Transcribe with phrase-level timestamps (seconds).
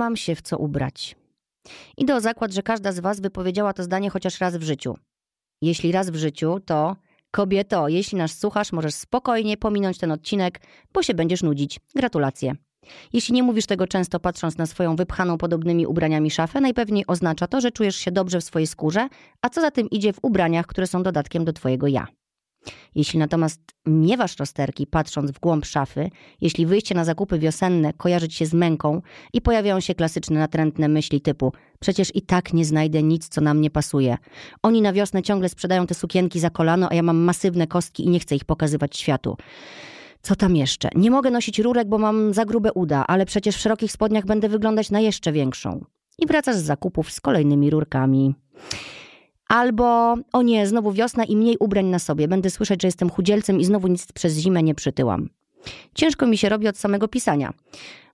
[0.00, 1.16] mam się w co ubrać.
[1.96, 4.94] Idę o zakład, że każda z Was wypowiedziała to zdanie chociaż raz w życiu.
[5.62, 6.96] Jeśli raz w życiu, to
[7.30, 10.60] kobieto, jeśli nas słuchasz, możesz spokojnie pominąć ten odcinek,
[10.92, 11.80] bo się będziesz nudzić.
[11.94, 12.54] Gratulacje.
[13.12, 17.60] Jeśli nie mówisz tego często patrząc na swoją wypchaną podobnymi ubraniami szafę, najpewniej oznacza to,
[17.60, 19.08] że czujesz się dobrze w swojej skórze,
[19.42, 22.06] a co za tym idzie w ubraniach, które są dodatkiem do twojego ja.
[22.94, 26.10] Jeśli natomiast miewasz rozterki patrząc w głąb szafy,
[26.40, 29.02] jeśli wyjście na zakupy wiosenne kojarzy się z męką
[29.32, 33.60] i pojawiają się klasyczne natrętne myśli typu przecież i tak nie znajdę nic, co nam
[33.60, 34.18] nie pasuje.
[34.62, 38.08] Oni na wiosnę ciągle sprzedają te sukienki za kolano, a ja mam masywne kostki i
[38.08, 39.36] nie chcę ich pokazywać światu.
[40.22, 40.88] Co tam jeszcze?
[40.94, 44.48] Nie mogę nosić rurek, bo mam za grube uda, ale przecież w szerokich spodniach będę
[44.48, 45.84] wyglądać na jeszcze większą.
[46.18, 48.34] I wracasz z zakupów z kolejnymi rurkami.
[49.50, 52.28] Albo, o nie, znowu wiosna i mniej ubrań na sobie.
[52.28, 55.28] Będę słyszeć, że jestem chudzielcem i znowu nic przez zimę nie przytyłam.
[55.94, 57.52] Ciężko mi się robi od samego pisania.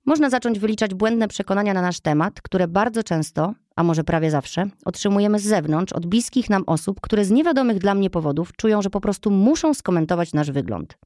[0.07, 4.67] Można zacząć wyliczać błędne przekonania na nasz temat, które bardzo często, a może prawie zawsze,
[4.85, 8.91] otrzymujemy z zewnątrz, od bliskich nam osób, które z niewiadomych dla mnie powodów czują, że
[8.91, 10.99] po prostu muszą skomentować nasz wygląd.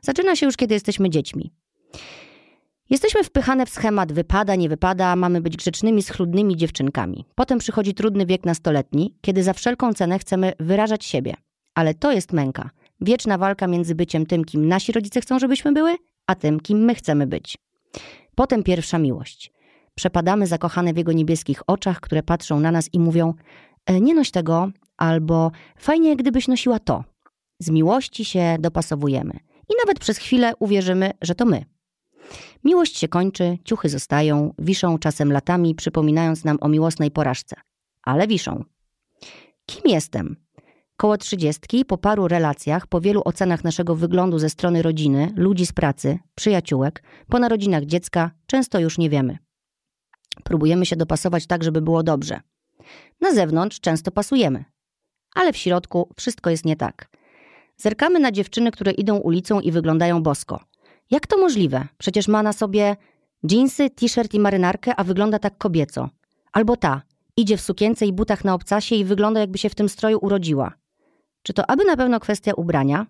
[0.00, 1.52] Zaczyna się już, kiedy jesteśmy dziećmi.
[2.90, 7.24] Jesteśmy wpychane w schemat wypada, nie wypada, mamy być grzecznymi, schludnymi dziewczynkami.
[7.34, 11.34] Potem przychodzi trudny wiek nastoletni, kiedy za wszelką cenę chcemy wyrażać siebie.
[11.74, 12.70] Ale to jest męka.
[13.00, 16.94] Wieczna walka między byciem tym, kim nasi rodzice chcą, żebyśmy były, a tym, kim my
[16.94, 17.58] chcemy być.
[18.34, 19.52] Potem pierwsza miłość.
[19.94, 23.34] Przepadamy zakochane w jego niebieskich oczach, które patrzą na nas i mówią:
[23.86, 27.04] e, Nie noś tego, albo fajnie, gdybyś nosiła to.
[27.58, 29.32] Z miłości się dopasowujemy
[29.68, 31.64] i nawet przez chwilę uwierzymy, że to my.
[32.64, 37.56] Miłość się kończy, ciuchy zostają, wiszą czasem latami, przypominając nam o miłosnej porażce.
[38.02, 38.64] Ale wiszą.
[39.66, 40.36] Kim jestem?
[40.96, 45.72] Koło trzydziestki, po paru relacjach, po wielu ocenach naszego wyglądu ze strony rodziny, ludzi z
[45.72, 49.38] pracy, przyjaciółek, po narodzinach dziecka, często już nie wiemy.
[50.44, 52.40] Próbujemy się dopasować tak, żeby było dobrze.
[53.20, 54.64] Na zewnątrz często pasujemy,
[55.34, 57.08] ale w środku wszystko jest nie tak.
[57.76, 60.60] Zerkamy na dziewczyny, które idą ulicą i wyglądają bosko.
[61.12, 61.88] Jak to możliwe?
[61.98, 62.96] Przecież ma na sobie
[63.46, 66.08] dżinsy, t-shirt i marynarkę, a wygląda tak kobieco.
[66.52, 67.02] Albo ta,
[67.36, 70.72] idzie w sukience i butach na obcasie i wygląda jakby się w tym stroju urodziła.
[71.42, 73.06] Czy to aby na pewno kwestia ubrania?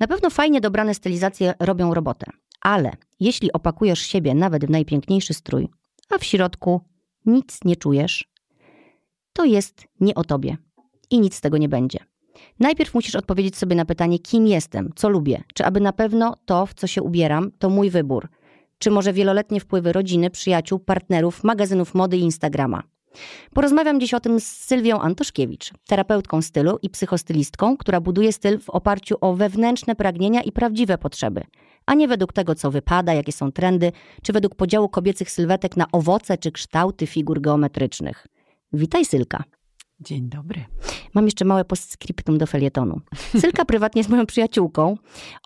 [0.00, 2.26] Na pewno fajnie dobrane stylizacje robią robotę,
[2.60, 5.68] ale jeśli opakujesz siebie nawet w najpiękniejszy strój,
[6.10, 6.80] a w środku
[7.26, 8.28] nic nie czujesz,
[9.32, 10.56] to jest nie o tobie
[11.10, 11.98] i nic z tego nie będzie.
[12.60, 16.66] Najpierw musisz odpowiedzieć sobie na pytanie, kim jestem, co lubię, czy aby na pewno to,
[16.66, 18.28] w co się ubieram, to mój wybór,
[18.78, 22.82] czy może wieloletnie wpływy rodziny, przyjaciół, partnerów, magazynów mody i Instagrama.
[23.54, 28.70] Porozmawiam dziś o tym z Sylwią Antoszkiewicz, terapeutką stylu i psychostylistką, która buduje styl w
[28.70, 31.44] oparciu o wewnętrzne pragnienia i prawdziwe potrzeby,
[31.86, 33.92] a nie według tego, co wypada, jakie są trendy,
[34.22, 38.26] czy według podziału kobiecych sylwetek na owoce czy kształty figur geometrycznych.
[38.72, 39.44] Witaj, Sylka.
[40.00, 40.64] Dzień dobry.
[41.14, 43.00] Mam jeszcze małe postscriptum do felietonu.
[43.40, 44.96] Sylka prywatnie jest moją przyjaciółką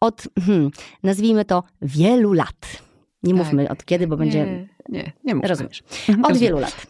[0.00, 0.70] od, hmm,
[1.02, 2.82] nazwijmy to, wielu lat.
[3.22, 3.44] Nie tak.
[3.44, 4.46] mówmy od kiedy, bo będzie...
[4.46, 5.48] Nie, nie, nie mówmy.
[5.48, 5.82] Rozumiesz.
[6.22, 6.86] Od wielu lat.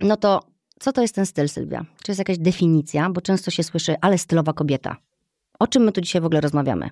[0.00, 0.40] No to
[0.80, 1.84] co to jest ten styl, Sylwia?
[2.02, 3.10] Czy jest jakaś definicja?
[3.10, 4.96] Bo często się słyszy, ale stylowa kobieta.
[5.58, 6.90] O czym my tu dzisiaj w ogóle rozmawiamy?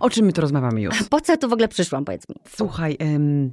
[0.00, 1.02] O czym my tu rozmawiamy już?
[1.02, 2.34] Po co ja tu w ogóle przyszłam, powiedz mi?
[2.48, 3.52] Słuchaj, ym,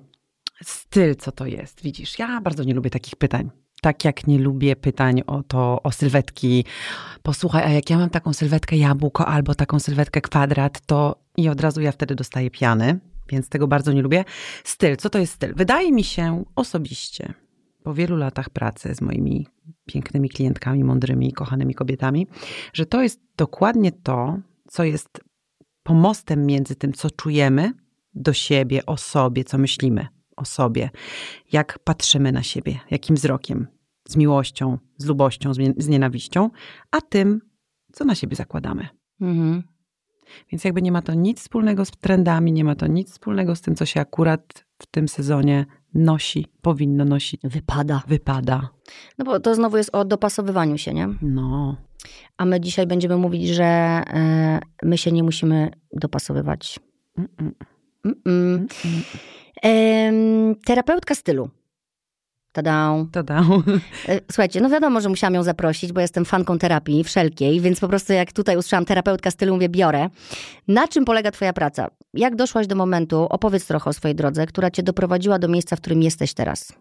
[0.64, 1.82] styl, co to jest?
[1.84, 3.50] Widzisz, ja bardzo nie lubię takich pytań.
[3.82, 6.66] Tak jak nie lubię pytań o to, o sylwetki.
[7.24, 11.62] Posłuchaj, a jak ja mam taką sylwetkę jabłko albo taką sylwetkę kwadrat, to i od
[11.62, 13.00] razu ja wtedy dostaję piany,
[13.30, 14.26] więc tego bardzo nie lubię.
[14.64, 15.54] Styl, co to jest styl?
[15.56, 17.34] Wydaje mi się osobiście,
[17.84, 19.48] po wielu latach pracy z moimi
[19.86, 22.28] pięknymi klientkami, mądrymi, kochanymi kobietami,
[22.74, 24.38] że to jest dokładnie to,
[24.68, 25.22] co jest
[25.84, 27.74] pomostem między tym, co czujemy
[28.14, 30.08] do siebie, o sobie, co myślimy
[30.42, 30.90] o sobie,
[31.52, 33.68] jak patrzymy na siebie, jakim wzrokiem,
[34.08, 36.50] z miłością, z lubością, z nienawiścią,
[36.92, 37.42] a tym,
[37.94, 38.88] co na siebie zakładamy.
[39.22, 39.64] Mhm.
[40.52, 43.62] Więc jakby nie ma to nic wspólnego z trendami, nie ma to nic wspólnego z
[43.62, 47.42] tym, co się akurat w tym sezonie nosi, powinno nosić.
[47.44, 48.04] Wypada.
[48.08, 48.70] Wypada.
[49.18, 51.08] No bo to znowu jest o dopasowywaniu się, nie?
[51.22, 51.78] No.
[52.38, 54.02] A my dzisiaj będziemy mówić, że
[54.84, 56.80] y, my się nie musimy dopasowywać.
[57.18, 57.52] Mm-mm.
[58.06, 58.68] Mm-mm.
[59.64, 60.56] Mm-mm.
[60.66, 61.50] terapeutka stylu.
[62.52, 63.06] Tada.
[63.12, 63.42] Tada.
[64.08, 67.88] E, słuchajcie, no wiadomo, że musiałam ją zaprosić, bo jestem fanką terapii wszelkiej, więc po
[67.88, 70.10] prostu jak tutaj usłyszałam terapeutka stylu, mówię, biorę.
[70.68, 71.88] Na czym polega twoja praca?
[72.14, 75.82] Jak doszłaś do momentu, opowiedz trochę o swojej drodze, która cię doprowadziła do miejsca, w
[75.82, 76.74] którym jesteś teraz.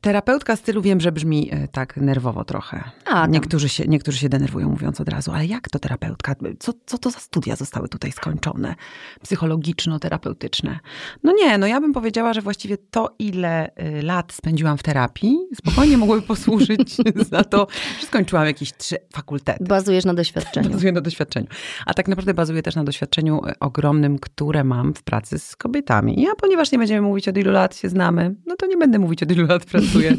[0.00, 2.84] Terapeutka stylu wiem, że brzmi e, tak nerwowo trochę.
[3.04, 3.30] A, tam.
[3.30, 6.34] niektórzy, się, niektórzy się denerwują mówiąc od razu, ale jak to terapeutka?
[6.58, 8.74] Co, co to za studia zostały tutaj skończone?
[9.22, 10.78] Psychologiczno-terapeutyczne.
[11.22, 15.38] No nie, no ja bym powiedziała, że właściwie to, ile y, lat spędziłam w terapii,
[15.54, 16.96] spokojnie mogłoby posłużyć
[17.30, 17.66] za to,
[18.00, 19.64] że skończyłam jakieś trzy fakultety.
[19.64, 20.70] Bazujesz na doświadczeniu.
[20.70, 21.46] Bazuję na doświadczeniu.
[21.86, 26.22] A tak naprawdę bazuję też na doświadczeniu e, ogromnym, które mam w pracy z kobietami.
[26.22, 29.22] Ja, ponieważ nie będziemy mówić od ilu lat się znamy, no to nie będę mówić
[29.22, 30.16] od ilu lat pracuję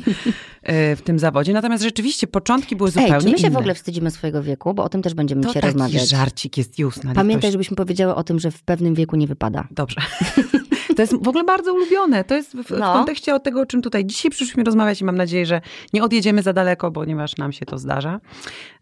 [0.64, 1.54] e, w tym zawodzie.
[1.54, 3.56] Natomiast rzeczywiście początki były zupełnie Ej, czy my się inne.
[3.56, 4.74] w ogóle wstydzimy swojego wieku?
[4.74, 6.10] Bo o tym też będziemy to dzisiaj taki rozmawiać.
[6.10, 7.52] żarcik jest już na Pamiętaj, litość.
[7.52, 9.68] żebyśmy powiedziały o tym, że w pewnym wieku nie wypada.
[9.72, 10.02] Dobrze.
[10.98, 12.24] To jest w ogóle bardzo ulubione.
[12.24, 12.94] To jest w, w No.
[12.94, 15.62] kontekście o tego, o czym tutaj dzisiaj przyszliśmy rozmawiać i mam nadzieję, że
[15.94, 18.20] nie odjedziemy za daleko, ponieważ nam się to zdarza.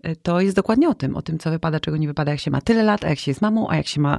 [0.08, 2.52] Y, To jest dokładnie o tym, o tym, co wypada, czego nie wypada, jak się
[2.52, 4.18] ma tyle lat, a jak się jest mamą, a jak się ma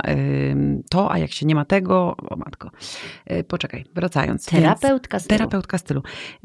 [0.51, 2.17] ym, to, a jak się nie ma tego.
[2.31, 2.71] O matko.
[3.31, 4.51] Y, Poczekaj, wracając.
[4.51, 5.39] Więc- Terapeutka stylu.
[5.39, 6.03] Terapeutka stylu.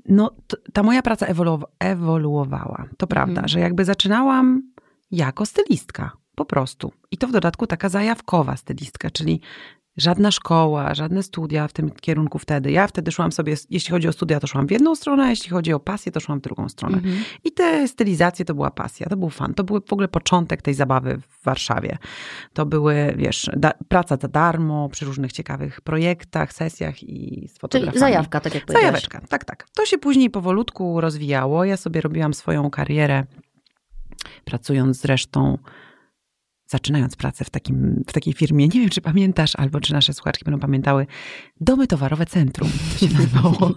[0.09, 0.31] No,
[0.73, 2.85] ta moja praca ewolu- ewoluowała.
[2.97, 3.47] To prawda, Mhm.
[3.47, 4.61] że jakby zaczynałam
[5.11, 6.11] jako stylistka.
[6.35, 6.91] Po prostu.
[7.11, 9.41] I to w dodatku taka zajawkowa stylistka, czyli
[10.01, 12.71] żadna szkoła, żadne studia w tym kierunku wtedy.
[12.71, 15.49] Ja wtedy szłam sobie, jeśli chodzi o studia, to szłam w jedną stronę, a jeśli
[15.49, 16.97] chodzi o pasję, to szłam w drugą stronę.
[16.97, 17.15] Mhm.
[17.43, 19.53] I te stylizacje to była pasja, to był fan.
[19.53, 21.97] To był w ogóle początek tej zabawy w Warszawie.
[22.53, 27.59] To były, wiesz, da- praca za darmo przy różnych ciekawych projektach, sesjach i z Czyli
[27.59, 27.99] fotografami.
[27.99, 28.85] zajawka, tak jak powiedziałeś.
[28.85, 29.65] Zajaweczka, tak, tak.
[29.75, 31.65] To się później powolutku rozwijało.
[31.65, 33.23] Ja sobie robiłam swoją karierę,
[34.45, 35.57] pracując zresztą,
[36.71, 40.45] zaczynając pracę w, takim, w takiej firmie, nie wiem czy pamiętasz, albo czy nasze słuchaczki
[40.45, 41.07] będą pamiętały,
[41.61, 43.71] Domy Towarowe Centrum, to się nazywało.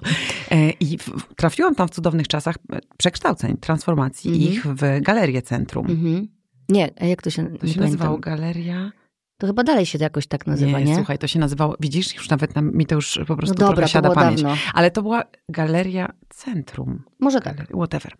[0.50, 2.56] E, I w, trafiłam tam w cudownych czasach
[2.98, 4.52] przekształceń, transformacji Mhm.
[4.52, 5.86] ich w Galerię Centrum.
[5.90, 6.28] Mhm.
[6.68, 8.92] Nie, a jak to się, To nie się nazywało Galeria...
[9.38, 10.94] To chyba dalej się jakoś tak nazywa, nie?
[10.94, 13.66] słuchaj, to się nazywało, widzisz, już nawet nam, mi to już po no prostu dobra,
[13.74, 14.42] trochę to siada pamięć.
[14.42, 14.56] dawno.
[14.74, 17.02] Ale to była Galeria Centrum.
[17.20, 17.56] Może tak.
[17.56, 18.12] Galerii, whatever.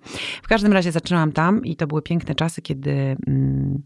[0.42, 3.82] W każdym razie zaczynałam tam i to były piękne czasy, kiedy mm,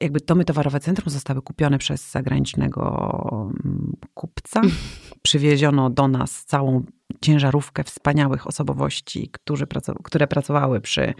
[0.00, 4.62] jakby domy towarowe centrum zostały kupione przez zagranicznego mm, kupca.
[5.22, 6.84] Przywieziono do nas całą
[7.20, 9.66] ciężarówkę wspaniałych osobowości, którzy
[10.04, 11.14] które pracowały przy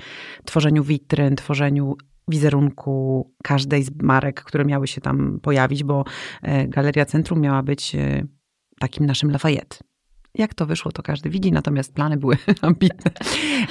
[0.45, 1.97] tworzeniu witryn, tworzeniu
[2.29, 6.05] wizerunku każdej z marek, które miały się tam pojawić, bo
[6.43, 8.27] e, Galeria Centrum miała być e,
[8.81, 9.77] takim naszym Lafayette.
[10.39, 13.11] Jak to wyszło, to każdy widzi, natomiast plany były ambitne.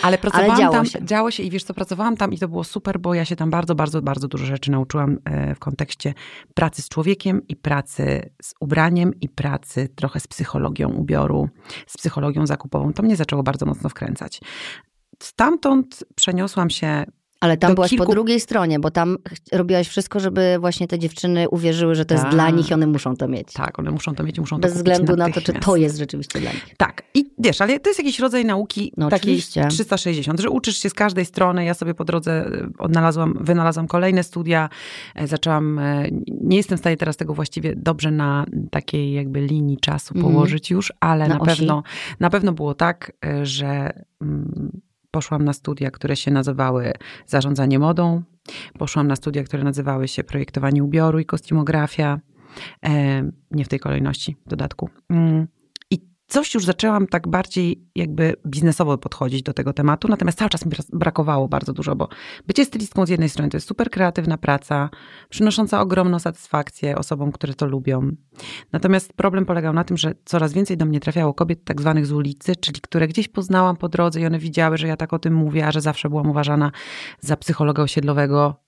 [0.01, 1.05] Ale pracowałam działo tam, się.
[1.05, 3.49] działo się i wiesz co, pracowałam tam i to było super, bo ja się tam
[3.49, 6.13] bardzo, bardzo, bardzo dużo rzeczy nauczyłam e, w kontekście
[6.53, 11.49] pracy z człowiekiem i pracy z ubraniem i pracy trochę z psychologią ubioru,
[11.87, 12.93] z psychologią zakupową.
[12.93, 14.41] To mnie zaczęło bardzo mocno wkręcać.
[15.19, 17.05] Stamtąd przeniosłam się
[17.39, 19.17] Ale tam byłaś kilku- po drugiej stronie, bo tam
[19.51, 22.33] robiłaś wszystko, żeby właśnie te dziewczyny uwierzyły, że to jest Tak.
[22.33, 23.53] dla nich i one muszą to mieć.
[23.53, 25.97] Tak, one muszą to mieć, muszą Bez to kupić względu na to, czy to jest
[25.97, 26.75] rzeczywiście dla nich.
[26.77, 27.03] Tak.
[27.13, 29.67] I wiesz, ale to jest jakiś rodzaj nauki No takiej oczywiście.
[29.69, 31.65] 360, że uczysz się z każdej strony.
[31.65, 34.69] Ja sobie po drodze e, odnalazłam, wynalazłam kolejne studia.
[35.15, 36.05] E, Zaczęłam, e,
[36.41, 40.33] nie jestem w stanie teraz tego właściwie dobrze na takiej jakby linii czasu Mhm.
[40.33, 41.83] położyć już, ale Na na, pewno,
[42.19, 43.11] na pewno było tak,
[43.43, 43.91] że
[44.21, 44.81] mm,
[45.15, 46.93] poszłam na studia, które się nazywały
[47.25, 48.23] zarządzanie modą.
[48.77, 52.19] Poszłam na studia, które nazywały się projektowanie ubioru i kostiumografia.
[52.85, 54.89] E, nie w tej kolejności w dodatku.
[56.27, 60.71] Coś już zaczęłam tak bardziej jakby biznesowo podchodzić do tego tematu, natomiast cały czas mi
[60.71, 62.09] bra- brakowało bardzo dużo, bo
[62.47, 64.89] bycie stylistką z jednej strony to jest super kreatywna praca,
[65.29, 68.11] przynosząca ogromną satysfakcję osobom, które to lubią.
[68.71, 72.11] Natomiast problem polegał na tym, że coraz więcej do mnie trafiało kobiet tak zwanych z
[72.11, 75.33] ulicy, czyli które gdzieś poznałam po drodze i one widziały, że ja tak o tym
[75.33, 76.71] mówię, a że zawsze byłam uważana
[77.19, 78.64] za psychologa osiedlowego.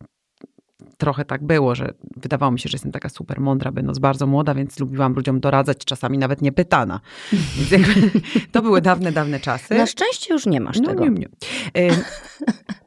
[0.97, 4.53] Trochę tak było, że wydawało mi się, że jestem taka super mądra, będąc bardzo młoda,
[4.53, 6.99] więc lubiłam ludziom doradzać, czasami nawet nie pytana.
[8.51, 9.75] To były dawne, dawne czasy.
[9.75, 11.03] Na szczęście już nie masz No tego.
[11.03, 11.27] nie, nie.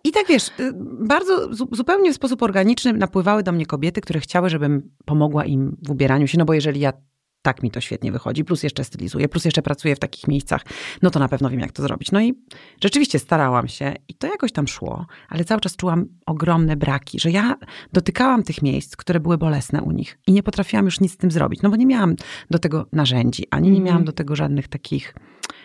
[0.04, 4.20] I tak wiesz, y, bardzo zu- zupełnie w sposób organiczny napływały do mnie kobiety, które
[4.20, 6.92] chciały, żebym pomogła im w ubieraniu się, no bo jeżeli ja
[7.42, 10.62] tak mi to świetnie wychodzi, plus jeszcze stylizuję, plus jeszcze pracuję w takich miejscach,
[11.02, 12.12] no to na pewno wiem, jak to zrobić.
[12.12, 12.34] No i
[12.82, 17.30] rzeczywiście starałam się i to jakoś tam szło, ale cały czas czułam ogromne braki, że
[17.30, 17.56] ja
[17.92, 21.30] dotykałam tych miejsc, które były bolesne u nich i nie potrafiłam już nic z tym
[21.30, 22.16] zrobić, no bo nie miałam
[22.50, 23.86] do tego narzędzi, ani nie Mhm.
[23.86, 25.14] miałam do tego żadnych takich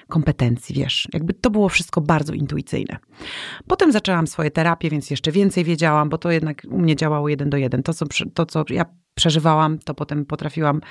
[0.08, 1.08] kompetencji, wiesz.
[1.14, 2.98] Jakby to było wszystko bardzo intuicyjne.
[3.68, 7.50] Potem zaczęłam swoje terapie, więc jeszcze więcej wiedziałam, bo to jednak u mnie działało jeden
[7.50, 7.84] do jeden.
[7.84, 10.82] To, co, to, co ja przeżywałam, to potem potrafiłam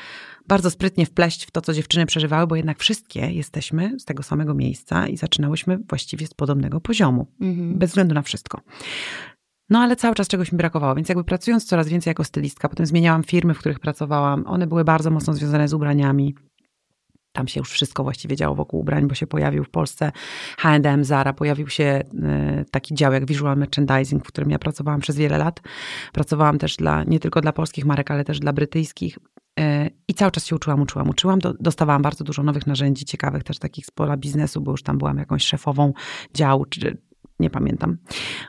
[0.49, 4.55] bardzo sprytnie wpleść w to, co dziewczyny przeżywały, bo jednak wszystkie jesteśmy z tego samego
[4.55, 7.79] miejsca i zaczynałyśmy właściwie z podobnego poziomu, Mhm.
[7.79, 8.61] bez względu na wszystko.
[9.71, 12.87] No ale cały czas czegoś mi brakowało, więc jakby pracując coraz więcej jako stylistka, potem
[12.87, 16.35] zmieniałam firmy, w których pracowałam, one były bardzo mocno związane z ubraniami.
[17.35, 20.13] Tam się już wszystko właściwie działo wokół ubrań, bo się pojawił w Polsce
[20.59, 22.03] H&M, Zara, pojawił się
[22.61, 25.61] y, taki dział jak visual merchandising, w którym ja pracowałam przez wiele lat.
[26.13, 29.19] Pracowałam też dla, nie tylko dla polskich marek, ale też dla brytyjskich.
[29.61, 31.39] Y, I cały czas się uczyłam, uczyłam, uczyłam.
[31.61, 35.19] Dostawałam bardzo dużo nowych narzędzi, ciekawych też takich z pola biznesu, bo już tam byłam
[35.19, 35.93] jakąś szefową
[36.35, 36.99] działu, czy
[37.41, 37.99] nie pamiętam.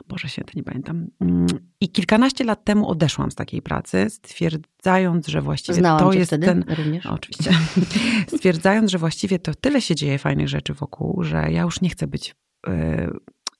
[0.08, 1.06] Boże święty, nie pamiętam.
[1.20, 1.46] Mm,
[1.80, 6.64] I kilkanaście lat temu odeszłam z takiej pracy, stwierdzając, że właściwie Znałam to jest ten.
[6.68, 7.04] również.
[7.04, 7.50] No, oczywiście.
[8.36, 12.06] stwierdzając, że właściwie to tyle się dzieje fajnych rzeczy wokół, że ja już nie chcę
[12.06, 12.34] być.
[12.66, 12.72] Yy,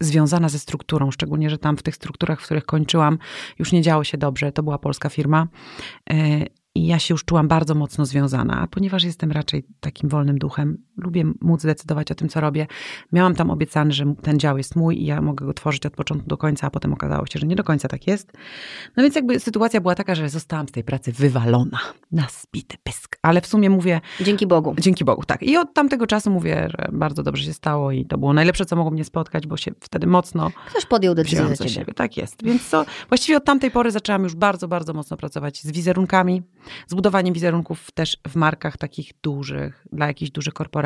[0.00, 3.18] związana ze strukturą, szczególnie, że tam w tych strukturach, w których kończyłam,
[3.58, 4.52] już nie działo się dobrze.
[4.52, 5.48] To była polska firma.
[6.10, 10.38] Yy, i ja się już czułam bardzo mocno związana, a ponieważ jestem raczej takim wolnym
[10.38, 12.66] duchem, lubię móc decydować o tym, co robię.
[13.12, 16.28] Miałam tam obiecany, że ten dział jest mój i ja mogę go tworzyć od początku
[16.28, 18.32] do końca, a potem okazało się, że nie do końca tak jest.
[18.96, 21.78] No więc jakby sytuacja była taka, że zostałam z tej pracy wywalona
[22.12, 23.18] na spity pysk.
[23.22, 24.00] Ale w sumie mówię...
[24.20, 24.74] Dzięki Bogu.
[24.78, 25.42] Dzięki Bogu, tak.
[25.42, 28.76] I od tamtego czasu mówię, że bardzo dobrze się stało i to było najlepsze, co
[28.76, 30.50] mogło mnie spotkać, bo się wtedy mocno...
[30.70, 31.70] Ktoś podjął decyzję za ciebie.
[31.70, 31.94] Siebie.
[31.94, 32.44] Tak jest.
[32.44, 36.42] Więc to właściwie od tamtej pory zaczęłam już bardzo, bardzo mocno pracować z wizerunkami,
[36.86, 40.85] z budowaniem wizerunków też w markach takich dużych, dla jakichś dużych korporacji,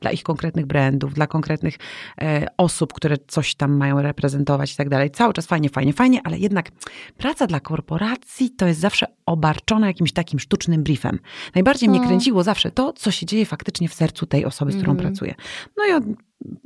[0.00, 1.76] dla ich konkretnych brandów, dla konkretnych
[2.20, 5.10] e, osób, które coś tam mają reprezentować i tak dalej.
[5.10, 6.70] Cały czas fajnie, fajnie, fajnie, ale jednak
[7.16, 11.18] praca dla korporacji to jest zawsze obarczona jakimś takim sztucznym briefem.
[11.54, 14.92] Najbardziej mnie kręciło zawsze to, co się dzieje faktycznie w sercu tej osoby, z którą
[14.92, 15.02] mm.
[15.02, 15.34] pracuję.
[15.76, 16.04] No i od,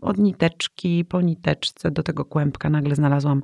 [0.00, 3.42] od niteczki po niteczce do tego kłębka nagle znalazłam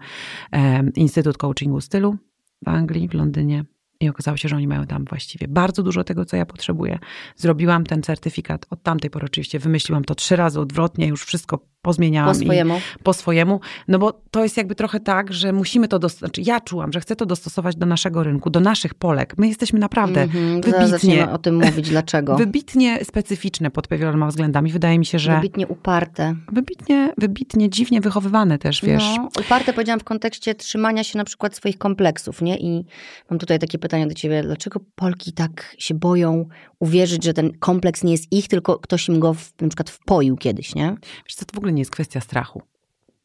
[0.53, 2.17] e, Instytut Coachingu Stylu
[2.65, 3.65] w Anglii, w Londynie.
[4.01, 6.99] I okazało się, że oni mają tam właściwie bardzo dużo tego, co ja potrzebuję.
[7.37, 8.67] Zrobiłam ten certyfikat.
[8.71, 12.35] Od tamtej pory oczywiście wymyśliłam to trzy razy odwrotnie, już wszystko pozmieniałam.
[12.35, 12.81] Po swojemu.
[13.03, 13.61] Po swojemu.
[13.89, 16.35] No bo to jest jakby trochę tak, że musimy to, dostosować.
[16.35, 19.35] znaczy ja czułam, że chcę to dostosować do naszego rynku, do naszych Polek.
[19.39, 20.65] My jesteśmy naprawdę mm-hmm.
[20.65, 21.31] wybitnie...
[21.31, 22.37] o tym mówić, dlaczego.
[22.45, 24.73] Wybitnie specyficzne pod wieloma względami.
[24.73, 25.37] Wydaje mi się, że...
[25.37, 26.35] Wybitnie uparte.
[26.53, 29.05] Wybitnie, wybitnie dziwnie wychowywane też, wiesz.
[29.17, 32.59] No, uparte powiedziałam w kontekście trzymania się na przykład swoich kompleksów, nie?
[32.59, 32.85] I
[33.31, 34.43] mam tutaj takie pytanie do ciebie.
[34.43, 39.21] Dlaczego Polki tak się boją uwierzyć, że ten kompleks nie jest ich, tylko ktoś im
[39.21, 40.97] go w, na przykład wpoił kiedyś, nie?
[41.27, 42.63] Wiesz co, to w ogóle nie jest kwestia strachu.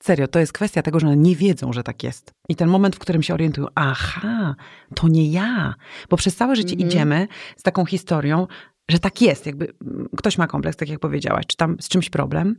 [0.03, 2.33] Serio, to jest kwestia tego, że one nie wiedzą, że tak jest.
[2.49, 4.55] I ten moment, w którym się orientują, aha,
[4.95, 5.75] to nie ja.
[6.09, 6.89] Bo przez całe życie mhm.
[6.89, 7.27] idziemy
[7.57, 8.47] z taką historią,
[8.89, 9.45] że tak jest.
[9.45, 12.55] Jakby mm, ktoś ma kompleks, tak jak powiedziałaś, czy tam z czymś problem,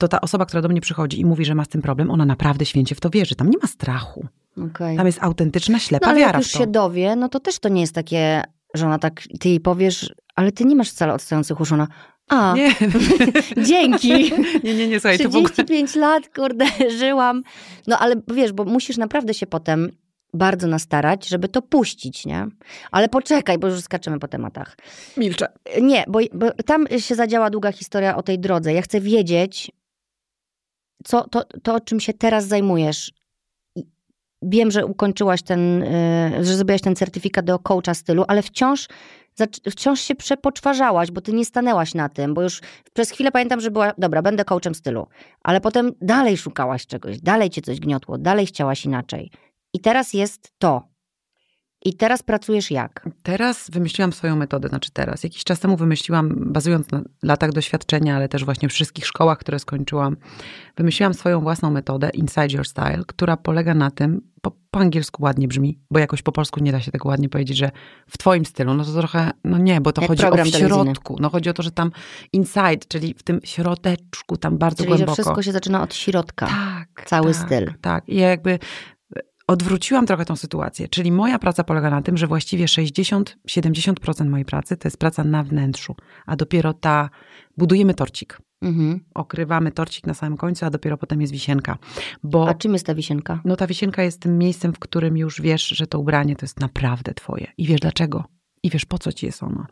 [0.00, 2.24] to ta osoba, która do mnie przychodzi i mówi, że ma z tym problem, ona
[2.24, 3.34] naprawdę święcie w to wierzy.
[3.34, 4.26] Tam nie ma strachu.
[4.70, 4.96] Okay.
[4.96, 7.68] Tam jest autentyczna, ślepa no, ale wiara jak już się dowie, no to też to
[7.68, 8.42] nie jest takie,
[8.74, 11.74] że ona tak, ty jej powiesz, ale ty nie masz wcale odstających uszu.
[11.74, 11.88] Ona,
[12.28, 12.74] a, nie.
[13.68, 14.32] dzięki.
[14.64, 16.06] Nie, nie, nie, słuchaj, 35 ogóle...
[16.06, 16.66] lat, kurde,
[16.98, 17.42] żyłam.
[17.86, 19.90] No ale wiesz, bo musisz naprawdę się potem
[20.34, 22.46] bardzo nastarać, żeby to puścić, nie?
[22.90, 24.76] Ale poczekaj, bo już skaczemy po tematach.
[25.16, 25.48] Milczę.
[25.82, 28.72] Nie, bo, bo tam się zadziała długa historia o tej drodze.
[28.72, 29.72] Ja chcę wiedzieć,
[31.04, 33.12] co, to, to czym się teraz zajmujesz.
[34.42, 38.88] Wiem, że ukończyłaś ten, y, że zrobiłaś ten certyfikat do coacha stylu, ale wciąż
[39.70, 42.60] wciąż się przepoczwarzałaś, bo ty nie stanęłaś na tym, bo już
[42.92, 45.06] przez chwilę pamiętam, że była, dobra, będę coachem stylu,
[45.42, 49.30] ale potem dalej szukałaś czegoś, dalej cię coś gniotło, dalej chciałaś inaczej.
[49.72, 50.88] I teraz jest to.
[51.84, 53.08] I teraz pracujesz jak?
[53.22, 55.24] Teraz wymyśliłam swoją metodę, znaczy teraz.
[55.24, 59.58] Jakiś czas temu wymyśliłam, bazując na latach doświadczenia, ale też właśnie w wszystkich szkołach, które
[59.58, 60.16] skończyłam,
[60.76, 65.48] wymyśliłam swoją własną metodę, Inside Your Style, która polega na tym, po, po, angielsku ładnie
[65.48, 67.70] brzmi, bo jakoś po polsku nie da się tego ładnie powiedzieć, że
[68.06, 71.16] w twoim stylu, no to trochę, no nie, bo to Jak chodzi o w środku.
[71.20, 71.90] No chodzi o to, że tam
[72.32, 75.10] inside, czyli w tym środeczku, tam bardzo czyli, głęboko.
[75.10, 76.46] Że wszystko się zaczyna od środka.
[76.46, 77.06] Tak.
[77.06, 77.72] Cały tak, styl.
[77.80, 78.08] Tak.
[78.08, 78.58] I jakby
[79.50, 80.88] odwróciłam trochę tą sytuację.
[80.88, 85.42] Czyli moja praca polega na tym, że właściwie 60-70% mojej pracy to jest praca na
[85.42, 87.10] wnętrzu, a dopiero ta
[87.56, 88.38] budujemy torcik.
[88.62, 89.00] Mhm.
[89.14, 91.78] Okrywamy torcik na samym końcu, a dopiero potem jest wisienka.
[92.22, 93.40] Bo, a czym jest ta wisienka?
[93.44, 96.60] No ta wisienka jest tym miejscem, w którym już wiesz, że to ubranie to jest
[96.60, 97.46] naprawdę twoje.
[97.58, 98.24] I wiesz dlaczego.
[98.62, 99.66] I wiesz, po co ci jest ono?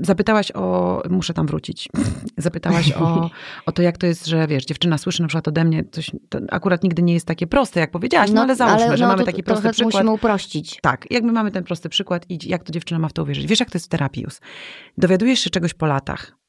[0.00, 1.88] Zapytałaś o, muszę tam wrócić,
[2.36, 3.30] zapytałaś o,
[3.66, 6.38] o to, jak to jest, że wiesz, dziewczyna słyszy na przykład ode mnie coś, to
[6.50, 9.10] akurat nigdy nie jest takie proste, jak powiedziałaś, no, no ale załóżmy, ale, że no,
[9.10, 9.94] mamy taki prosty przykład.
[9.94, 10.78] musimy uprościć.
[10.82, 13.46] Tak, jakby mamy ten prosty przykład i jak to dziewczyna ma w to uwierzyć.
[13.46, 14.26] Wiesz, jak to jest w terapii
[14.98, 16.41] Dowiadujesz się czegoś po latach,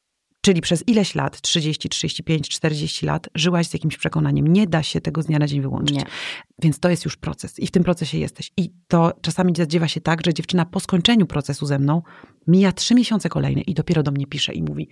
[0.45, 4.47] Czyli przez ileś lat, 30, 35, 40 lat, żyłaś z jakimś przekonaniem.
[4.47, 5.97] Nie da się tego z dnia na dzień wyłączyć.
[5.97, 6.05] Nie.
[6.59, 8.51] Więc to jest już proces i w tym procesie jesteś.
[8.57, 12.01] I to czasami zadziewa się tak, że dziewczyna po skończeniu procesu ze mną
[12.47, 14.89] mija trzy miesiące kolejne i dopiero do mnie pisze i mówi: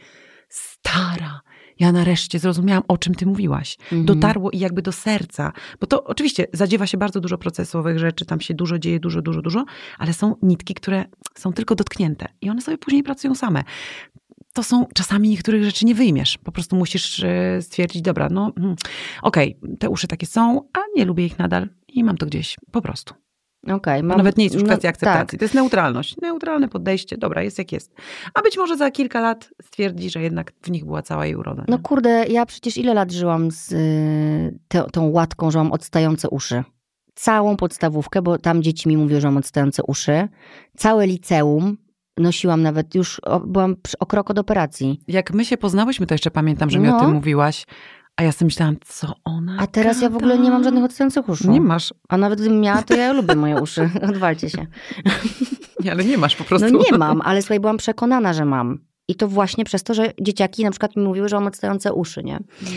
[0.50, 1.42] Stara,
[1.80, 3.78] ja nareszcie zrozumiałam, o czym ty mówiłaś.
[3.82, 4.06] Mhm.
[4.06, 5.52] Dotarło i jakby do serca.
[5.80, 9.42] Bo to oczywiście zadziewa się bardzo dużo procesowych rzeczy, tam się dużo dzieje, dużo, dużo,
[9.42, 9.66] dużo,
[9.98, 11.06] ale są nitki, które
[11.36, 13.64] są tylko dotknięte i one sobie później pracują same
[14.54, 16.38] to są czasami niektórych rzeczy nie wyjmiesz.
[16.38, 18.76] Po prostu musisz e, stwierdzić, dobra, no mm,
[19.22, 22.58] okej, okay, te uszy takie są, a nie lubię ich nadal i mam to gdzieś
[22.72, 23.14] po prostu.
[23.68, 25.30] Okay, mam, Nawet nie jest już no, kwestia akceptacji.
[25.30, 25.40] Tak.
[25.40, 26.16] To jest neutralność.
[26.22, 27.18] Neutralne podejście.
[27.18, 27.94] Dobra, jest jak jest.
[28.34, 31.66] A być może za kilka lat stwierdzi, że jednak w nich była cała jej uroda.
[31.68, 36.30] No kurde, ja przecież ile lat żyłam z y, te, tą łatką, że mam odstające
[36.30, 36.64] uszy.
[37.16, 40.28] Całą podstawówkę, bo tam dzieci mi mówiły, że mam odstające uszy.
[40.78, 41.78] Całe liceum,
[42.18, 45.00] nosiłam nawet, już byłam o krok od operacji.
[45.08, 46.98] Jak my się poznałyśmy, to jeszcze pamiętam, że mi no.
[46.98, 47.66] o tym mówiłaś.
[48.16, 50.06] A ja sobie myślałam, co ona A teraz gada?
[50.06, 51.52] ja w ogóle nie mam żadnych odstających uszu.
[51.52, 51.94] Nie masz.
[52.10, 53.90] A nawet gdybym miała, to ja lubię moje uszy.
[54.10, 54.68] Odwalcie się.
[55.84, 56.68] Nie, ale nie masz po prostu.
[56.72, 58.80] No nie mam, ale słuchaj, byłam przekonana, że mam.
[59.08, 62.24] I to właśnie przez to, że dzieciaki na przykład mi mówiły, że mam odstające uszy,
[62.24, 62.40] nie?
[62.62, 62.70] No.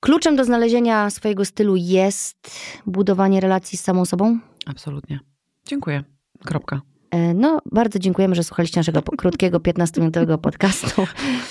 [0.00, 4.38] Kluczem do znalezienia swojego stylu jest budowanie relacji z samą sobą?
[4.66, 5.20] Absolutnie.
[5.66, 6.04] Dziękuję.
[6.44, 6.80] Kropka.
[7.10, 11.06] E, no, bardzo dziękujemy, że słuchaliście naszego krótkiego, 15-minutowego podcastu.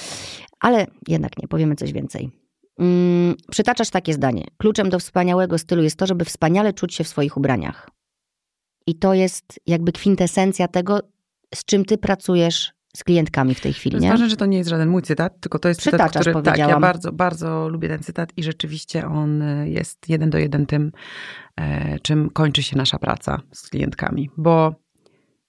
[0.60, 2.32] Ale jednak nie, powiemy coś więcej.
[2.80, 4.44] Mm, przytaczasz takie zdanie.
[4.58, 7.90] Kluczem do wspaniałego stylu jest to, żeby wspaniale czuć się w swoich ubraniach.
[8.88, 11.00] I to jest jakby kwintesencja tego,
[11.56, 13.98] z czym ty pracujesz z klientkami w tej chwili.
[13.98, 16.22] To jest ważne, że to nie jest żaden mój cytat, tylko to jest Przytaczasz, cytat,
[16.22, 20.66] który tak, ja bardzo, bardzo lubię ten cytat i rzeczywiście on jest jeden do jeden
[20.66, 20.92] tym,
[21.58, 24.30] e, czym kończy się nasza praca z klientkami.
[24.38, 24.85] Bo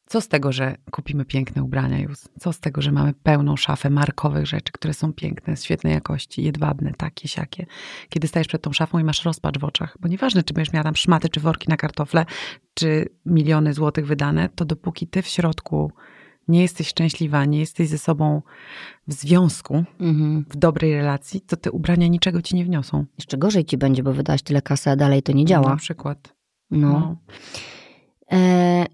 [0.06, 2.18] co z tego, że kupimy piękne ubrania już?
[2.40, 6.92] Co z tego, że mamy pełną szafę markowych rzeczy, które są piękne, świetnej jakości, jedwabne,
[6.96, 7.66] takie, siakie.
[8.08, 10.84] Kiedy stajesz przed tą szafą i masz rozpacz w oczach, bo nieważne, czy będziesz miała
[10.84, 12.26] tam szmaty, czy worki na kartofle,
[12.74, 15.92] czy miliony złotych wydane, to dopóki ty w środku
[16.48, 18.42] nie jesteś szczęśliwa, nie jesteś ze sobą
[19.08, 20.44] w związku, mhm.
[20.50, 23.04] w dobrej relacji, to te ubrania niczego ci nie wniosą.
[23.18, 25.70] Jeszcze gorzej ci będzie, bo wydałaś tyle kasy, a dalej to nie działa.
[25.70, 26.34] Na przykład.
[26.70, 26.90] No.
[26.90, 27.16] no.
[28.32, 28.86] E,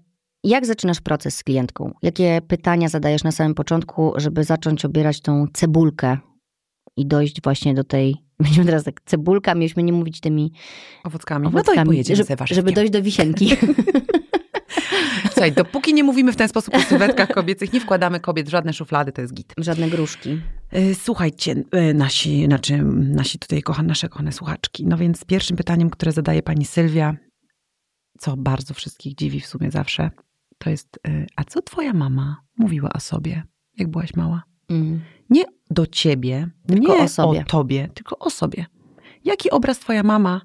[0.43, 1.93] jak zaczynasz proces z klientką?
[2.01, 6.17] Jakie pytania zadajesz na samym początku, żeby zacząć obierać tą cebulkę
[6.97, 8.15] i dojść właśnie do tej.
[8.43, 10.51] Będziemy teraz tak, cebulka, mieliśmy nie mówić tymi
[11.03, 11.47] owockami.
[11.47, 13.49] owockami no to żeby, żeby dojść do wisienki.
[15.33, 18.73] Słuchaj, dopóki nie mówimy w ten sposób o sylwetkach kobiecych, nie wkładamy kobiet w żadne
[18.73, 19.53] szuflady, to jest git.
[19.57, 20.41] Żadne gruszki.
[20.77, 21.55] Y, słuchajcie,
[21.89, 24.85] y, nasi, znaczy nasi tutaj kochane, nasze kochane słuchaczki.
[24.85, 27.15] No więc pierwszym pytaniem, które zadaje pani Sylwia,
[28.19, 30.11] co bardzo wszystkich dziwi w sumie zawsze,
[30.63, 33.43] to jest, y, a co twoja mama mówiła o sobie,
[33.77, 34.43] jak byłaś mała?
[34.69, 35.01] Mm.
[35.29, 37.41] Nie do ciebie, tylko nie o, sobie.
[37.41, 38.65] o tobie, tylko o sobie.
[39.23, 40.41] Jaki obraz twoja mama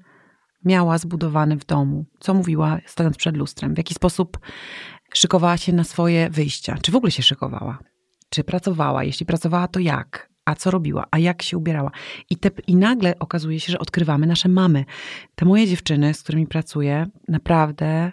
[0.65, 2.05] miała zbudowany w domu?
[2.19, 3.73] Co mówiła stojąc przed lustrem?
[3.73, 4.39] W jaki sposób
[5.13, 6.77] szykowała się na swoje wyjścia?
[6.81, 7.79] Czy w ogóle się szykowała?
[8.29, 9.03] Czy pracowała?
[9.03, 10.29] Jeśli pracowała, to jak?
[10.45, 11.05] A co robiła?
[11.11, 11.91] A jak się ubierała?
[12.29, 14.85] I, te, I nagle okazuje się, że odkrywamy nasze mamy.
[15.35, 18.11] Te moje dziewczyny, z którymi pracuję, naprawdę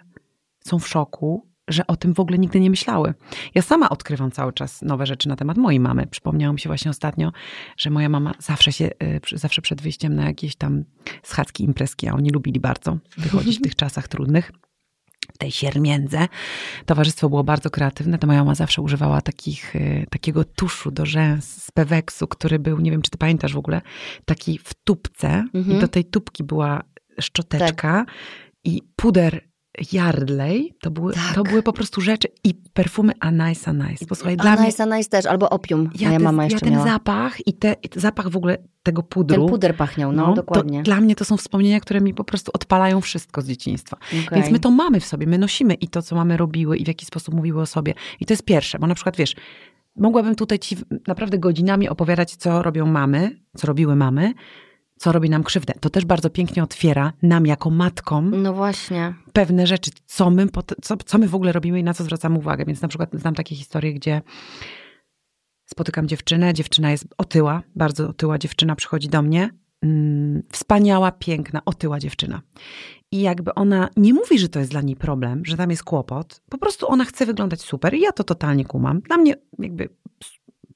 [0.59, 3.13] są w szoku, że o tym w ogóle nigdy nie myślały.
[3.55, 6.07] Ja sama odkrywam cały czas nowe rzeczy na temat mojej mamy.
[6.07, 7.31] Przypomniało mi się właśnie ostatnio,
[7.77, 10.83] że moja mama zawsze się, y, zawsze przed wyjściem na jakieś tam
[11.23, 14.51] schadzki, imprezki, a oni lubili bardzo wychodzić w tych czasach trudnych,
[15.33, 16.27] w tej siermiędze.
[16.85, 21.63] Towarzystwo było bardzo kreatywne, to moja mama zawsze używała takich, y, takiego tuszu do rzęs
[21.63, 23.81] z peweksu, który był, nie wiem czy ty pamiętasz w ogóle,
[24.25, 25.77] taki w tubce mhm.
[25.77, 26.83] i do tej tubki była
[27.19, 28.15] szczoteczka tak.
[28.63, 29.47] i puder
[29.91, 31.35] Yardley, to były, tak.
[31.35, 34.03] to były po prostu rzeczy i perfumy Anais Anais.
[34.03, 34.83] Posłuchaj, dla Anais mnie...
[34.83, 36.85] Anais też, albo opium, ja moja mama jeszcze Ja ten miała.
[36.85, 39.37] zapach i te, zapach w ogóle tego pudru.
[39.37, 40.83] Ten puder pachniał, no, no dokładnie.
[40.83, 43.97] dla mnie to są wspomnienia, które mi po prostu odpalają wszystko z dzieciństwa.
[44.25, 44.39] Okay.
[44.39, 46.87] Więc my to mamy w sobie, my nosimy i to, co mamy robiły i w
[46.87, 47.93] jaki sposób mówiły o sobie.
[48.19, 49.35] I to jest pierwsze, bo na przykład wiesz,
[49.95, 54.33] mogłabym tutaj ci naprawdę godzinami opowiadać, co robią mamy, co robiły mamy,
[54.97, 55.73] co robi nam krzywdę.
[55.79, 58.41] To też bardzo pięknie otwiera nam jako matkom.
[58.41, 59.13] No właśnie.
[59.33, 60.47] Pewne rzeczy, co my,
[60.81, 62.65] co, co my w ogóle robimy i na co zwracamy uwagę.
[62.65, 64.21] Więc na przykład znam takie historie, gdzie
[65.65, 69.49] spotykam dziewczynę, dziewczyna jest otyła, bardzo otyła dziewczyna przychodzi do mnie.
[69.81, 72.41] Mm, wspaniała, piękna, otyła dziewczyna.
[73.11, 76.41] I jakby ona nie mówi, że to jest dla niej problem, że tam jest kłopot,
[76.49, 78.99] po prostu ona chce wyglądać super i ja to totalnie kumam.
[78.99, 79.89] Dla mnie jakby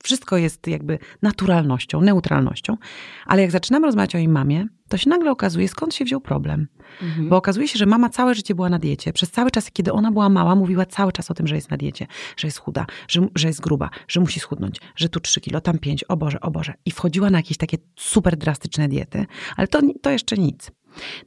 [0.03, 2.77] wszystko jest jakby naturalnością, neutralnością,
[3.25, 6.67] ale jak zaczynamy rozmawiać o jej mamie, to się nagle okazuje, skąd się wziął problem.
[7.01, 7.29] Mhm.
[7.29, 9.13] Bo okazuje się, że mama całe życie była na diecie.
[9.13, 11.77] Przez cały czas, kiedy ona była mała, mówiła cały czas o tym, że jest na
[11.77, 15.61] diecie, że jest chuda, że, że jest gruba, że musi schudnąć, że tu 3 kilo,
[15.61, 16.73] tam 5, o Boże, o Boże.
[16.85, 20.71] I wchodziła na jakieś takie super drastyczne diety, ale to, to jeszcze nic.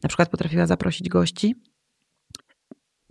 [0.03, 1.55] Na przykład potrafiła zaprosić gości,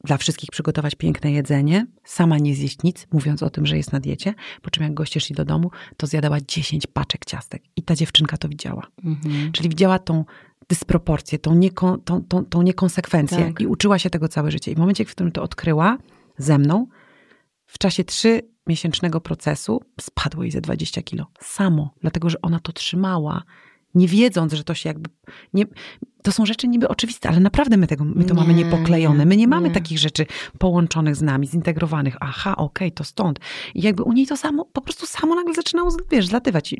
[0.03, 3.99] dla wszystkich przygotować piękne jedzenie, sama nie zjeść nic, mówiąc o tym, że jest na
[3.99, 7.63] diecie, po czym jak goście szli do domu, to zjadała 10 paczek ciastek.
[7.75, 8.87] I ta dziewczynka to widziała.
[9.03, 9.51] Mhm.
[9.51, 10.25] Czyli widziała tą
[10.69, 13.61] dysproporcję, tą, nieko, tą, tą, tą niekonsekwencję tak.
[13.61, 14.71] i uczyła się tego całe życie.
[14.71, 15.97] I w momencie, w którym to odkryła
[16.37, 16.87] ze mną,
[17.65, 21.25] w czasie 3 miesięcznego procesu spadło jej ze 20 kilo.
[21.39, 23.43] Samo, dlatego że ona to trzymała,
[23.95, 25.09] nie wiedząc, że to się jakby.
[25.53, 25.65] Nie,
[26.23, 29.25] to są rzeczy niby oczywiste, ale naprawdę my, tego, my to nie, mamy niepoklejone.
[29.25, 29.73] My nie mamy nie.
[29.73, 30.25] takich rzeczy
[30.57, 32.17] połączonych z nami, zintegrowanych.
[32.19, 33.39] Aha, okej, okay, to stąd.
[33.75, 36.75] I jakby u niej to samo, po prostu samo nagle zaczynało, wiesz, zlatywać.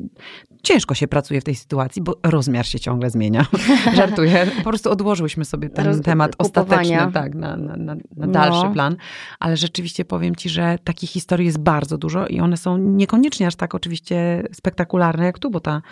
[0.62, 3.46] Ciężko się pracuje w tej sytuacji, bo rozmiar się ciągle zmienia.
[3.96, 4.46] Żartuję.
[4.56, 6.82] Po prostu odłożyłyśmy sobie ten Roz, temat kupowania.
[6.82, 8.72] ostateczny, tak, na, na, na, na dalszy no.
[8.72, 8.96] plan.
[9.38, 13.56] Ale rzeczywiście powiem ci, że takich historii jest bardzo dużo i one są niekoniecznie aż
[13.56, 15.82] tak oczywiście spektakularne jak tu, bo ta,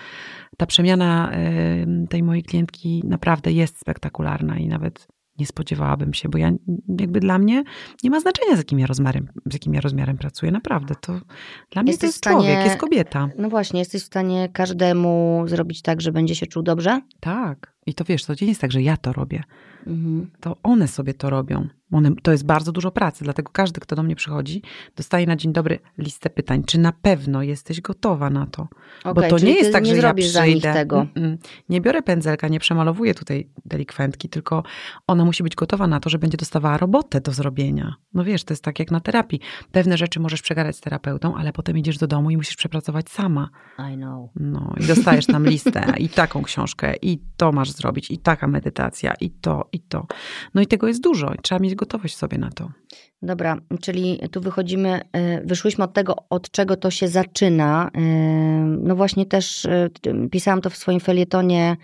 [0.57, 1.33] ta przemiana
[2.11, 6.53] tej mojej klientki naprawdę naprawdę jest spektakularna i nawet nie spodziewałabym się, bo ja
[7.01, 7.65] jakby dla mnie
[8.03, 10.53] nie ma znaczenia, z jakim ja rozmiarem, z jakim ja rozmiarem pracuję.
[10.53, 11.21] Naprawdę, to
[11.71, 13.29] dla mnie jesteś to jest stanie, człowiek, jest kobieta.
[13.39, 17.01] No właśnie, jesteś w stanie każdemu zrobić tak, że będzie się czuł dobrze?
[17.21, 17.75] Tak.
[17.87, 19.43] I to wiesz, to nie jest tak, że ja to robię.
[19.87, 20.31] Mhm.
[20.41, 21.69] To one sobie to robią.
[21.93, 24.63] One, to jest bardzo dużo pracy, dlatego każdy, kto do mnie przychodzi,
[24.97, 26.65] dostaje na dzień dobry listę pytań.
[26.65, 28.69] Czy na pewno jesteś gotowa na to?
[29.05, 30.75] Okay, Bo to nie jest tak, nie że ja przyjdę.
[30.75, 31.07] tego.
[31.69, 34.63] Nie biorę pędzelka, nie przemalowuję tutaj delikwentki, tylko
[35.07, 37.95] ona musi być gotowa na to, że będzie dostawała robotę do zrobienia.
[38.15, 39.41] No wiesz, to jest tak jak na terapii.
[39.73, 43.49] Pewne rzeczy możesz przegadać z terapeutą, ale potem idziesz do domu i musisz przepracować sama.
[43.93, 44.31] I know.
[44.37, 49.15] No i dostajesz tam listę i taką książkę i to masz zrobić i taka medytacja
[49.21, 50.07] i to i to.
[50.55, 52.71] No i tego jest dużo trzeba mieć gotowość sobie na to.
[53.23, 57.91] Dobra, czyli tu wychodzimy, y, wyszłyśmy od tego, od czego to się zaczyna.
[57.97, 58.01] Y,
[58.89, 59.91] no właśnie też y,
[60.31, 61.77] pisałam to w swoim felietonie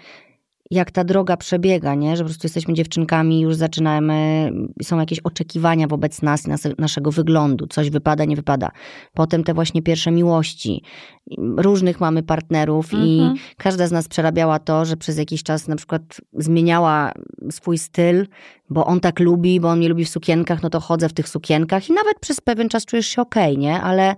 [0.71, 2.17] jak ta droga przebiega, nie?
[2.17, 4.51] że po prostu jesteśmy dziewczynkami, już zaczynamy,
[4.83, 8.71] są jakieś oczekiwania wobec nas, nas, naszego wyglądu, coś wypada, nie wypada.
[9.15, 10.83] Potem te właśnie pierwsze miłości.
[11.57, 13.09] Różnych mamy partnerów mhm.
[13.09, 16.03] i każda z nas przerabiała to, że przez jakiś czas na przykład
[16.33, 17.13] zmieniała
[17.51, 18.27] swój styl,
[18.71, 21.29] bo on tak lubi, bo on mnie lubi w sukienkach, no to chodzę w tych
[21.29, 23.81] sukienkach i nawet przez pewien czas czujesz się okej, okay, nie?
[23.81, 24.17] Ale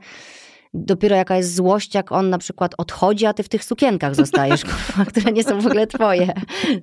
[0.75, 4.63] dopiero jaka jest złość, jak on na przykład odchodzi, a ty w tych sukienkach zostajesz,
[5.09, 6.33] które nie są w ogóle twoje.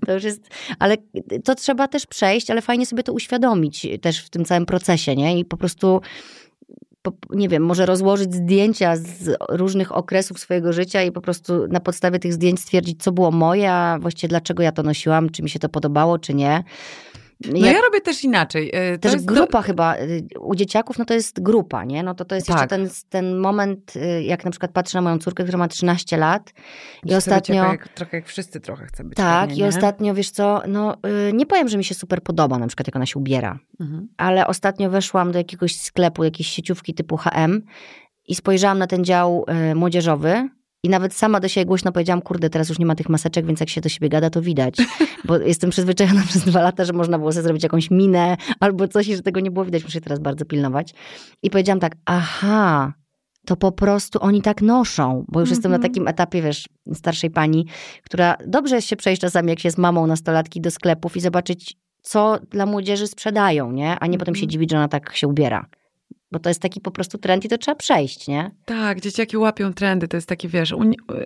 [0.05, 0.97] To już jest, ale
[1.43, 5.39] to trzeba też przejść, ale fajnie sobie to uświadomić też w tym całym procesie, nie?
[5.39, 6.01] I po prostu
[7.29, 12.19] nie wiem, może rozłożyć zdjęcia z różnych okresów swojego życia i po prostu na podstawie
[12.19, 15.59] tych zdjęć stwierdzić, co było moje, a właściwie dlaczego ja to nosiłam, czy mi się
[15.59, 16.63] to podobało, czy nie.
[17.45, 18.71] No Jak, ja robię też inaczej.
[18.73, 22.03] E, to też grupa chyba, y, u dzieciaków no to jest grupa, nie?
[22.03, 22.55] No to to jest tak.
[22.55, 26.17] jeszcze ten, ten moment, y, jak na przykład patrzę na moją córkę, która ma 13
[26.17, 26.53] lat
[27.05, 27.63] i ostatnio...
[27.63, 29.17] Jak, trochę jak wszyscy trochę chce być.
[29.17, 30.97] Tak, pewnie, i ostatnio, wiesz co, no
[31.29, 34.07] y, nie powiem, że mi się super podoba na przykład jak ona się ubiera, mhm.
[34.17, 37.61] ale ostatnio weszłam do jakiegoś sklepu, jakiejś sieciówki typu H&M
[38.27, 39.45] i spojrzałam na ten dział
[39.75, 40.49] młodzieżowy
[40.83, 43.59] i nawet sama do siebie głośno powiedziałam, kurde, teraz już nie ma tych maseczek, więc
[43.59, 44.77] jak się do siebie gada, to widać.
[45.25, 49.07] Bo jestem przyzwyczajona przez dwa lata, że można było sobie zrobić jakąś minę albo coś
[49.07, 49.83] i że tego nie było widać.
[49.83, 50.93] Muszę teraz bardzo pilnować.
[51.43, 52.93] I powiedziałam tak, aha,
[53.45, 55.57] to po prostu oni tak noszą, bo już mm -hmm.
[55.57, 55.93] jestem na mhm.
[55.93, 57.65] takim etapie, wiesz, starszej pani,
[58.03, 61.77] która dobrze jest się przejść czasami, jak się z mamą nastolatki do sklepów i zobaczyć,
[62.01, 63.99] co dla młodzieży sprzedają, nie?
[63.99, 64.19] A nie mm -hmm.
[64.19, 64.49] potem się mhm.
[64.49, 65.65] dziwić, że ona tak się ubiera.
[66.31, 68.51] Bo to jest taki po prostu trend i to trzeba przejść, nie?
[68.65, 70.83] Tak, dzieciaki łapią trendy, to jest takie, wiesz, u,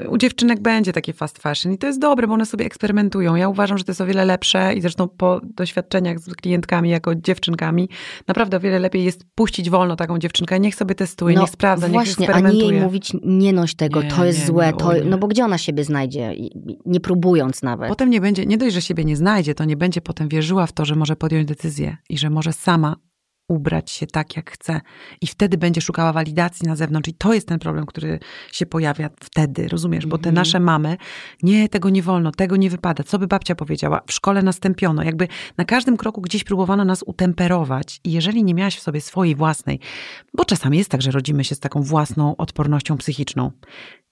[0.09, 3.35] u, dziewczynek będzie takie fast fashion i to jest dobre, bo one sobie eksperymentują.
[3.35, 7.15] Ja uważam, że to jest o wiele lepsze i zresztą po doświadczeniach z klientkami jako
[7.15, 7.89] dziewczynkami,
[8.27, 11.87] naprawdę o wiele lepiej jest puścić wolno taką dziewczynkę, niech sobie testuje, no, niech sprawdza,
[11.87, 12.63] właśnie, niech eksperymentuje.
[12.63, 15.27] a nie jej mówić, nie noś tego, nie, to jest nie, złe, to, no bo
[15.27, 16.35] gdzie ona siebie znajdzie,
[16.85, 17.89] nie próbując nawet.
[17.89, 20.71] Potem nie będzie, nie dość, że siebie nie znajdzie, to nie będzie potem wierzyła w
[20.71, 22.95] to, że może podjąć decyzję i że może sama
[23.51, 24.81] ubrać się tak, jak chce.
[25.21, 27.09] I wtedy będzie szukała walidacji na zewnątrz.
[27.09, 28.19] I to jest ten problem, który
[28.51, 30.05] się pojawia wtedy, rozumiesz?
[30.05, 30.35] Bo te mhm.
[30.35, 30.97] nasze mamy,
[31.43, 33.03] nie, tego nie wolno, tego nie wypada.
[33.03, 34.01] Co by babcia powiedziała?
[34.07, 35.03] W szkole następiono.
[35.03, 38.01] Jakby na każdym kroku gdzieś próbowano nas utemperować.
[38.03, 39.79] I jeżeli nie miałaś w sobie swojej własnej,
[40.33, 43.51] bo czasami jest tak, że rodzimy się z taką własną odpornością psychiczną.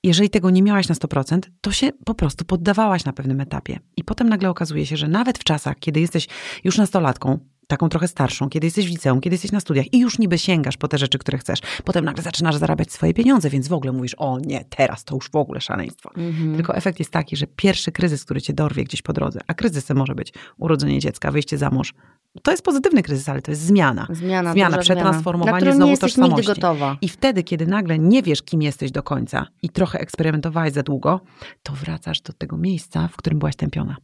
[0.04, 3.80] Jeżeli tego nie miałaś na 100%, to się po prostu poddawałaś na pewnym etapie.
[3.97, 6.28] I potem nagle okazuje się, że nawet w czasach, kiedy jesteś
[6.63, 7.39] już nastolatką,
[7.70, 10.78] taką trochę starszą, kiedy jesteś w liceum, kiedy jesteś na studiach i już niby sięgasz
[10.78, 11.60] po te rzeczy, które chcesz.
[11.86, 15.30] Potem nagle zaczynasz zarabiać swoje pieniądze, więc w ogóle mówisz, o nie, teraz to już
[15.32, 16.12] w ogóle szaleństwo.
[16.18, 16.56] Mhm.
[16.56, 19.98] Tylko efekt jest taki, że pierwszy kryzys, który cię dorwie gdzieś po drodze, a kryzysem
[19.98, 21.94] może być urodzenie dziecka, wyjście za mąż,
[22.44, 24.08] to jest pozytywny kryzys, ale to jest zmiana.
[24.10, 25.76] Zmiana, zmiana przetransformowanie zmiana.
[25.76, 26.48] znowu tożsamości.
[26.48, 26.98] Gotowa.
[27.02, 31.22] I wtedy, kiedy nagle nie wiesz, kim jesteś do końca i trochę eksperymentowałeś za długo,
[31.64, 33.96] to wracasz do tego miejsca, w którym byłaś tępiona.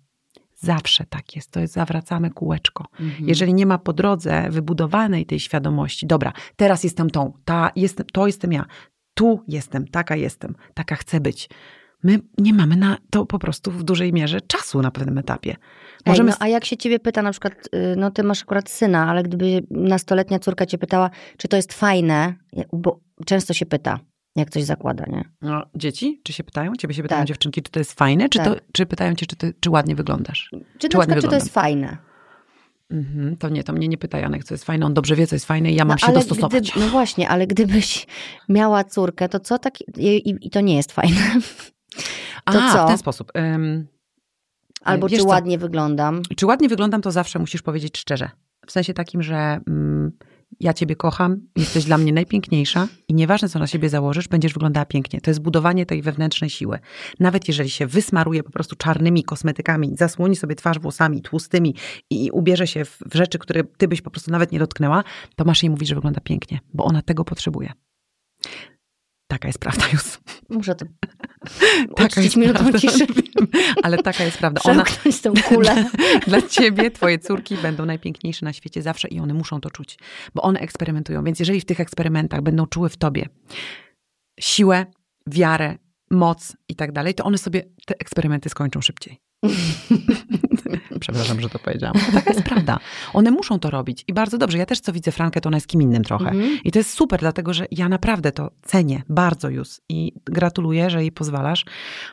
[0.65, 2.85] Zawsze tak jest, to jest zawracamy kółeczko.
[2.99, 3.29] Mhm.
[3.29, 8.27] Jeżeli nie ma po drodze wybudowanej tej świadomości, dobra, teraz jestem tą, ta, jestem, to
[8.27, 8.65] jestem ja,
[9.13, 11.49] tu jestem, taka jestem, taka chcę być.
[12.03, 15.55] My nie mamy na to po prostu w dużej mierze czasu na pewnym etapie.
[16.05, 16.29] Możemy...
[16.29, 19.09] Ej, no, a jak się ciebie pyta, na przykład, y, no ty masz akurat syna,
[19.09, 22.33] ale gdyby nastoletnia córka cię pytała, czy to jest fajne,
[22.73, 23.99] bo często się pyta,
[24.35, 25.29] jak coś zakłada, nie?
[25.41, 26.21] No, dzieci?
[26.23, 26.75] Czy się pytają?
[26.75, 27.27] Ciebie się pytają Tak.
[27.27, 28.29] dziewczynki, czy to jest fajne?
[28.29, 28.63] Czy, to, Tak.
[28.71, 30.49] czy pytają cię, czy, ty, czy ładnie wyglądasz?
[30.77, 31.97] Czy, Czy ładnie przykład, czy to jest fajne?
[32.91, 34.85] Mhm, to nie, to mnie nie pyta Janek, co jest fajne.
[34.85, 36.71] On dobrze wie, co jest fajne i ja mam no, się dostosować.
[36.71, 38.07] Gdyby, no właśnie, ale gdybyś
[38.49, 39.81] miała córkę, to co tak...
[39.97, 41.21] I, i, i to nie jest fajne.
[42.45, 42.85] to A, co?
[42.85, 43.31] w ten sposób.
[43.37, 43.87] Ym,
[44.81, 45.25] Albo czy co?
[45.25, 46.21] ładnie wyglądam.
[46.35, 48.29] Czy ładnie wyglądam, to zawsze musisz powiedzieć szczerze.
[48.67, 50.11] W sensie takim, że mm,
[50.59, 54.85] ja ciebie kocham, jesteś dla mnie najpiękniejsza i nieważne, co na siebie założysz, będziesz wyglądała
[54.85, 55.21] pięknie.
[55.21, 56.79] To jest budowanie tej wewnętrznej siły.
[57.19, 61.75] Nawet jeżeli się wysmaruje po prostu czarnymi kosmetykami, zasłoni sobie twarz włosami tłustymi
[62.09, 65.03] i ubierze się w, rzeczy, które ty byś po prostu nawet nie dotknęła,
[65.35, 67.73] to masz jej mówić, że wygląda pięknie, bo ona tego potrzebuje.
[69.27, 70.19] Taka jest prawda, Jus.
[70.49, 70.85] Muszę to
[71.95, 72.79] Taka jest minutą prawda.
[72.79, 73.07] ciszy.
[73.83, 74.61] Ale taka jest prawda.
[74.63, 74.83] Ona,
[75.23, 75.85] tą kulę.
[76.27, 79.97] dla ciebie twoje córki będą najpiękniejsze na świecie zawsze i one muszą to czuć,
[80.35, 81.23] bo one eksperymentują.
[81.23, 83.25] Więc jeżeli w tych eksperymentach będą czuły w tobie
[84.39, 84.85] siłę,
[85.27, 85.77] wiarę,
[86.11, 89.19] moc i tak dalej, to one sobie te eksperymenty skończą szybciej.
[90.99, 91.95] Przepraszam, że to powiedziałam.
[92.07, 92.79] No, taka jest prawda.
[93.13, 94.57] One muszą to robić i bardzo dobrze.
[94.57, 96.29] Ja też co widzę Frankę, to ona jest kim innym trochę.
[96.29, 96.59] Mhm.
[96.63, 101.01] I to jest super, dlatego że ja naprawdę to cenię bardzo już i gratuluję, że
[101.01, 101.65] jej pozwalasz,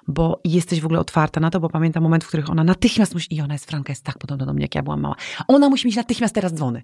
[0.09, 3.35] bo jesteś w ogóle otwarta na to, bo pamiętam moment, w których ona natychmiast musi,
[3.35, 5.17] i ona jest, Franka jest tak podobna do mnie, jak ja byłam mała.
[5.49, 6.83] Ona musi mieć natychmiast teraz dzwony.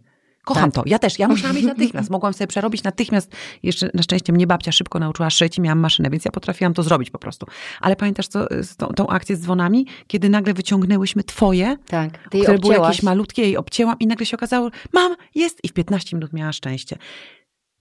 [0.48, 0.84] Kocham Tak.
[0.84, 0.90] to.
[0.90, 1.18] Ja też.
[1.18, 2.10] Ja musiałam mieć natychmiast.
[2.10, 3.32] Mogłam sobie przerobić natychmiast.
[3.62, 6.82] Jeszcze na szczęście mnie babcia szybko nauczyła szyć i miałam maszynę, więc ja potrafiłam to
[6.82, 7.46] zrobić po prostu.
[7.80, 9.86] Ale pamiętasz co, z tą, tą akcję z dzwonami?
[10.06, 12.88] Kiedy nagle wyciągnęłyśmy twoje, Tak, które były obcięłaś.
[12.88, 16.52] jakieś malutkie, jej obcięłam i nagle się okazało, mam, jest i w 15 minut miała
[16.52, 16.96] szczęście.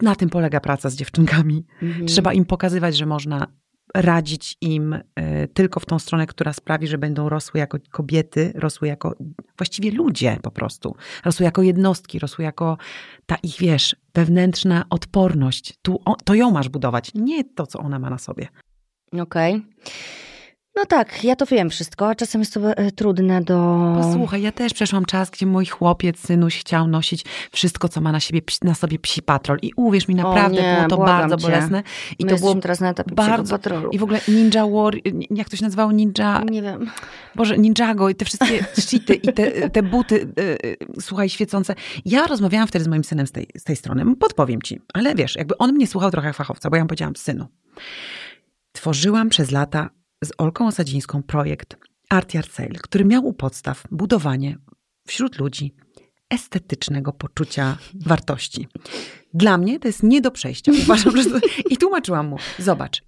[0.02, 1.66] Na tym polega praca z dziewczynkami.
[1.82, 2.08] Mhm.
[2.08, 3.48] Trzeba im pokazywać, że można
[3.96, 5.04] radzić im y,
[5.54, 9.16] tylko w tą stronę, która sprawi, że będą rosły jako kobiety, rosły jako
[9.58, 10.96] właściwie ludzie po prostu.
[11.26, 12.78] Rosły jako jednostki, rosły jako
[13.26, 15.74] ta ich, wiesz, wewnętrzna odporność.
[15.82, 18.48] Tu, to ją masz budować, nie to, co ona ma na sobie.
[19.22, 19.66] Okej.
[20.78, 23.78] No tak, ja to wiem wszystko, a czasem jest to e, trudne do...
[24.02, 28.20] Posłuchaj, ja też przeszłam czas, gdzie mój chłopiec, synuś chciał nosić wszystko, co ma na,
[28.20, 29.58] siebie, na sobie psi patrol.
[29.62, 31.42] I uwierz mi, naprawdę nie, było to bardzo cię.
[31.42, 31.84] bolesne.
[32.20, 33.90] I My to było teraz na etapie bardzo- patrolu.
[33.90, 34.94] I w ogóle Ninja War,
[35.30, 35.92] jak to się nazywało?
[35.92, 36.90] Ninja, Nie wiem.
[37.36, 41.76] Boże, Ninjago i te wszystkie shity i te, te buty, y, y, słuchaj, świecące.
[42.06, 44.16] Ja rozmawiałam wtedy z moim synem z tej, z tej strony.
[44.16, 47.16] Podpowiem ci, ale wiesz, jakby on mnie słuchał trochę jak fachowca, bo ja mu powiedziałam,
[47.16, 47.48] synu,
[48.72, 49.90] tworzyłam przez lata
[50.24, 51.78] z Olką Osadzińską projekt
[52.10, 54.58] Art Yard Sale, który miał u podstaw budowanie
[55.08, 55.76] wśród ludzi
[56.30, 58.68] estetycznego poczucia wartości.
[59.34, 60.72] Dla mnie to jest nie do przejścia.
[60.84, 61.40] Uważam, że to...
[61.70, 63.04] I tłumaczyłam mu, zobacz,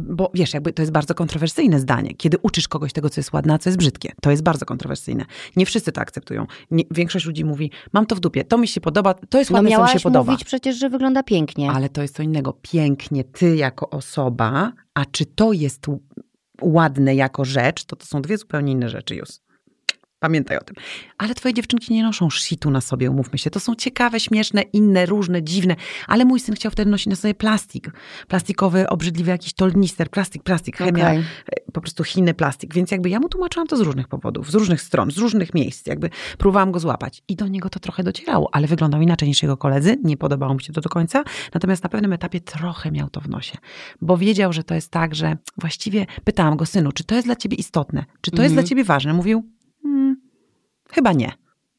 [0.00, 3.54] bo wiesz, jakby to jest bardzo kontrowersyjne zdanie, kiedy uczysz kogoś tego, co jest ładne,
[3.54, 4.12] a co jest brzydkie.
[4.22, 5.24] To jest bardzo kontrowersyjne.
[5.56, 6.46] Nie wszyscy to akceptują.
[6.70, 9.56] Nie, większość ludzi mówi, mam to w dupie, to mi się podoba, to jest No
[9.56, 10.32] ładne, co mi się podoba.
[10.32, 11.70] mówić przecież, że wygląda pięknie.
[11.70, 12.58] Ale to jest co innego.
[12.62, 15.86] Pięknie ty jako osoba, a czy to jest
[16.62, 19.28] ładne jako rzecz, to to są dwie zupełnie inne rzeczy już.
[20.20, 20.76] Pamiętaj o tym.
[21.18, 23.50] Ale twoje dziewczynki nie noszą shitu na sobie, umówmy się.
[23.50, 25.76] To są ciekawe, śmieszne, inne, różne, dziwne.
[26.06, 27.90] Ale mój syn chciał wtedy nosić na sobie plastik.
[28.28, 31.18] Plastikowy, obrzydliwy jakiś tolnister, plastik, plastik, chemia, Okej.
[31.18, 32.74] e, po prostu Chiny plastik.
[32.74, 35.86] Więc jakby ja mu tłumaczyłam to z różnych powodów, z różnych stron, z różnych miejsc.
[35.86, 37.22] Jakby próbowałam go złapać.
[37.28, 39.96] I do niego to trochę docierało, ale wyglądał inaczej niż jego koledzy.
[40.04, 41.24] Nie podobało mu się to do końca.
[41.54, 43.58] Natomiast na pewnym etapie trochę miał to w nosie.
[44.00, 47.36] Bo wiedział, że to jest tak, że właściwie pytałam go, synu, czy to jest dla
[47.36, 48.04] ciebie istotne?
[48.20, 48.64] Czy to jest Mhm.
[48.64, 49.12] dla ciebie ważne?
[49.12, 49.44] Mówił,
[49.82, 50.16] hmm,
[50.90, 51.32] chyba nie.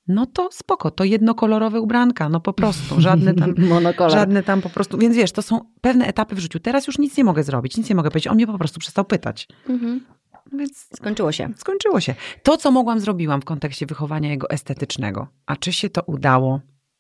[0.08, 3.56] No to spoko, to jednokolorowe ubranka, no po prostu, żadne tam...
[4.08, 6.60] Żadne tam po prostu, więc wiesz, to są pewne etapy w życiu.
[6.60, 8.28] Teraz już nic nie mogę zrobić, nic nie mogę powiedzieć.
[8.28, 9.48] On mnie po prostu przestał pytać.
[9.70, 10.06] Mhm.
[10.54, 11.50] Więc Skończyło się.
[11.58, 12.16] skończyło się.
[12.44, 15.28] To, co mogłam, zrobiłam w kontekście wychowania jego estetycznego.
[15.46, 16.60] A czy się to udało?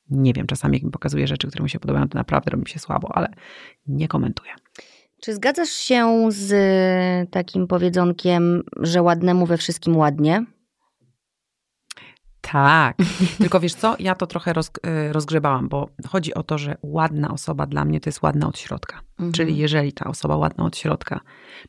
[0.09, 0.47] Nie wiem.
[0.47, 3.15] Czasami jak mi pokazuje rzeczy, które mu się podobają, to naprawdę robi mi się słabo,
[3.15, 3.33] ale
[3.87, 4.51] nie komentuję.
[5.21, 6.51] Czy zgadzasz się z
[7.29, 10.45] takim powiedzonkiem, że ładnemu we wszystkim ładnie?
[12.51, 12.97] Tak.
[13.37, 14.71] Tylko wiesz co, ja to trochę roz,
[15.07, 18.59] y, rozgrzebałam, bo chodzi o to, że ładna osoba dla mnie to jest ładna od
[18.59, 19.01] środka.
[19.11, 19.31] Mhm.
[19.31, 21.19] Czyli jeżeli ta osoba ładna od środka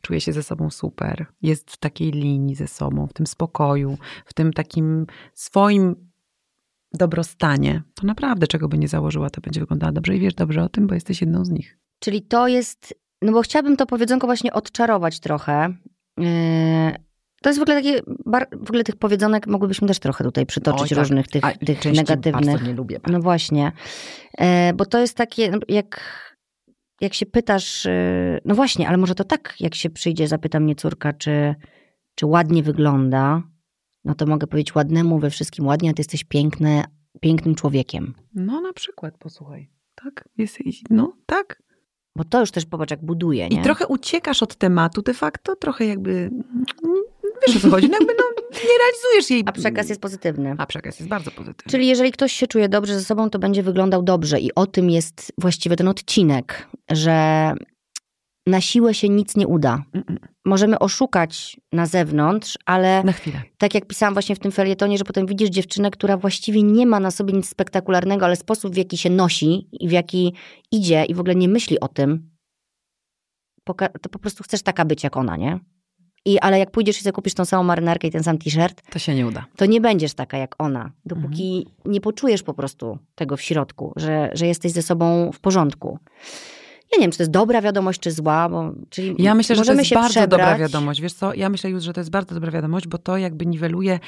[0.01, 4.33] czuje się ze sobą super, jest w takiej linii ze sobą, w tym spokoju, w
[4.33, 5.95] tym takim swoim
[6.93, 10.69] dobrostanie, to naprawdę czego by nie założyła, to będzie wyglądała dobrze i wiesz dobrze o
[10.69, 11.77] tym, bo jesteś jedną z nich.
[11.99, 15.73] Czyli to jest, no bo chciałabym to powiedzonko właśnie odczarować trochę.
[16.17, 16.25] Yy,
[17.43, 18.01] To jest w ogóle takie,
[18.51, 20.97] w ogóle tych powiedzonek mogłybyśmy też trochę tutaj przytoczyć Oj, tak.
[20.97, 22.45] różnych tych, A tych części negatywnych.
[22.45, 22.99] bardzo nie lubię.
[23.07, 23.71] No właśnie.
[24.37, 26.01] E, bo to jest takie, no jak,
[27.01, 30.75] jak się pytasz, e, no właśnie, ale może to tak, jak się przyjdzie, zapyta mnie
[30.75, 31.55] córka, czy,
[32.15, 33.43] czy ładnie wygląda,
[34.05, 36.83] no to mogę powiedzieć ładnemu we wszystkim ładnie, a ty jesteś piękny,
[37.21, 38.13] pięknym człowiekiem.
[38.33, 39.69] No na przykład, posłuchaj.
[40.03, 41.63] Tak, jest, no tak.
[42.15, 43.59] Bo to już też popatrz, jak buduje, nie?
[43.59, 46.29] I trochę uciekasz od tematu de facto, trochę jakby,
[47.47, 49.43] wiesz o co chodzi, no jakby no, nie realizujesz jej.
[49.45, 50.55] A przekaz jest pozytywny.
[50.57, 51.71] A przekaz jest bardzo pozytywny.
[51.71, 54.39] Czyli jeżeli ktoś się czuje dobrze ze sobą, to będzie wyglądał dobrze.
[54.39, 57.53] I o tym jest właściwie ten odcinek, że
[58.47, 59.83] na siłę się nic nie uda.
[59.95, 60.17] Mm-mm.
[60.45, 63.41] Możemy oszukać na zewnątrz, ale Na chwilę.
[63.57, 66.99] tak jak pisałam właśnie w tym felietonie, że potem widzisz dziewczynę, która właściwie nie ma
[66.99, 70.33] na sobie nic spektakularnego, ale sposób w jaki się nosi i w jaki
[70.71, 72.29] idzie i w ogóle nie myśli o tym,
[74.01, 75.59] to po prostu chcesz taka być jak ona, nie?
[76.25, 79.15] I, ale jak pójdziesz i zakupisz tą samą marynarkę i ten sam t-shirt, To się
[79.15, 79.45] nie uda.
[79.55, 84.29] to nie będziesz taka jak ona, dopóki nie poczujesz po prostu tego w środku, że,
[84.33, 85.99] że jesteś ze sobą w porządku.
[86.91, 89.65] Ja nie wiem, czy to jest dobra wiadomość, czy zła, bo czyli Ja myślę, że
[89.65, 90.29] to jest się bardzo przebrać.
[90.29, 91.01] dobra wiadomość.
[91.01, 93.99] Wiesz co, ja myślę już, że to jest bardzo dobra wiadomość, bo to jakby niweluje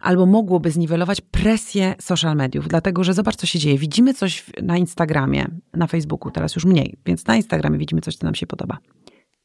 [0.00, 3.78] albo mogłoby zniwelować presję social mediów, dlatego że zobacz, co się dzieje.
[3.78, 8.26] Widzimy coś na Instagramie, na Facebooku, teraz już mniej, więc na Instagramie widzimy coś, co
[8.26, 8.78] nam się podoba.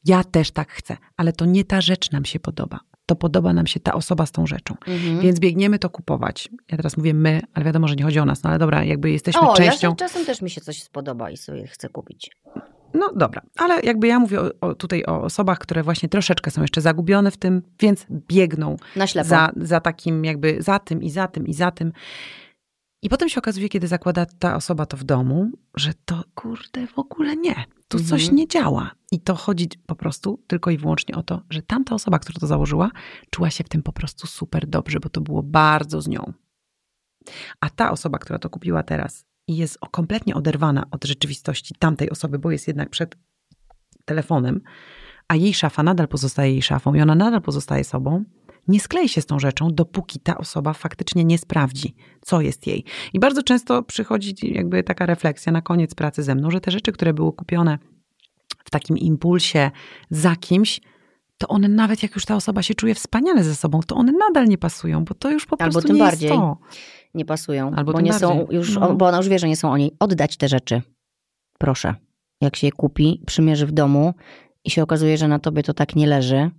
[0.04, 2.80] Ja też tak chcę, ale to nie ta rzecz nam się podoba.
[3.06, 4.74] To podoba nam się ta osoba z tą rzeczą.
[4.86, 5.20] Mhm.
[5.20, 6.48] Więc biegniemy to kupować.
[6.70, 9.10] Ja teraz mówię my, ale wiadomo, że nie chodzi o nas, no ale dobra, jakby
[9.10, 9.88] jesteśmy o, częścią.
[9.88, 12.30] ja czasem też mi się coś spodoba i sobie chcę kupić.
[12.94, 16.62] No dobra, ale jakby ja mówię o, o, tutaj o osobach, które właśnie troszeczkę są
[16.62, 18.76] jeszcze zagubione w tym, więc biegną
[19.22, 21.92] za, za takim jakby za tym i za tym i za tym.
[23.02, 26.98] I potem się okazuje, kiedy zakłada ta osoba to w domu, że to kurde w
[26.98, 27.54] ogóle nie.
[27.88, 28.08] Tu Mhm.
[28.08, 28.90] coś nie działa.
[29.10, 32.46] I to chodzi po prostu tylko i wyłącznie o to, że tamta osoba, która to
[32.46, 32.90] założyła,
[33.30, 36.32] czuła się w tym po prostu super dobrze, bo to było bardzo z nią.
[37.60, 42.38] A ta osoba, która to kupiła teraz i jest kompletnie oderwana od rzeczywistości tamtej osoby,
[42.38, 43.16] bo jest jednak przed
[44.04, 44.60] telefonem,
[45.28, 48.24] a jej szafa nadal pozostaje jej szafą i ona nadal pozostaje sobą,
[48.68, 52.84] nie sklei się z tą rzeczą, dopóki ta osoba faktycznie nie sprawdzi, co jest jej.
[53.12, 56.92] I bardzo często przychodzi jakby taka refleksja na koniec pracy ze mną, że te rzeczy,
[56.92, 57.78] które były kupione
[58.64, 59.70] w takim impulsie
[60.10, 60.80] za kimś,
[61.38, 64.46] to one nawet jak już ta osoba się czuje wspaniale ze sobą, to one nadal
[64.48, 66.28] nie pasują, bo to już po Albo prostu nie bardziej.
[66.28, 66.58] jest to.
[67.14, 68.56] Nie pasują, Albo bo tym nie są bardziej.
[68.56, 68.94] już, No.
[68.94, 69.96] bo ona już wie, że nie są o niej.
[69.98, 70.82] Oddać te rzeczy.
[71.58, 71.94] Proszę.
[72.40, 74.14] Jak się je kupi, przymierzy w domu
[74.64, 76.50] i się okazuje, że na tobie to tak nie leży,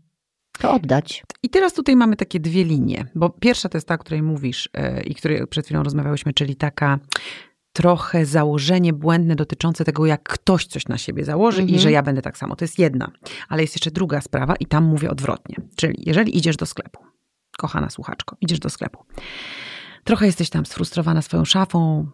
[0.59, 1.23] to oddać.
[1.43, 4.69] I teraz tutaj mamy takie dwie linie, bo pierwsza to jest ta, o której mówisz
[4.73, 6.99] yy, i której przed chwilą rozmawiałyśmy, czyli taka
[7.73, 11.77] trochę założenie błędne dotyczące tego, jak ktoś coś na siebie założy Mhm.
[11.77, 12.55] i że ja będę tak samo.
[12.55, 13.11] To jest jedna.
[13.49, 15.55] Ale jest jeszcze druga sprawa i tam mówię odwrotnie.
[15.75, 16.99] Czyli jeżeli idziesz do sklepu,
[17.57, 19.05] kochana słuchaczko, idziesz do sklepu,
[20.03, 22.07] trochę jesteś tam sfrustrowana swoją szafą,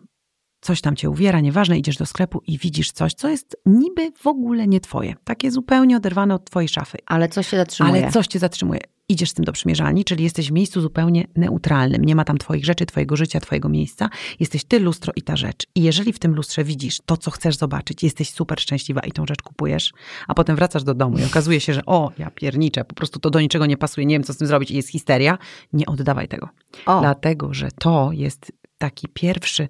[0.61, 4.27] coś tam cię uwiera, nieważne, idziesz do sklepu i widzisz coś, co jest niby w
[4.27, 5.15] ogóle nie twoje.
[5.23, 6.97] Takie zupełnie oderwane od twojej szafy.
[7.05, 8.03] Ale coś się zatrzymuje.
[8.03, 8.81] Ale coś cię zatrzymuje.
[9.11, 12.05] Idziesz z tym do przymierzalni, czyli jesteś w miejscu zupełnie neutralnym.
[12.05, 14.09] Nie ma tam twoich rzeczy, twojego życia, twojego miejsca.
[14.39, 15.67] Jesteś ty, lustro i ta rzecz.
[15.75, 19.25] I jeżeli w tym lustrze widzisz to, co chcesz zobaczyć, jesteś super szczęśliwa i tą
[19.25, 19.93] rzecz kupujesz,
[20.27, 23.29] a potem wracasz do domu i okazuje się, że o, ja pierniczę, po prostu to
[23.29, 25.37] do niczego nie pasuje, nie wiem, co z tym zrobić i jest histeria,
[25.73, 26.49] nie oddawaj tego.
[26.85, 29.67] O, Dlatego, że to jest taki pierwszy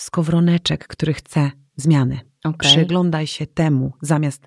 [0.00, 2.20] skowroneczek, który chce zmiany.
[2.44, 2.70] okej.
[2.70, 4.46] Przyglądaj się temu, zamiast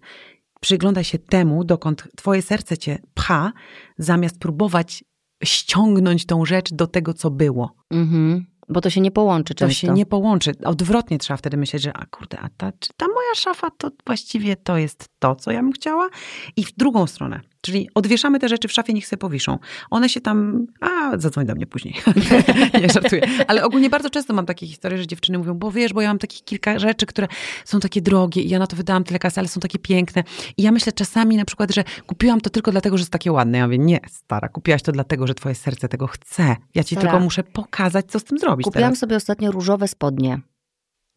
[0.61, 3.51] przyglądaj się temu, dokąd twoje serce cię pcha,
[3.97, 5.03] zamiast próbować
[5.43, 7.75] ściągnąć tą rzecz do tego, co było.
[7.91, 8.45] Mhm.
[8.69, 9.87] Bo to się nie połączy To często.
[9.87, 10.51] się nie połączy.
[10.65, 14.55] Odwrotnie trzeba wtedy myśleć, że a kurde, a ta, czy ta moja szafa to właściwie
[14.55, 16.09] to jest to, co ja bym chciała?
[16.55, 17.41] I w drugą stronę.
[17.65, 19.59] Czyli odwieszamy te rzeczy w szafie, niech sobie powiszą.
[19.89, 21.95] One się tam, a zadzwoń do mnie później.
[22.81, 23.21] nie żartuję.
[23.47, 26.19] Ale ogólnie bardzo często mam takie historie, że dziewczyny mówią, bo wiesz, bo ja mam
[26.19, 27.27] takich kilka rzeczy, które
[27.65, 30.23] są takie drogie i ja na to wydałam tyle kasy, ale są takie piękne.
[30.57, 33.57] I ja myślę czasami na przykład, że kupiłam to tylko dlatego, że jest takie ładne.
[33.57, 36.55] Ja mówię, nie, stara, kupiłaś to dlatego, że twoje serce tego chce.
[36.75, 37.11] Ja ci Stara.
[37.11, 38.99] tylko muszę pokazać, co z tym zrobić Kupiłam teraz.
[38.99, 40.39] sobie ostatnio różowe spodnie.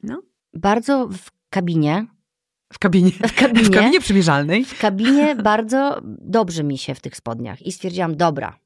[0.02, 0.22] No.
[0.54, 2.06] Bardzo w kabinie.
[2.72, 3.10] W kabinie.
[3.10, 3.64] W kabinie.
[3.64, 4.64] W kabinie przymierzalnej.
[4.64, 7.62] W kabinie bardzo dobrze mi się w tych spodniach.
[7.62, 8.58] I stwierdziłam, dobra,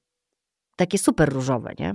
[0.77, 1.95] takie super różowe, nie?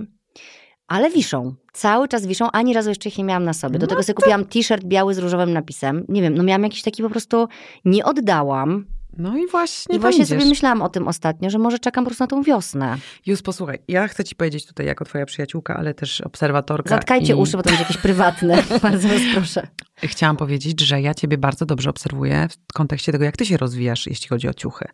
[0.88, 1.54] Ale wiszą.
[1.72, 3.78] Cały czas wiszą, ani razu jeszcze ich nie miałam na sobie.
[3.78, 6.04] Do No tego sobie kupiłam t-shirt biały z różowym napisem.
[6.08, 7.48] Nie wiem, no miałam jakiś taki po prostu,
[7.84, 8.86] nie oddałam.
[9.18, 10.50] No i właśnie I właśnie to sobie idziesz.
[10.50, 12.98] myślałam o tym ostatnio, że może czekam po prostu na tą wiosnę.
[13.26, 16.90] Już posłuchaj, ja chcę ci powiedzieć tutaj jako twoja przyjaciółka, ale też obserwatorka.
[16.90, 18.62] Zatkajcie i uszy, bo to będzie jakieś prywatne.
[18.82, 19.66] Bardzo was proszę.
[19.96, 24.06] Chciałam powiedzieć, że ja ciebie bardzo dobrze obserwuję w kontekście tego, jak ty się rozwijasz,
[24.06, 24.84] jeśli chodzi o ciuchy.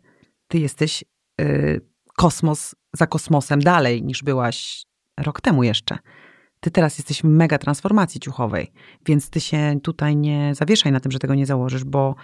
[0.49, 1.05] Ty jesteś
[1.41, 1.81] y,
[2.17, 4.85] kosmos za kosmosem dalej niż byłaś
[5.21, 5.99] rok temu jeszcze.
[6.61, 8.73] Ty teraz jesteś w mega transformacji ciuchowej,
[9.07, 12.15] więc ty się tutaj nie zawieszaj na tym, że tego nie założysz, bo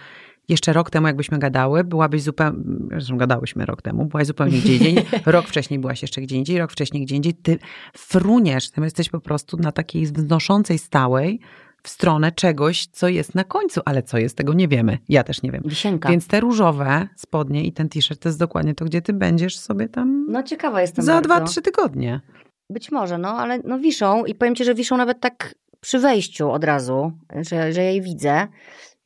[0.49, 2.59] jeszcze rok temu, jakbyśmy gadały, byłabyś zupełnie,
[2.91, 4.95] zresztą gadałyśmy rok temu, byłaś zupełnie gdzie indziej,
[5.25, 7.59] rok wcześniej byłaś jeszcze gdzie indziej, rok wcześniej gdzie indziej, ty
[7.93, 11.39] fruniesz, ty jesteś po prostu na takiej wznoszącej stałej,
[11.83, 14.97] w stronę czegoś, co jest na końcu, ale co jest, tego nie wiemy.
[15.09, 15.63] Ja też nie wiem.
[15.65, 16.09] Wisienka.
[16.09, 19.89] Więc te różowe spodnie i ten t-shirt to jest dokładnie to, gdzie ty będziesz sobie
[19.89, 21.27] tam No ciekawa jestem za bardzo.
[21.27, 22.21] dwa, trzy tygodnie.
[22.69, 26.51] Być może, no ale no wiszą i powiem ci, że wiszą nawet tak przy wejściu
[26.51, 28.47] od razu, że, że ja jej widzę.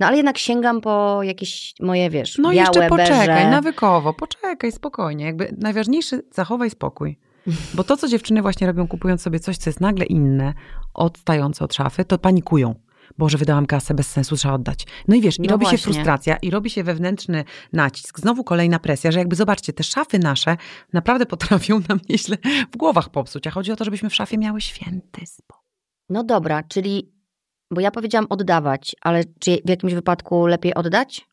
[0.04, 3.50] No ale jednak sięgam po jakieś moje, wiesz, No białe, jeszcze poczekaj, beże.
[3.50, 5.26] nawykowo, poczekaj, spokojnie.
[5.26, 7.20] Jakby najważniejsze, zachowaj spokój.
[7.76, 10.54] Bo to, co dziewczyny właśnie robią, kupując sobie coś, co jest nagle inne,
[10.94, 12.76] odstające od szafy, to panikują.
[13.18, 14.86] Boże, wydałam kasę, bez sensu, trzeba oddać.
[15.08, 15.94] No i wiesz, i No robi się właśnie.
[15.94, 17.44] frustracja, i robi się wewnętrzny
[17.74, 18.20] nacisk.
[18.20, 20.58] Znowu kolejna presja, że jakby zobaczcie, te szafy nasze
[20.94, 22.38] naprawdę potrafią nam nieźle
[22.74, 23.48] w głowach popsuć.
[23.48, 25.64] A chodzi o to, żebyśmy w szafie miały święty spokój.
[26.10, 27.14] No dobra, czyli,
[27.74, 31.26] bo ja powiedziałam oddawać, ale czy w jakimś wypadku lepiej oddać?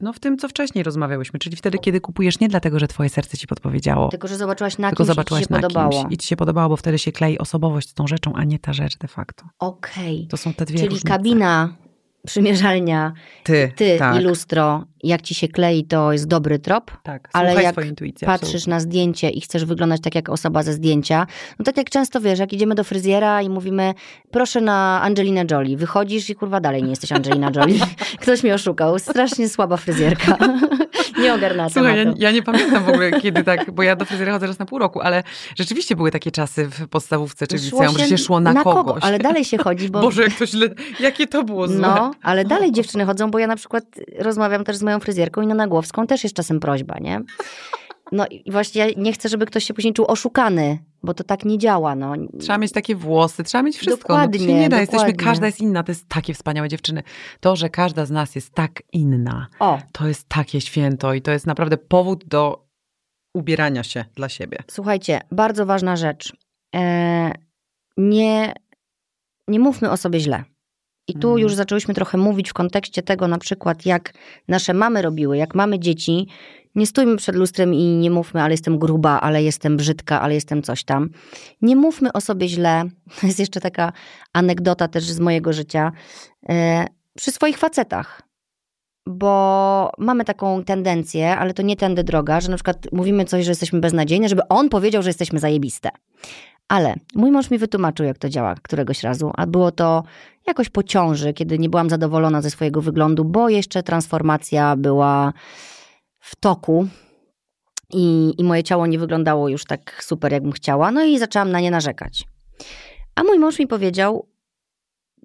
[0.00, 3.36] No w tym, co wcześniej rozmawiałyśmy, czyli wtedy, kiedy kupujesz nie dlatego, że twoje serce
[3.38, 6.06] ci podpowiedziało, Tylko, że zobaczyłaś na tylko kimś i ci zobaczyłaś się podobało.
[6.10, 8.72] i ci się podobało, bo wtedy się klei osobowość z tą rzeczą, a nie ta
[8.72, 9.44] rzecz de facto.
[9.58, 11.08] Okej, To są te dwie czyli różnice.
[11.08, 11.76] kabina,
[12.26, 13.12] przymierzalnia,
[13.42, 16.90] Ty, ty tak, i lustro, jak ci się klei, to jest dobry trop.
[17.02, 17.28] tak.
[17.32, 18.70] ale jak patrzysz absolutnie.
[18.70, 21.26] na zdjęcie i chcesz wyglądać tak jak osoba ze zdjęcia,
[21.58, 23.94] no tak jak często wiesz, jak idziemy do fryzjera i mówimy,
[24.30, 27.80] proszę na Angelinę Jolie, wychodzisz i kurwa dalej nie jesteś Angelina Jolie.
[28.22, 30.38] Ktoś mnie oszukał, strasznie słaba fryzjerka.
[31.22, 34.32] nie ogarnęła Słuchaj, ja, ja nie pamiętam w ogóle kiedy tak, bo ja do fryzjera
[34.32, 35.22] chodzę raz na pół roku, ale
[35.56, 39.04] rzeczywiście były takie czasy w podstawówce czy w liceum, że się szło na, kogo, kogoś.
[39.04, 40.00] ale dalej się chodzi, bo...
[40.12, 40.68] Boże, jak to źle,
[41.00, 41.78] jakie to było złe.
[41.78, 43.84] No, ale dalej dziewczyny chodzą, bo ja na przykład
[44.18, 47.20] rozmawiam też z moją fryzjerką i na Nagłowską też jest czasem prośba, nie?
[48.12, 51.44] No i właśnie ja nie chcę, żeby ktoś się później czuł oszukany, bo to tak
[51.44, 52.14] nie działa, no.
[52.40, 54.12] Trzeba mieć takie włosy, trzeba mieć wszystko.
[54.12, 55.24] no, Dokładnie, nie da, jesteśmy, dokładnie.
[55.26, 55.82] każda jest inna.
[55.82, 57.02] To jest takie wspaniałe dziewczyny.
[57.40, 61.30] To, że każda z nas jest tak inna, O, to jest takie święto i to
[61.30, 62.66] jest naprawdę powód do
[63.34, 64.58] ubierania się dla siebie.
[64.70, 66.32] Słuchajcie, bardzo ważna rzecz.
[66.74, 67.32] E,
[67.96, 68.54] nie,
[69.48, 70.44] nie mówmy o sobie źle.
[71.08, 71.38] I tu Mhm.
[71.42, 74.12] już zaczęłyśmy trochę mówić w kontekście tego, na przykład, jak
[74.48, 76.26] nasze mamy robiły, jak mamy dzieci.
[76.74, 80.62] Nie stójmy przed lustrem i nie mówmy, ale jestem gruba, ale jestem brzydka, ale jestem
[80.62, 81.10] coś tam.
[81.62, 82.84] Nie mówmy o sobie źle.
[83.20, 83.92] To jest jeszcze taka
[84.32, 85.92] anegdota też z mojego życia.
[86.48, 86.86] E,
[87.16, 88.22] przy swoich facetach.
[89.06, 93.50] Bo mamy taką tendencję, ale to nie tędy droga, że na przykład mówimy coś, że
[93.50, 95.90] jesteśmy beznadziejne, żeby on powiedział, że jesteśmy zajebiste.
[96.72, 100.02] Ale mój mąż mi wytłumaczył, jak to działa któregoś razu, a było to
[100.46, 105.32] jakoś po ciąży, kiedy nie byłam zadowolona ze swojego wyglądu, bo jeszcze transformacja była
[106.18, 106.86] w toku
[107.92, 110.90] i, i moje ciało nie wyglądało już tak super, jakbym chciała.
[110.90, 112.24] No i zaczęłam na nie narzekać.
[113.14, 114.28] A mój mąż mi powiedział,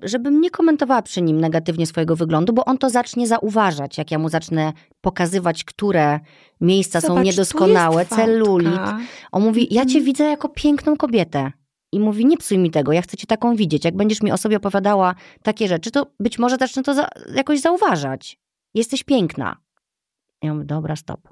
[0.02, 4.20] żebym nie komentowała przy nim negatywnie swojego wyglądu, bo on to zacznie zauważać, jak ja
[4.20, 6.20] mu zacznę pokazywać, które
[6.62, 8.80] miejsca są Zobacz, tu niedoskonałe, celulit.
[9.32, 10.06] On mówi, ja cię Mhm.
[10.06, 11.52] widzę jako piękną kobietę.
[11.92, 13.86] I mówi, nie psuj mi tego, ja chcę cię taką widzieć.
[13.86, 17.60] Jak będziesz mi o sobie opowiadała takie rzeczy, to być może zacznę to za, jakoś
[17.62, 18.40] zauważać.
[18.74, 19.58] Jesteś piękna.
[20.44, 21.30] Ja mówię, dobra, stop.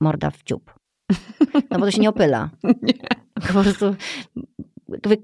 [0.00, 0.74] Morda w dziób.
[1.70, 2.50] No bo to się nie opyla.
[2.82, 2.94] Nie.
[3.52, 3.96] Po prostu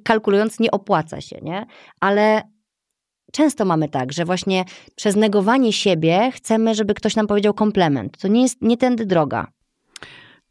[0.04, 1.66] kalkulując nie opłaca się, nie?
[2.00, 2.42] Ale
[3.32, 4.64] często mamy tak, że właśnie
[4.96, 8.18] przez negowanie siebie chcemy, żeby ktoś nam powiedział komplement.
[8.18, 9.46] To nie jest nie tędy droga.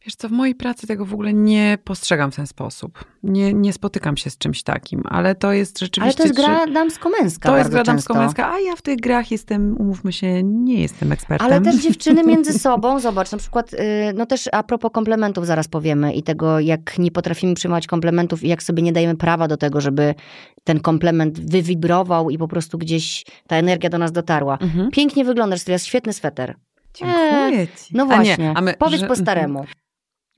[0.09, 3.05] Wiesz co, w mojej pracy tego w ogóle nie postrzegam w ten sposób.
[3.23, 6.03] Nie, nie spotykam się z czymś takim, ale to jest rzeczywiście...
[6.03, 9.31] Ale to jest czy- gra damsko-męska To jest gra damsko-męska, a ja w tych grach
[9.31, 11.47] jestem, umówmy się, nie jestem ekspertem.
[11.47, 13.77] Ale też dziewczyny między sobą, zobacz, na przykład, y,
[14.15, 18.47] no też a propos komplementów zaraz powiemy i tego, jak nie potrafimy przyjmować komplementów i
[18.47, 20.15] jak sobie nie dajemy prawa do tego, żeby
[20.63, 24.57] ten komplement wywibrował i po prostu gdzieś ta energia do nas dotarła.
[24.61, 24.91] Mhm.
[24.91, 26.55] Pięknie wyglądasz, to jest świetny sweter.
[26.93, 27.97] Dziękuję ci.
[27.97, 29.65] No A właśnie, nie, a my, powiedz że- po staremu.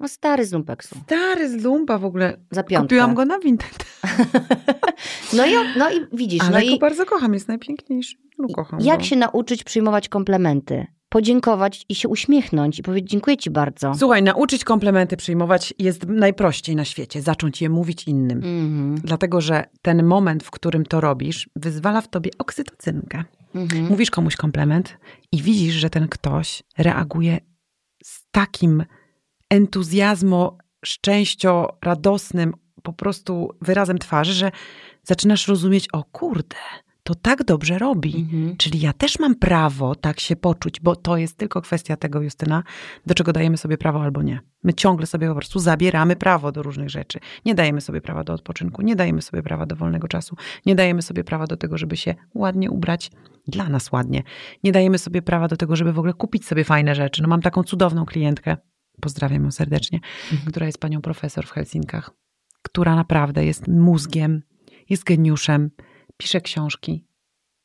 [0.01, 2.37] No stary z lumpeksu, Stary z lumpa w ogóle.
[2.51, 2.83] za piątkę.
[2.87, 3.85] Kupiłam go na Vinted.
[5.33, 8.17] No i, no i widzisz, Ale no go i bardzo kocham, jest najpiękniejszy.
[8.37, 9.03] No kocham jak go.
[9.03, 10.85] się nauczyć przyjmować komplementy?
[11.09, 13.95] Podziękować i się uśmiechnąć i powiedzieć dziękuję ci bardzo.
[13.95, 17.21] Słuchaj, nauczyć komplementy przyjmować jest najprościej na świecie.
[17.21, 18.37] Zacząć je mówić innym.
[18.37, 23.23] Mhm, Dlatego, że ten moment, w którym to robisz, wyzwala w tobie oksytocynkę.
[23.55, 23.85] mhm.
[23.85, 24.97] Mówisz komuś komplement
[25.31, 27.39] i widzisz, że ten ktoś reaguje
[28.03, 28.83] z takim
[29.51, 34.51] entuzjazmo, szczęścio, radosnym po prostu wyrazem twarzy, że
[35.03, 36.55] zaczynasz rozumieć, o kurde,
[37.03, 38.15] to tak dobrze robi.
[38.17, 38.57] Mhm.
[38.57, 42.63] Czyli ja też mam prawo tak się poczuć, bo to jest tylko kwestia tego, Justyna,
[43.05, 44.39] do czego dajemy sobie prawo albo nie.
[44.63, 47.19] My ciągle sobie po prostu zabieramy prawo do różnych rzeczy.
[47.45, 50.35] Nie dajemy sobie prawa do odpoczynku, nie dajemy sobie prawa do wolnego czasu,
[50.65, 53.11] nie dajemy sobie prawa do tego, żeby się ładnie ubrać,
[53.47, 54.23] dla nas ładnie.
[54.63, 57.21] Nie dajemy sobie prawa do tego, żeby w ogóle kupić sobie fajne rzeczy.
[57.21, 58.57] No mam taką cudowną klientkę,
[59.01, 59.99] pozdrawiam ją serdecznie,
[60.47, 62.11] która jest panią profesor w Helsinkach,
[62.61, 64.41] która naprawdę jest mózgiem,
[64.89, 65.71] jest geniuszem,
[66.17, 67.05] pisze książki,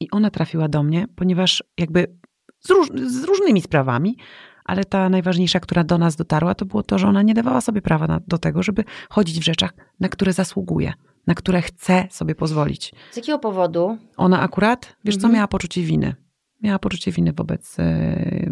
[0.00, 2.16] I ona trafiła do mnie, ponieważ jakby
[2.60, 4.16] z, róż, z różnymi sprawami,
[4.64, 7.82] ale ta najważniejsza, która do nas dotarła, to było to, że ona nie dawała sobie
[7.82, 10.92] prawa na, do tego, żeby chodzić w rzeczach, na które zasługuje,
[11.26, 12.92] na które chce sobie pozwolić.
[13.10, 13.98] Z jakiego powodu?
[14.16, 15.30] Ona akurat, wiesz Mhm.
[15.30, 16.14] co, miała poczucie winy.
[16.62, 17.78] Miała poczucie winy wobec.
[17.78, 18.50] e,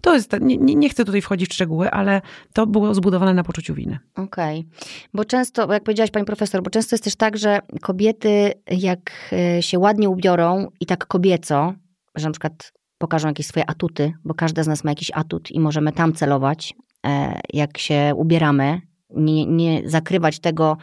[0.00, 0.36] To jest.
[0.40, 2.20] Nie, nie chcę tutaj wchodzić w szczegóły, ale
[2.52, 3.98] to było zbudowane na poczuciu winy.
[4.14, 4.64] Okej.
[5.14, 9.62] Bo często, jak powiedziałaś pani profesor, bo często jest też tak, że kobiety jak e,
[9.62, 11.74] się ładnie ubiorą i tak kobieco,
[12.14, 15.60] że na przykład pokażą jakieś swoje atuty, bo każda z nas ma jakiś atut i
[15.60, 16.74] możemy tam celować,
[17.06, 20.76] e, jak się ubieramy, nie, nie zakrywać tego,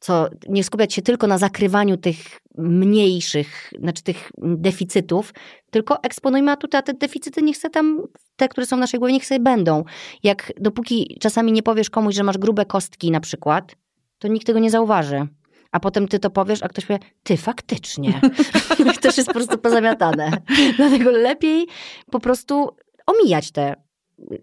[0.00, 5.34] co, nie skupiać się tylko na zakrywaniu tych mniejszych, znaczy tych deficytów,
[5.70, 8.02] tylko eksponujmy atuty, a te deficyty niech se tam,
[8.36, 9.84] te, które są w naszej głowie, niech sobie będą.
[10.22, 13.76] Jak dopóki czasami nie powiesz komuś, że masz grube kostki na przykład,
[14.18, 15.26] to nikt tego nie zauważy.
[15.72, 18.20] A potem ty to powiesz, a ktoś powie, ty faktycznie.
[19.04, 20.30] już jest po prostu pozamiatane.
[20.76, 21.66] Dlatego lepiej
[22.10, 22.68] po prostu
[23.06, 23.74] omijać te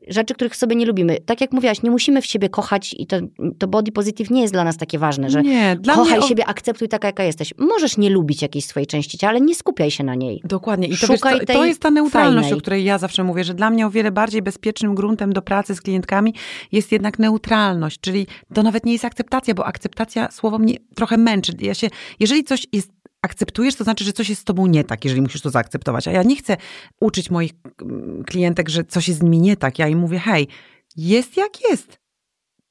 [0.07, 1.17] rzeczy, których sobie nie lubimy.
[1.25, 3.17] Tak jak mówiłaś, nie musimy w siebie kochać i to,
[3.57, 6.27] to body positive nie jest dla nas takie ważne, że nie, kochaj mnie.
[6.27, 7.53] siebie, akceptuj taka, jaka jesteś.
[7.57, 10.41] Możesz nie lubić jakiejś swojej części ciała, ale nie skupiaj się na niej.
[10.43, 10.87] Dokładnie.
[10.87, 12.57] I to, Szukaj wiesz, tej to jest ta neutralność, fajnej.
[12.57, 15.75] o której ja zawsze mówię, że dla mnie o wiele bardziej bezpiecznym gruntem do pracy
[15.75, 16.33] z klientkami
[16.71, 21.53] jest jednak neutralność, czyli to nawet nie jest akceptacja, bo akceptacja słowo mnie trochę męczy.
[21.59, 21.87] Ja się,
[22.19, 25.41] jeżeli coś jest akceptujesz, to znaczy, że coś jest z tobą nie tak, jeżeli musisz
[25.41, 26.07] to zaakceptować.
[26.07, 26.57] A ja nie chcę
[27.01, 27.51] uczyć moich
[27.81, 29.79] mm, klientek, że coś jest z nimi nie tak.
[29.79, 30.47] Ja im mówię, hej,
[30.95, 31.99] jest jak jest.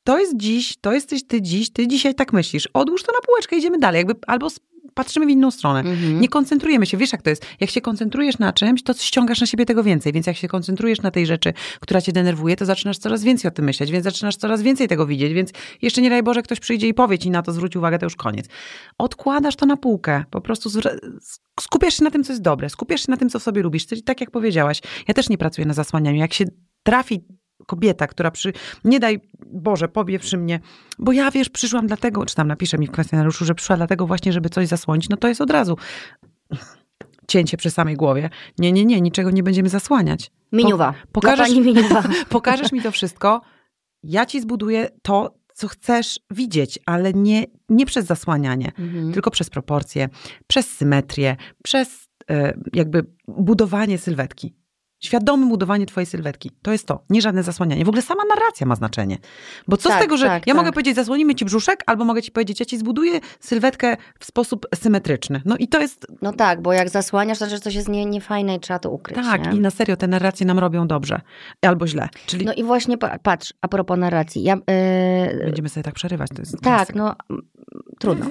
[0.04, 2.68] To jest dziś, to jesteś ty dziś, ty dzisiaj tak myślisz.
[2.74, 3.98] Odłóż to na półeczkę, idziemy dalej.
[3.98, 4.48] Jakby, albo
[4.96, 5.80] patrzymy w inną stronę.
[5.80, 6.20] Mhm.
[6.20, 7.46] Nie koncentrujemy się, wiesz jak to jest.
[7.60, 10.12] Jak się koncentrujesz na czymś, to ściągasz na siebie tego więcej.
[10.12, 13.52] Więc jak się koncentrujesz na tej rzeczy, która cię denerwuje, to zaczynasz coraz więcej o
[13.52, 15.50] tym myśleć, więc zaczynasz coraz więcej tego widzieć, więc
[15.82, 18.16] jeszcze nie daj Boże, ktoś przyjdzie i powie ci na to, zwróć uwagę, to już
[18.16, 18.46] koniec.
[18.98, 20.24] Odkładasz to na półkę.
[20.30, 20.70] Po prostu
[21.60, 22.70] skupiasz się na tym, co jest dobre.
[22.70, 23.86] Skupiasz się na tym, co w sobie lubisz.
[24.04, 26.18] Tak jak powiedziałaś, ja też nie pracuję na zasłanianiu.
[26.18, 26.44] Jak się
[26.82, 27.24] trafi
[27.66, 28.52] kobieta, która przy,
[28.84, 30.60] nie daj Boże, powie przy mnie,
[30.98, 34.32] bo ja wiesz, przyszłam dlatego, czy tam napisze mi w kwestionariuszu, że przyszła dlatego właśnie,
[34.32, 35.76] żeby coś zasłonić, no to jest od razu
[37.28, 38.30] cięcie przy samej głowie.
[38.58, 40.30] Nie, nie, nie, niczego nie będziemy zasłaniać.
[40.52, 40.94] Miniuwa.
[41.12, 42.02] pokażesz- Dla pani miniuwa.
[42.28, 43.40] Pokażesz mi to wszystko,
[44.02, 49.12] ja ci zbuduję to, co chcesz widzieć, ale nie, nie przez zasłanianie, Mhm.
[49.12, 50.08] tylko przez proporcje,
[50.46, 54.54] przez symetrię, przez e, jakby budowanie sylwetki.
[55.00, 56.50] Świadome budowanie twojej sylwetki.
[56.62, 57.84] To jest to, nie żadne zasłanianie.
[57.84, 59.18] W ogóle sama narracja ma znaczenie.
[59.68, 60.56] Bo co z Tak, tego, że tak, ja tak.
[60.62, 64.66] mogę powiedzieć, zasłonimy ci brzuszek, albo mogę ci powiedzieć, ja ci zbuduję sylwetkę w sposób
[64.74, 65.42] symetryczny.
[65.44, 68.06] No i to jest, No tak, bo jak zasłaniasz, to znaczy, że coś jest nie,
[68.06, 69.16] niefajne i trzeba to ukryć.
[69.18, 69.58] tak, nie?
[69.58, 71.20] i na serio te narracje nam robią dobrze.
[71.62, 72.08] Albo źle.
[72.26, 74.42] Czyli No i właśnie pa- patrz, a propos narracji.
[74.42, 76.30] Ja, e, będziemy sobie tak przerywać.
[76.34, 76.98] To jest tak, klasyka.
[76.98, 77.14] no
[77.98, 78.26] trudno.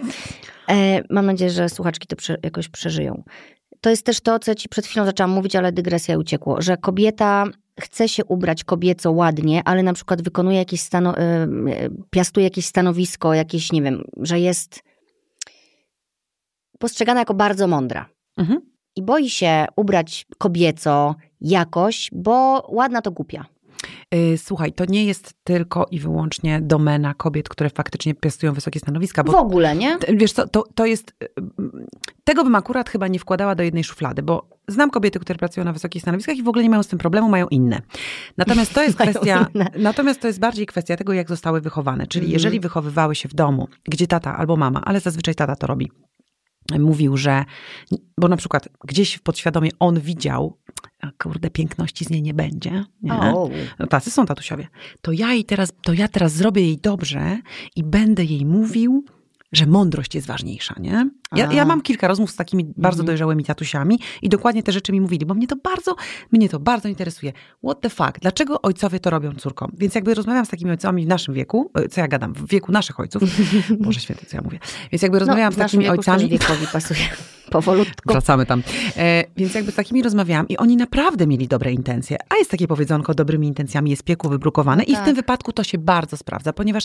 [0.69, 3.23] E, mam nadzieję, że słuchaczki to prze, jakoś przeżyją.
[3.85, 7.45] To jest też to, co ci przed chwilą zaczęłam mówić, ale dygresja uciekło, że kobieta
[7.79, 11.47] chce się ubrać kobieco ładnie, ale na przykład wykonuje jakieś stano, e, e,
[12.09, 14.83] piastuje jakieś stanowisko, jakieś, nie wiem, że jest
[16.79, 18.09] postrzegana jako bardzo mądra.
[18.37, 18.61] Mhm.
[18.95, 23.45] I boi się ubrać kobieco jakoś, bo ładna to głupia.
[24.15, 29.23] Y, Słuchaj, to nie jest tylko i wyłącznie domena kobiet, które faktycznie piastują wysokie stanowiska,
[29.23, 29.97] W ogóle, nie?
[30.13, 31.13] Wiesz co, to, to jest.
[31.23, 31.85] y, y,
[32.23, 35.73] Tego bym akurat chyba nie wkładała do jednej szuflady, bo znam kobiety, które pracują na
[35.73, 37.81] wysokich stanowiskach i w ogóle nie mają z tym problemu, mają inne.
[38.37, 39.47] Natomiast to jest kwestia.
[39.55, 39.67] inne.
[39.77, 42.07] Natomiast to jest bardziej kwestia tego, jak zostały wychowane.
[42.07, 42.33] Czyli Mhm.
[42.33, 45.91] jeżeli wychowywały się w domu, gdzie tata albo mama, ale zazwyczaj tata to robi.
[46.79, 47.45] Mówił, że,
[48.17, 50.57] bo na przykład gdzieś podświadomie on widział,
[51.23, 52.71] kurde, piękności z niej nie będzie.
[53.01, 53.13] Nie?
[53.79, 54.67] No tacy są tatusiowie.
[55.01, 57.39] To ja jej teraz, to ja teraz zrobię jej dobrze
[57.75, 59.05] i będę jej mówił,
[59.51, 61.09] że mądrość jest ważniejsza, nie?
[61.35, 63.05] Ja, ja mam kilka rozmów z takimi bardzo Mhm.
[63.05, 65.95] dojrzałymi tatusiami i dokładnie te rzeczy mi mówili, bo mnie to bardzo,
[66.31, 67.33] mnie to bardzo interesuje.
[67.63, 68.19] What the fuck?
[68.21, 69.71] Dlaczego ojcowie to robią córkom?
[69.77, 72.71] Więc jakby rozmawiam z takimi ojcami w naszym wieku, e, co ja gadam, w wieku
[72.71, 73.23] naszych ojców,
[73.79, 74.59] Boże święty, co ja mówię.
[74.91, 76.29] Więc jakby rozmawiałam no, z takimi ojcami.
[76.29, 76.99] Wiekowi pasuje.
[77.51, 78.11] Powolutku.
[78.13, 78.63] Wracamy tam.
[78.97, 82.17] E, więc jakby z takimi rozmawiałam i oni naprawdę mieli dobre intencje.
[82.29, 85.05] A jest takie powiedzonko, dobrymi intencjami jest piekło wybrukowane No i w tak.
[85.05, 86.83] tym wypadku to się bardzo sprawdza, ponieważ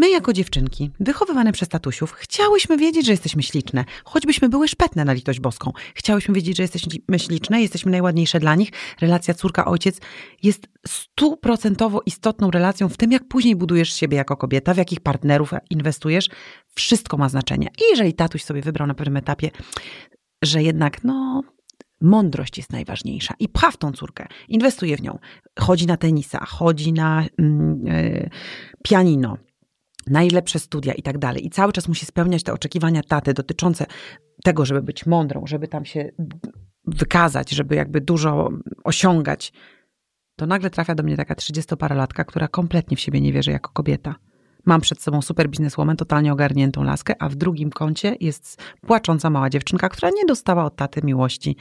[0.00, 3.84] my jako dziewczynki, wychowywane przez tatusiów, chciałyśmy wiedzieć, że jesteśmy śliczne.
[4.04, 5.72] Choćbyśmy były szpetne na litość boską.
[5.94, 8.70] Chciałyśmy wiedzieć, że jesteśmy śliczne, jesteśmy najładniejsze dla nich.
[9.00, 10.00] Relacja córka-ojciec
[10.42, 15.50] jest stuprocentowo istotną relacją w tym, jak później budujesz siebie jako kobieta, w jakich partnerów
[15.70, 16.28] inwestujesz.
[16.74, 17.66] Wszystko ma znaczenie.
[17.66, 19.50] I jeżeli tatuś sobie wybrał na pewnym etapie,
[20.42, 21.42] że jednak, no,
[22.00, 25.18] mądrość jest najważniejsza i pcha w tą córkę, inwestuje w nią.
[25.58, 28.30] Chodzi na tenisa, chodzi na mm, e,
[28.84, 29.36] pianino,
[30.06, 31.46] najlepsze studia i tak dalej.
[31.46, 33.86] I cały czas musi spełniać te oczekiwania taty dotyczące
[34.44, 36.10] tego, żeby być mądrą, żeby tam się
[36.86, 38.50] wykazać, żeby jakby dużo
[38.84, 39.52] osiągać,
[40.36, 44.14] to nagle trafia do mnie taka 30-paralatka, która kompletnie w siebie nie wierzy jako kobieta.
[44.64, 49.50] Mam przed sobą super bizneswoman, totalnie ogarniętą laskę, a w drugim kącie jest płacząca mała
[49.50, 51.56] dziewczynka, która nie dostała od taty miłości,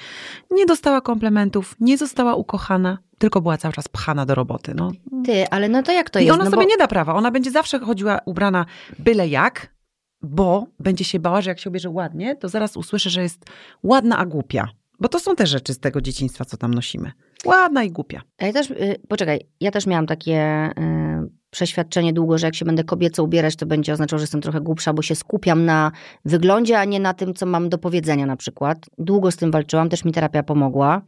[0.51, 4.73] nie dostała komplementów, nie została ukochana, tylko była cały czas pchana do roboty.
[4.75, 4.91] No.
[5.25, 6.33] Ty, ale no to jak to I jest?
[6.33, 6.69] ona no sobie bo...
[6.69, 7.15] nie da prawa.
[7.15, 8.65] Ona będzie zawsze chodziła ubrana
[8.99, 9.73] byle jak,
[10.21, 13.45] bo będzie się bała, że jak się ubierze ładnie, to zaraz usłyszy, że jest
[13.83, 14.67] ładna, a głupia.
[14.99, 17.11] Bo to są te rzeczy z tego dzieciństwa, co tam nosimy.
[17.45, 18.21] Ładna i głupia.
[18.37, 22.65] A Ja też, y, poczekaj, ja też miałam takie y, przeświadczenie długo, że jak się
[22.65, 25.91] będę kobieco ubierać, to będzie oznaczało, że jestem trochę głupsza, bo się skupiam na
[26.25, 28.77] wyglądzie, a nie na tym, co mam do powiedzenia na przykład.
[28.97, 31.01] Długo z tym walczyłam, też mi terapia pomogła,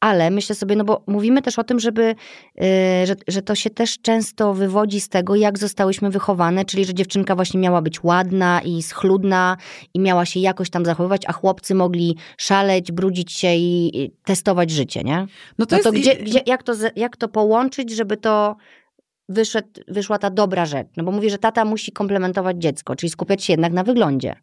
[0.00, 3.70] ale myślę sobie, no bo mówimy też o tym, żeby, y, że, że to się
[3.70, 8.60] też często wywodzi z tego, jak zostałyśmy wychowane, czyli że dziewczynka właśnie miała być ładna
[8.64, 9.56] i schludna
[9.94, 15.02] i miała się jakoś tam zachowywać, a chłopcy mogli szaleć, brudzić się i testować życie,
[15.02, 15.16] nie?
[15.16, 15.26] No
[15.58, 18.56] No to jest- gdzie, gdzie, jak, to, jak to połączyć, żeby to
[19.28, 20.88] wyszedł, wyszła ta dobra rzecz?
[20.96, 24.36] No bo mówi, że tata musi komplementować dziecko, czyli skupiać się jednak na wyglądzie.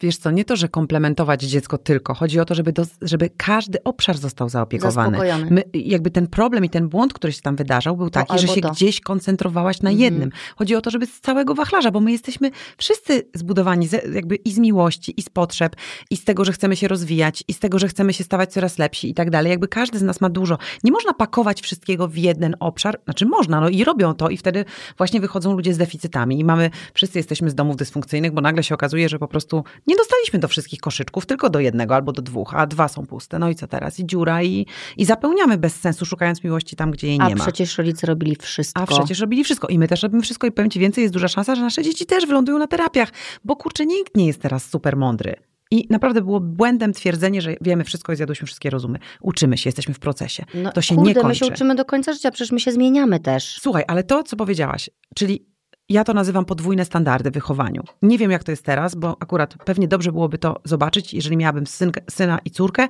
[0.00, 2.14] Wiesz co, nie to, że komplementować dziecko tylko.
[2.14, 5.18] Chodzi o to, żeby, dos- żeby każdy obszar został zaopiekowany.
[5.50, 8.54] My, jakby ten problem i ten błąd, który się tam wydarzał, był taki, że albo
[8.54, 8.70] się to.
[8.70, 10.04] gdzieś koncentrowałaś na Mhm.
[10.04, 10.30] jednym.
[10.56, 14.58] Chodzi o to, żeby z całego wachlarza, bo my jesteśmy wszyscy zbudowani jakby i z
[14.58, 15.76] miłości, i z potrzeb,
[16.10, 18.78] i z tego, że chcemy się rozwijać, i z tego, że chcemy się stawać coraz
[18.78, 19.50] lepsi i tak dalej.
[19.50, 20.58] Jakby każdy z nas ma dużo.
[20.84, 23.00] Nie można pakować wszystkiego w jeden obszar.
[23.04, 24.64] Znaczy można, no i robią to i wtedy
[24.98, 28.74] właśnie wychodzą ludzie z deficytami i mamy, wszyscy jesteśmy z domów dysfunkcyjnych, bo nagle się
[28.74, 32.54] okazuje, że po prostu nie dostaliśmy do wszystkich koszyczków, tylko do jednego albo do dwóch,
[32.54, 33.38] a dwa są puste.
[33.38, 34.00] No i co teraz?
[34.00, 34.66] I dziura i,
[34.96, 37.42] i zapełniamy bez sensu, szukając miłości tam, gdzie jej A nie ma.
[37.44, 38.82] przecież rodzice robili wszystko.
[38.82, 41.28] A przecież robili wszystko i my też robimy wszystko i powiem ci więcej, jest duża
[41.28, 43.12] szansa, że nasze dzieci też wylądują na terapiach,
[43.44, 45.36] bo kurczę, nikt nie jest teraz super mądry.
[45.70, 48.98] I naprawdę było błędem twierdzenie, że wiemy wszystko i zjadłyśmy wszystkie rozumy.
[49.20, 50.44] Uczymy się, jesteśmy w procesie.
[50.54, 51.28] No, to się kurde, nie kończy.
[51.28, 53.58] my się uczymy do końca życia, przecież my się zmieniamy też.
[53.60, 55.46] Słuchaj, ale to, co powiedziałaś, czyli
[55.88, 57.82] ja to nazywam podwójne standardy w wychowaniu.
[58.02, 61.66] Nie wiem, jak to jest teraz, bo akurat pewnie dobrze byłoby to zobaczyć, jeżeli miałabym
[61.66, 62.88] synkę, syna i córkę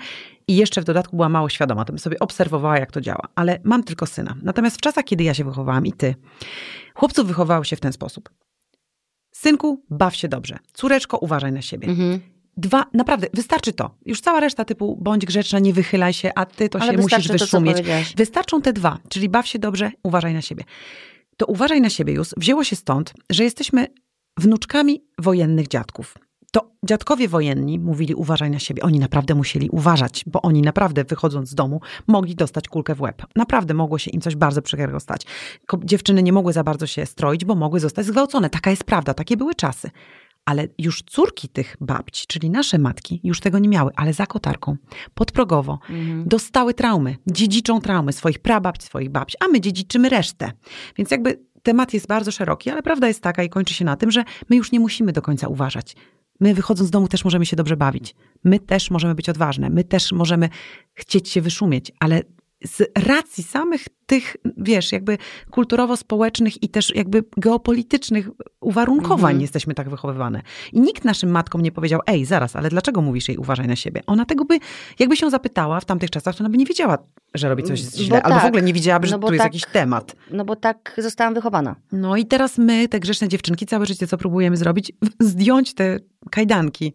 [0.49, 3.29] i jeszcze w dodatku była mało świadoma, to bym sobie obserwowała, jak to działa.
[3.35, 4.37] Ale mam tylko syna.
[4.43, 6.15] Natomiast w czasach, kiedy ja się wychowałam i ty,
[6.95, 8.31] chłopców wychowało się w ten sposób.
[9.33, 10.59] Synku, baw się dobrze.
[10.73, 11.89] Córeczko, uważaj na siebie.
[11.89, 12.21] Mhm.
[12.57, 13.95] Dwa, naprawdę, wystarczy to.
[14.07, 17.27] Już cała reszta typu bądź grzeczna, nie wychylaj się, a ty to Ale się musisz
[17.27, 17.77] to, wyszumieć.
[18.17, 20.65] Wystarczą te dwa, czyli baw się dobrze, uważaj na siebie.
[21.37, 23.87] To uważaj na siebie już wzięło się stąd, że jesteśmy
[24.39, 26.15] wnuczkami wojennych dziadków.
[26.53, 28.83] To dziadkowie wojenni mówili uważaj na siebie.
[28.83, 33.23] Oni naprawdę musieli uważać, bo oni naprawdę wychodząc z domu mogli dostać kulkę w łeb.
[33.37, 35.27] Naprawdę mogło się im coś bardzo przykrego stać.
[35.85, 38.51] Dziewczyny nie mogły za bardzo się stroić, bo mogły zostać zgwałcone.
[38.51, 39.91] Taka jest prawda, takie były czasy.
[40.47, 44.77] Ale już córki tych babci, czyli nasze matki, już tego nie miały, ale za kotarką,
[45.15, 46.29] podprogowo, Mhm.
[46.29, 50.53] dostały traumy, dziedziczą traumy swoich prababci, swoich babci, a my dziedziczymy resztę.
[50.99, 54.11] Więc jakby temat jest bardzo szeroki, ale prawda jest taka i kończy się na tym,
[54.11, 55.97] że my już nie musimy do końca uważać.
[56.41, 58.15] My wychodząc z domu też możemy się dobrze bawić.
[58.45, 59.71] My też możemy być odważne.
[59.71, 60.49] My też możemy
[60.95, 62.23] chcieć się wyszumieć, ale
[62.65, 65.19] z racji samych tych, wiesz, jakby
[65.51, 68.29] kulturowo-społecznych i też jakby geopolitycznych
[68.61, 69.41] uwarunkowań Mhm.
[69.41, 70.43] jesteśmy tak wychowywane.
[70.73, 74.03] I nikt naszym matkom nie powiedział, ej, zaraz, ale dlaczego mówisz jej uważaj na siebie?
[74.07, 74.59] Ona tego by,
[74.99, 76.99] jakby się zapytała w tamtych czasach, to ona by nie wiedziała,
[77.35, 78.49] że robi coś Bo źle, albo w tak.
[78.49, 79.55] ogóle nie widziałaby, że No tu jest tak.
[79.55, 80.17] jakiś temat.
[80.31, 81.77] No bo tak zostałam wychowana.
[81.93, 84.93] No i teraz my, te grzeczne dziewczynki, całe życie co próbujemy zrobić?
[85.21, 85.99] Zdjąć te
[86.31, 86.95] kajdanki,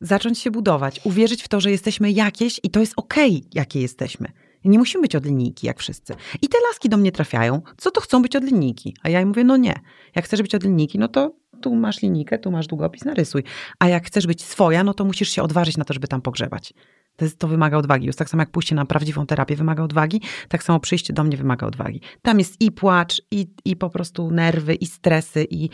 [0.00, 4.28] zacząć się budować, uwierzyć w to, że jesteśmy jakieś i to jest okej, jakie jesteśmy.
[4.64, 6.14] Nie musimy być od linijki, jak wszyscy.
[6.42, 8.96] I te laski do mnie trafiają, co to chcą być od linijki.
[9.02, 9.74] A ja im mówię, no nie.
[10.14, 13.42] Jak chcesz być od linijki, no to tu masz linijkę, tu masz długopis, narysuj.
[13.78, 16.74] A jak chcesz być swoja, no to musisz się odważyć na to, żeby tam pogrzebać.
[17.16, 18.06] To, jest, to wymaga odwagi.
[18.06, 21.36] Już tak samo jak pójście na prawdziwą terapię wymaga odwagi, tak samo przyjście do mnie
[21.36, 22.00] wymaga odwagi.
[22.22, 25.70] Tam jest i płacz, i, i po prostu nerwy, i stresy, i,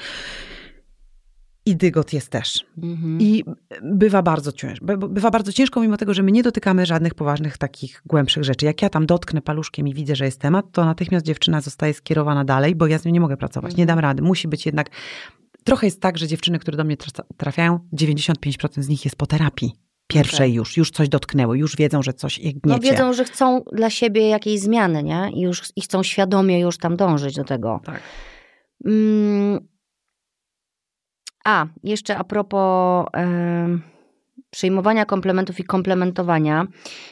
[1.71, 2.67] i dygot jest też.
[2.83, 3.21] Mhm.
[3.21, 3.45] I
[3.83, 4.87] bywa bardzo ciężko.
[4.97, 8.67] Bywa bardzo ciężko, mimo tego, że my nie dotykamy żadnych poważnych takich głębszych rzeczy.
[8.67, 12.45] Jak ja tam dotknę paluszkiem i widzę, że jest temat, to natychmiast dziewczyna zostaje skierowana
[12.45, 13.77] dalej, bo ja z nią nie mogę pracować.
[13.77, 14.23] Nie dam rady.
[14.23, 14.91] Musi być jednak.
[15.65, 19.27] Trochę jest tak, że dziewczyny, które do mnie tra- trafiają, 95% z nich jest po
[19.27, 19.73] terapii.
[20.07, 20.55] Pierwszej Okej.
[20.55, 22.93] już, już coś dotknęły, już wiedzą, że coś ich No gniecie.
[22.93, 25.31] wiedzą, że chcą dla siebie jakiejś zmiany, nie?
[25.35, 27.81] I, już, I chcą świadomie już tam dążyć do tego.
[27.85, 28.01] Tak.
[28.85, 29.70] Mm.
[31.45, 33.83] A, jeszcze a propos em,
[34.51, 36.67] przyjmowania komplementów i komplementowania.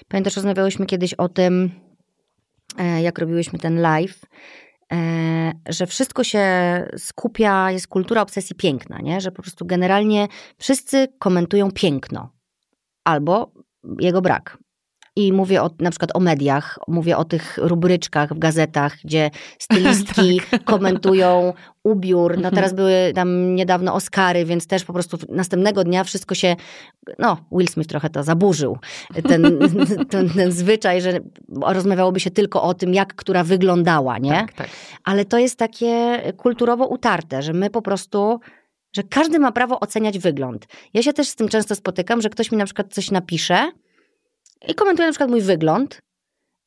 [0.08, 1.70] Pamiętasz, rozmawiałyśmy kiedyś o tym,
[2.78, 4.20] e, jak robiłyśmy ten live,
[4.92, 6.44] e, że wszystko się
[6.96, 9.20] skupia, jest kultura obsesji piękna, nie?
[9.20, 12.32] że po prostu generalnie wszyscy komentują piękno
[13.04, 13.52] albo
[13.98, 14.58] jego brak.
[15.18, 20.40] I mówię o, na przykład o mediach, mówię o tych rubryczkach w gazetach, gdzie stylistki
[20.50, 20.64] tak.
[20.64, 21.52] komentują
[21.84, 22.30] ubiór.
[22.30, 22.54] No mhm.
[22.54, 26.56] teraz były tam niedawno Oscary, więc też po prostu następnego dnia wszystko się,
[27.18, 28.78] no Will Smith trochę to zaburzył,
[29.28, 29.58] ten,
[30.10, 31.20] ten, ten zwyczaj, że
[31.62, 34.30] rozmawiałoby się tylko o tym, jak która wyglądała, nie?
[34.30, 34.68] Tak, tak.
[35.04, 38.40] Ale to jest takie kulturowo utarte, że my po prostu
[38.92, 40.66] że każdy ma prawo oceniać wygląd.
[40.94, 43.70] Ja się też z tym często spotykam, że ktoś mi na przykład coś napisze,
[44.68, 46.00] i komentuje na przykład mój wygląd.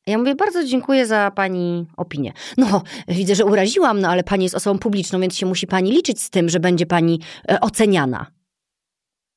[0.06, 2.32] Ja mówię, bardzo dziękuję za pani opinię.
[2.56, 6.22] No, widzę, że uraziłam, no ale pani jest osobą publiczną, więc się musi pani liczyć
[6.22, 7.20] z tym, że będzie pani
[7.50, 8.26] e, oceniana.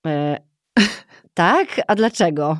[0.08, 0.38] E,
[1.34, 1.82] tak?
[1.88, 2.58] A dlaczego?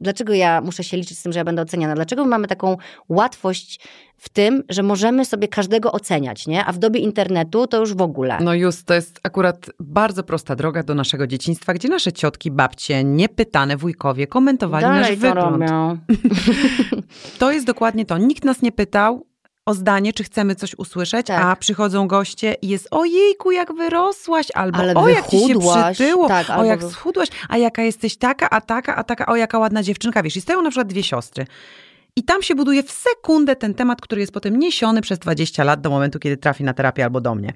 [0.00, 1.94] Dlaczego ja muszę się liczyć z tym, że ja będę oceniana?
[1.94, 2.76] Dlaczego my mamy taką
[3.08, 3.80] łatwość
[4.16, 6.64] w tym, że możemy sobie każdego oceniać, nie?
[6.64, 8.38] A w dobie internetu to już w ogóle.
[8.40, 13.04] No już, to jest akurat bardzo prosta droga do naszego dzieciństwa, gdzie nasze ciotki, babcie,
[13.04, 15.62] niepytane wujkowie komentowali Dalej nasz wygląd.
[15.62, 15.98] Robią.
[17.38, 18.18] to jest dokładnie to.
[18.18, 19.26] Nikt nas nie pytał,
[19.66, 21.44] o zdanie, czy chcemy coś usłyszeć, tak.
[21.44, 25.58] a przychodzą goście i jest ojejku, jak wyrosłaś, albo Ale o, jak ci się
[25.92, 29.58] przytyło, tak, o, jak schudłaś, a jaka jesteś taka, a taka, a taka, o, jaka
[29.58, 31.46] ładna dziewczynka, wiesz, i stoją na przykład dwie siostry.
[32.18, 35.80] I tam się buduje w sekundę ten temat, który jest potem niesiony przez 20 lat
[35.80, 37.52] do momentu, kiedy trafi na terapię albo do mnie.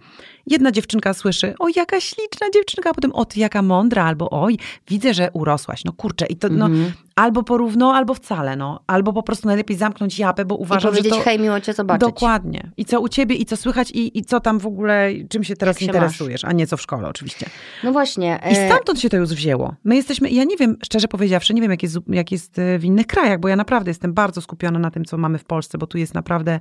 [0.47, 4.59] Jedna dziewczynka słyszy, o jaka śliczna dziewczynka, a potem o ty jaka mądra, albo oj,
[4.89, 5.85] widzę, że urosłaś.
[5.85, 6.93] No kurczę, i to no, mhm.
[7.21, 8.81] Albo porówno, albo wcale, no.
[8.87, 11.25] Albo po prostu najlepiej zamknąć japę, bo uważam, I powiedzieć, że to...
[11.25, 12.01] hej, miło cię zobaczyć.
[12.01, 12.71] Dokładnie.
[12.77, 15.57] I co u ciebie, i co słychać, i, i co tam w ogóle, czym się
[15.57, 17.47] teraz interesujesz, a nie co w szkole oczywiście.
[17.85, 18.41] No właśnie.
[18.51, 19.75] I e, stamtąd się to już wzięło.
[19.85, 22.85] My jesteśmy, ja nie wiem, szczerze powiedziawszy, nie wiem jak jest, jak jest e, w
[22.85, 25.87] innych krajach, bo ja naprawdę jestem bardzo skupiona na tym, co mamy w Polsce, bo
[25.87, 26.61] tu jest naprawdę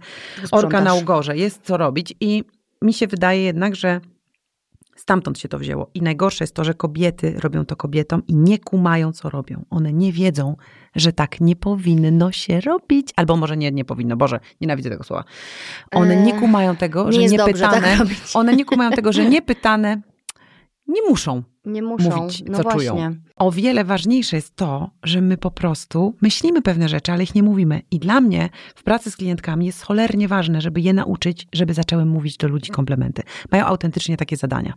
[0.52, 2.44] orka na ugorze, jest co robić i
[2.82, 4.02] mi się wydaje jednak, że
[5.00, 5.90] Stamtąd się to wzięło.
[5.94, 9.66] I najgorsze jest to, że kobiety robią to kobietom i nie kumają, co robią.
[9.70, 10.56] One nie wiedzą,
[10.96, 13.14] że tak nie powinno się robić.
[13.16, 14.18] Albo może nie, nie powinno.
[14.18, 15.24] Boże, nienawidzę tego słowa.
[15.92, 17.98] One nie kumają tego, nie że niepytane.
[17.98, 20.02] Tak one nie kumają tego, że niepytane
[20.90, 22.16] nie muszą, nie muszą.
[22.16, 22.90] mówić, no co właśnie.
[22.90, 23.16] czują.
[23.36, 27.44] O wiele ważniejsze jest to, że my po prostu myślimy pewne rzeczy, ale ich nie
[27.44, 27.82] mówimy.
[27.92, 32.06] I dla mnie w pracy z klientkami jest cholernie ważne, żeby je nauczyć, żeby zaczęły
[32.06, 33.24] mówić do ludzi komplementy.
[33.52, 34.74] Mają autentycznie takie zadania.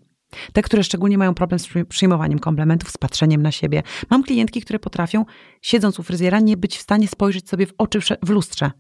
[0.53, 3.83] Te, które szczególnie mają problem z przyjmowaniem komplementów, z patrzeniem na siebie.
[4.11, 5.25] Mam klientki, które potrafią,
[5.63, 8.71] siedząc u fryzjera, nie być w stanie spojrzeć sobie w oczy w lustrze.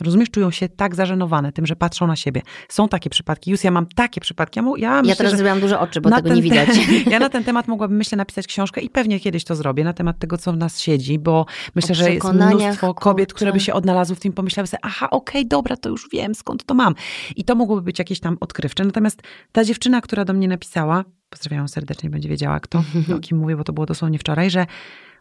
[0.00, 2.42] Rozumiesz, czują się tak zażenowane tym, że patrzą na siebie.
[2.68, 3.50] Są takie przypadki.
[3.50, 4.60] Już ja mam takie przypadki.
[4.60, 6.68] Ja, ja, myślę, ja teraz zrobiłam duże oczy, bo tego nie widać.
[7.10, 10.18] ja na ten temat mogłabym, myślę, napisać książkę i pewnie kiedyś to zrobię, na temat
[10.18, 13.36] tego, co w nas siedzi, bo myślę, że jest mnóstwo kobiet, kurczę.
[13.36, 16.34] które by się odnalazły w tym, pomyślały sobie, aha, okej, okay, dobra, to już wiem,
[16.34, 16.94] skąd to mam.
[17.36, 18.84] I to mogłoby być jakieś tam odkrywcze.
[18.84, 19.22] Natomiast
[19.52, 22.82] ta dziewczyna, która do mnie napisała, pozdrawiam serdecznie, będzie wiedziała kto,
[23.16, 24.66] o kim mówię, bo to było dosłownie wczoraj, że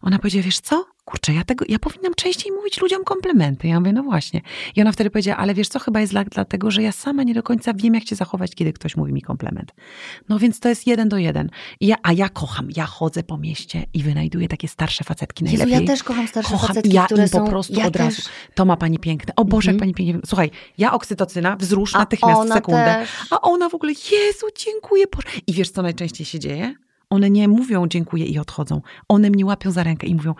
[0.01, 3.67] ona powiedziała, wiesz co, kurczę, ja, tego, ja powinnam częściej mówić ludziom komplementy.
[3.67, 4.41] Ja mówię, no właśnie.
[4.75, 7.33] I ona wtedy powiedziała, ale wiesz co, chyba jest dla, dlatego, że ja sama nie
[7.33, 9.71] do końca wiem, jak się zachować, kiedy ktoś mówi mi komplement.
[10.29, 11.49] No więc to jest jeden do jeden.
[11.79, 15.71] I ja, a ja kocham, ja chodzę po mieście i wynajduję takie starsze facetki najlepiej.
[15.71, 18.01] Jezu, ja też kocham starsze kocham, facetki, ja które im po prostu ja od też.
[18.01, 18.21] razu,
[18.53, 19.33] to ma pani piękne.
[19.35, 19.79] O Boże, mhm.
[19.79, 20.21] pani pięknie.
[20.25, 22.85] Słuchaj, ja oksytocyna, wzrusz a natychmiast w sekundę.
[22.85, 23.09] Też.
[23.31, 25.05] A ona w ogóle, Jezu, dziękuję.
[25.15, 25.27] Boże.
[25.47, 26.75] I wiesz, co najczęściej się dzieje?
[27.09, 28.81] One nie mówią dziękuję i odchodzą.
[29.07, 30.35] One mnie łapią za rękę i mówią,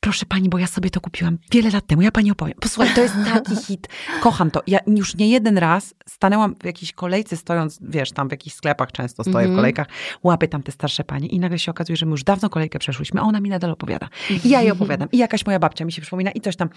[0.00, 2.54] proszę pani, bo ja sobie to kupiłam wiele lat temu, ja pani opowiem.
[2.60, 3.88] Posłuchaj, to jest taki hit.
[4.20, 4.62] Kocham to.
[4.66, 8.92] Ja już nie jeden raz stanęłam w jakiejś kolejce, stojąc, wiesz, tam w jakichś sklepach
[8.92, 9.46] często stoję mm -hmm.
[9.46, 9.56] w mhm.
[9.56, 9.86] kolejkach,
[10.22, 13.20] łapię tam te starsze panie i nagle się okazuje, że my już dawno kolejkę przeszłyśmy,
[13.20, 14.08] a ona mi nadal opowiada.
[14.44, 15.08] I ja jej opowiadam.
[15.12, 16.68] I jakaś moja babcia mi się przypomina i coś tam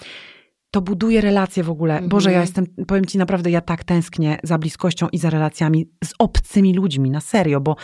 [0.72, 2.02] to buduje relacje w ogóle.
[2.02, 2.44] Boże, ja mhm.
[2.44, 7.12] jestem, powiem ci naprawdę, ja tak tęsknię za bliskością i za relacjami z obcymi ludźmi,
[7.12, 7.76] na serio, bo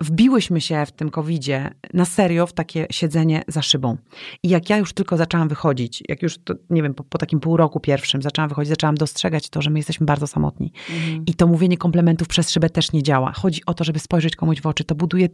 [0.00, 3.96] wbiłyśmy się w tym covidzie na serio w takie siedzenie za szybą.
[4.42, 7.40] I jak ja już tylko zaczęłam wychodzić, jak już, to, nie wiem, po, po, takim
[7.40, 10.72] pół roku pierwszym zaczęłam wychodzić, zaczęłam dostrzegać to, że my jesteśmy bardzo samotni.
[10.90, 11.24] Mhm.
[11.26, 13.32] I to mówienie komplementów przez szybę też nie działa.
[13.32, 14.84] Chodzi o to, żeby spojrzeć komuś w oczy.
[14.84, 15.28] To buduje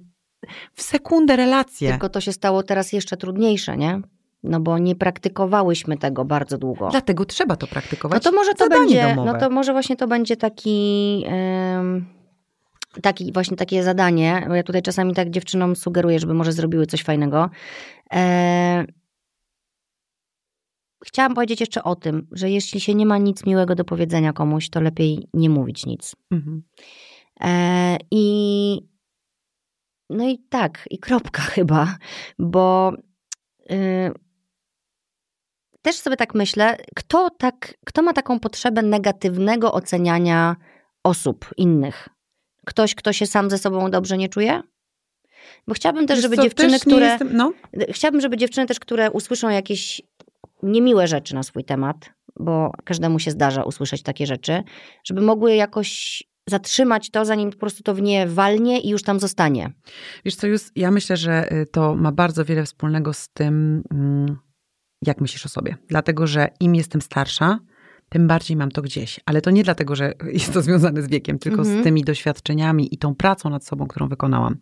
[0.75, 1.91] w sekundę relacje.
[1.91, 4.01] Tylko to się stało teraz jeszcze trudniejsze, nie?
[4.43, 6.89] No bo nie praktykowałyśmy tego bardzo długo.
[6.91, 8.25] Dlatego trzeba to praktykować.
[8.25, 9.33] No to może to będzie, domowe.
[9.33, 11.21] no to może właśnie to będzie taki...
[11.21, 12.22] Yy
[13.03, 17.03] taki, właśnie takie zadanie, bo ja tutaj czasami tak dziewczynom sugeruję, żeby może zrobiły coś
[17.03, 17.51] fajnego.
[18.13, 18.85] E...
[21.05, 24.71] Chciałam powiedzieć jeszcze o tym, że jeśli się nie ma nic miłego do powiedzenia komuś,
[24.71, 26.17] to lepiej nie mówić nic.
[26.31, 26.63] Mhm.
[27.41, 27.97] E...
[28.11, 28.93] I
[30.11, 31.97] no i tak, i kropka chyba,
[32.39, 32.93] bo
[33.71, 34.13] y...
[35.83, 40.57] też sobie tak myślę, kto, tak, kto ma taką potrzebę negatywnego oceniania
[41.05, 42.09] osób innych?
[42.67, 44.63] Ktoś, kto się sam ze sobą dobrze nie czuje?
[45.69, 47.07] Bo chciałabym też, Wiesz żeby co, dziewczyny, też które.
[47.07, 47.53] Jestem, no,
[47.89, 50.03] Chciałabym, żeby dziewczyny też, które usłyszą jakieś
[50.63, 54.63] niemiłe rzeczy na swój temat, bo każdemu się zdarza usłyszeć takie rzeczy,
[55.05, 59.21] żeby mogły jakoś zatrzymać to, zanim po prostu to w nie walnie i już tam
[59.21, 59.71] zostanie.
[60.25, 64.39] Wiesz co, już ja myślę, że y, to ma bardzo wiele wspólnego z tym, mm,
[65.03, 65.77] jak myślisz o sobie.
[65.89, 67.59] Dlatego, że im jestem starsza,
[68.13, 69.21] tym bardziej mam to gdzieś.
[69.27, 71.81] Ale to nie dlatego, że jest to związane z wiekiem, tylko Mhm.
[71.81, 74.57] z tymi doświadczeniami i tą pracą nad sobą, którą wykonałam.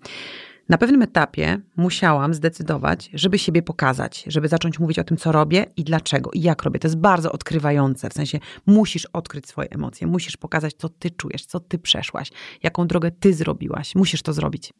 [0.68, 5.66] Na pewnym etapie musiałam zdecydować, żeby siebie pokazać, żeby zacząć mówić o tym, co robię
[5.76, 6.78] i dlaczego i jak robię.
[6.80, 11.46] To jest bardzo odkrywające, w sensie musisz odkryć swoje emocje, musisz pokazać, co ty czujesz,
[11.46, 12.30] co ty przeszłaś,
[12.62, 13.94] jaką drogę ty zrobiłaś.
[13.94, 14.72] Musisz to zrobić.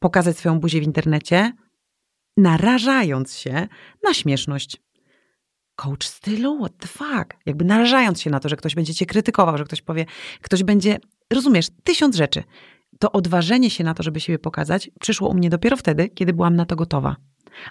[0.00, 1.52] Pokazać swoją buzię w internecie,
[2.36, 3.68] narażając się
[4.02, 4.76] na śmieszność.
[5.76, 7.36] Coach stylu, what the fuck?
[7.46, 10.06] Jakby narażając się na to, że ktoś będzie cię krytykował, że ktoś powie,
[10.40, 10.98] ktoś będzie,
[11.32, 12.42] rozumiesz, tysiąc rzeczy.
[12.98, 16.56] To odważenie się na to, żeby siebie pokazać, przyszło u mnie dopiero wtedy, kiedy byłam
[16.56, 17.16] na to gotowa.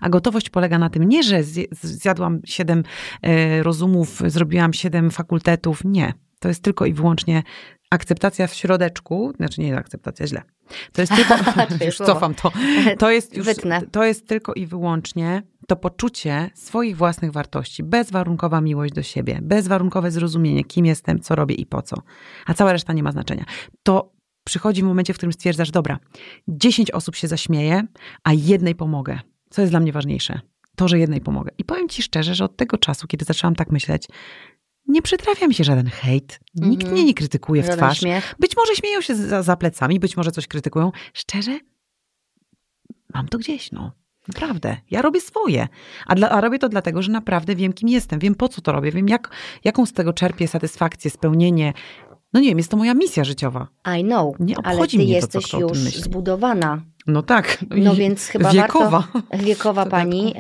[0.01, 1.43] A gotowość polega na tym, nie, że
[1.81, 2.83] zjadłam siedem
[3.21, 5.81] e, rozumów, zrobiłam siedem fakultetów.
[5.85, 6.13] Nie.
[6.39, 7.43] To jest tylko i wyłącznie
[7.89, 10.41] akceptacja w środeczku, znaczy nie akceptacja, źle.
[10.91, 11.35] To jest tylko,
[11.85, 12.51] już cofam to,
[12.99, 13.47] to jest już,
[13.91, 20.11] to jest tylko i wyłącznie to poczucie swoich własnych wartości, bezwarunkowa miłość do siebie, bezwarunkowe
[20.11, 21.95] zrozumienie, kim jestem, co robię i po co.
[22.45, 23.45] A cała reszta nie ma znaczenia.
[23.84, 24.14] To
[24.45, 25.99] przychodzi w momencie, w którym stwierdzasz, dobra,
[26.47, 27.84] 10 osób się zaśmieje,
[28.24, 29.20] a jednej pomogę.
[29.49, 30.39] Co jest dla mnie ważniejsze?
[30.76, 31.51] To, że jednej pomogę.
[31.57, 34.07] I powiem ci szczerze, że od tego czasu, kiedy zaczęłam tak myśleć,
[34.88, 36.39] nie przytrafia mi się żaden hejt.
[36.55, 36.93] Nikt Mhm.
[36.93, 37.99] mnie nie krytykuje w Żaden twarz.
[37.99, 38.36] śmiech.
[38.39, 40.91] Być może śmieją się za, za plecami, być może coś krytykują.
[41.14, 41.59] Szczerze,
[43.14, 43.91] mam to gdzieś, no.
[44.28, 44.78] Naprawdę.
[44.91, 45.67] Ja robię swoje.
[46.07, 48.19] A, dla, a robię to dlatego, że naprawdę wiem, kim jestem.
[48.19, 48.91] Wiem, po co to robię.
[48.91, 49.30] Wiem, jak,
[49.63, 51.74] jaką z tego czerpię satysfakcję, spełnienie.
[52.34, 53.67] No nie wiem, jest to moja misja życiowa.
[53.99, 56.82] I know, Nie ale ty to, jesteś kto o tym już zbudowana.
[57.07, 57.57] No tak.
[57.78, 58.89] No więc chyba wiekowa.
[59.13, 60.34] warto, wiekowa W pani,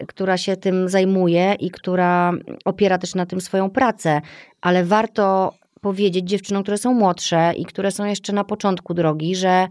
[0.00, 2.32] y, która się tym zajmuje i która
[2.64, 4.20] opiera też na tym swoją pracę,
[4.60, 9.68] ale warto powiedzieć dziewczynom, które są młodsze i które są jeszcze na początku drogi, że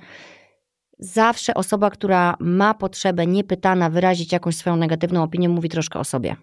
[0.99, 6.35] zawsze osoba, która ma potrzebę niepytana wyrazić jakąś swoją negatywną opinię, mówi troszkę o sobie.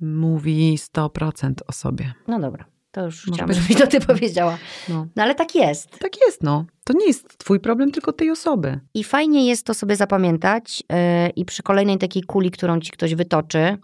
[0.00, 2.14] Mówi 100% o sobie.
[2.28, 4.58] No dobra, to już Może chciałam, być- żebyś to ty powiedziała.
[4.88, 5.06] No.
[5.16, 5.98] No ale tak jest.
[5.98, 6.64] Tak jest, no.
[6.84, 8.80] To nie jest twój problem, tylko tej osoby.
[8.94, 10.96] I fajnie jest to sobie zapamiętać yy,
[11.36, 13.78] i przy kolejnej takiej kuli, którą ci ktoś wytoczy.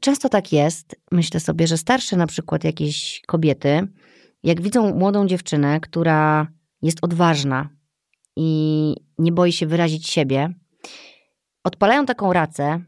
[0.00, 3.88] Często tak jest, myślę sobie, że starsze na przykład jakieś kobiety,
[4.42, 6.46] jak widzą młodą dziewczynę, która
[6.82, 7.68] jest odważna
[8.36, 10.54] i nie boi się wyrazić siebie,
[11.64, 12.84] odpalają taką racę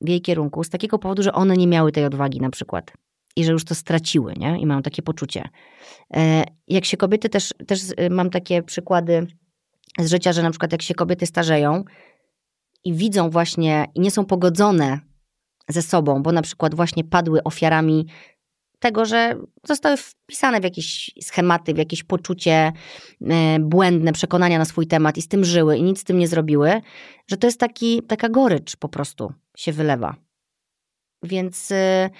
[0.00, 2.92] w jej kierunku z takiego powodu, że one nie miały tej odwagi na przykład.
[3.36, 4.58] I że już to straciły, nie?
[4.60, 5.48] I mają takie poczucie.
[6.16, 9.26] E, Jak się kobiety też, też y, mam takie przykłady
[9.98, 11.84] z życia, że na przykład jak się kobiety starzeją
[12.84, 15.00] i widzą właśnie i nie są pogodzone
[15.68, 18.06] ze sobą, bo na przykład właśnie padły ofiarami
[18.84, 22.72] tego, że zostały wpisane w jakieś schematy, w jakieś poczucie
[23.22, 26.28] e, błędne, przekonania na swój temat i z tym żyły i nic z tym nie
[26.28, 26.82] zrobiły,
[27.26, 30.16] że to jest taki, taka gorycz po prostu się wylewa.
[31.22, 32.10] Więc y,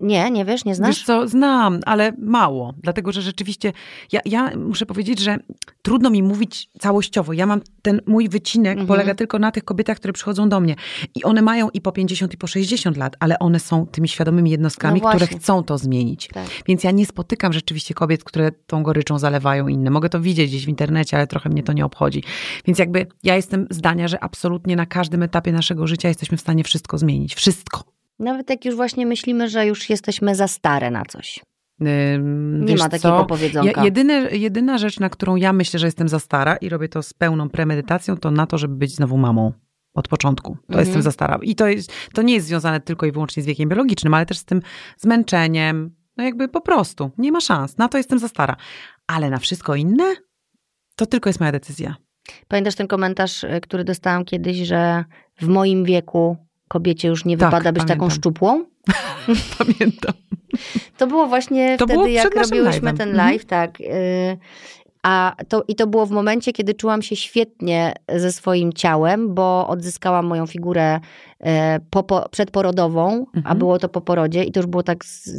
[0.00, 0.88] nie, nie wiesz, nie znasz?
[0.96, 2.74] Wiesz co, znam, ale mało.
[2.82, 3.72] Dlatego, że rzeczywiście
[4.12, 5.38] ja, ja muszę powiedzieć, że
[5.82, 7.32] trudno mi mówić całościowo.
[7.32, 8.86] Ja mam ten mój wycinek Mhm.
[8.86, 10.76] polega tylko na tych kobietach, które przychodzą do mnie.
[11.14, 14.50] I one mają i po 50, i po 60 lat, ale one są tymi świadomymi
[14.50, 16.28] jednostkami, No które chcą to zmienić.
[16.34, 16.46] Tak.
[16.66, 19.90] Więc ja nie spotykam rzeczywiście kobiet, które tą goryczą zalewają inne.
[19.90, 22.22] Mogę to widzieć gdzieś w internecie, ale trochę mnie to nie obchodzi.
[22.66, 26.64] Więc jakby ja jestem zdania, że absolutnie na każdym etapie naszego życia jesteśmy w stanie
[26.64, 27.34] wszystko zmienić.
[27.34, 27.95] Wszystko.
[28.18, 31.40] Nawet jak już właśnie myślimy, że już jesteśmy za stare na coś.
[32.14, 33.26] Ym, Nie ma takiego co?
[33.26, 33.82] powiedzonka.
[34.32, 37.48] Jedyna rzecz, na którą ja myślę, że jestem za stara i robię to z pełną
[37.50, 39.52] premedytacją, to na to, żeby być znowu mamą.
[39.94, 40.52] Od początku.
[40.54, 40.84] To Mhm.
[40.86, 41.38] jestem za stara.
[41.42, 44.38] I to, jest, to nie jest związane tylko i wyłącznie z wiekiem biologicznym, ale też
[44.38, 44.62] z tym
[44.98, 45.94] zmęczeniem.
[46.16, 47.10] No jakby po prostu.
[47.18, 47.78] Nie ma szans.
[47.78, 48.56] Na to jestem za stara.
[49.06, 50.04] Ale na wszystko inne,
[50.96, 51.96] to tylko jest moja decyzja.
[52.48, 55.04] Pamiętasz ten komentarz, y, który dostałam kiedyś, że
[55.40, 56.36] w moim wieku
[56.68, 58.10] kobiecie już nie Tak, wypada być taką pamiętam.
[58.18, 58.64] szczupłą?
[59.58, 60.14] Pamiętam.
[60.96, 62.96] To było właśnie To wtedy, było jak robiłyśmy live'em.
[62.96, 63.28] ten Mhm.
[63.30, 63.80] live, tak.
[63.80, 64.38] y,
[65.02, 69.68] A to, I to było w momencie, kiedy czułam się świetnie ze swoim ciałem, bo
[69.68, 71.00] odzyskałam moją figurę
[71.40, 73.58] e, popo, przedporodową, a Mhm.
[73.58, 75.30] było to po porodzie i to już było tak z,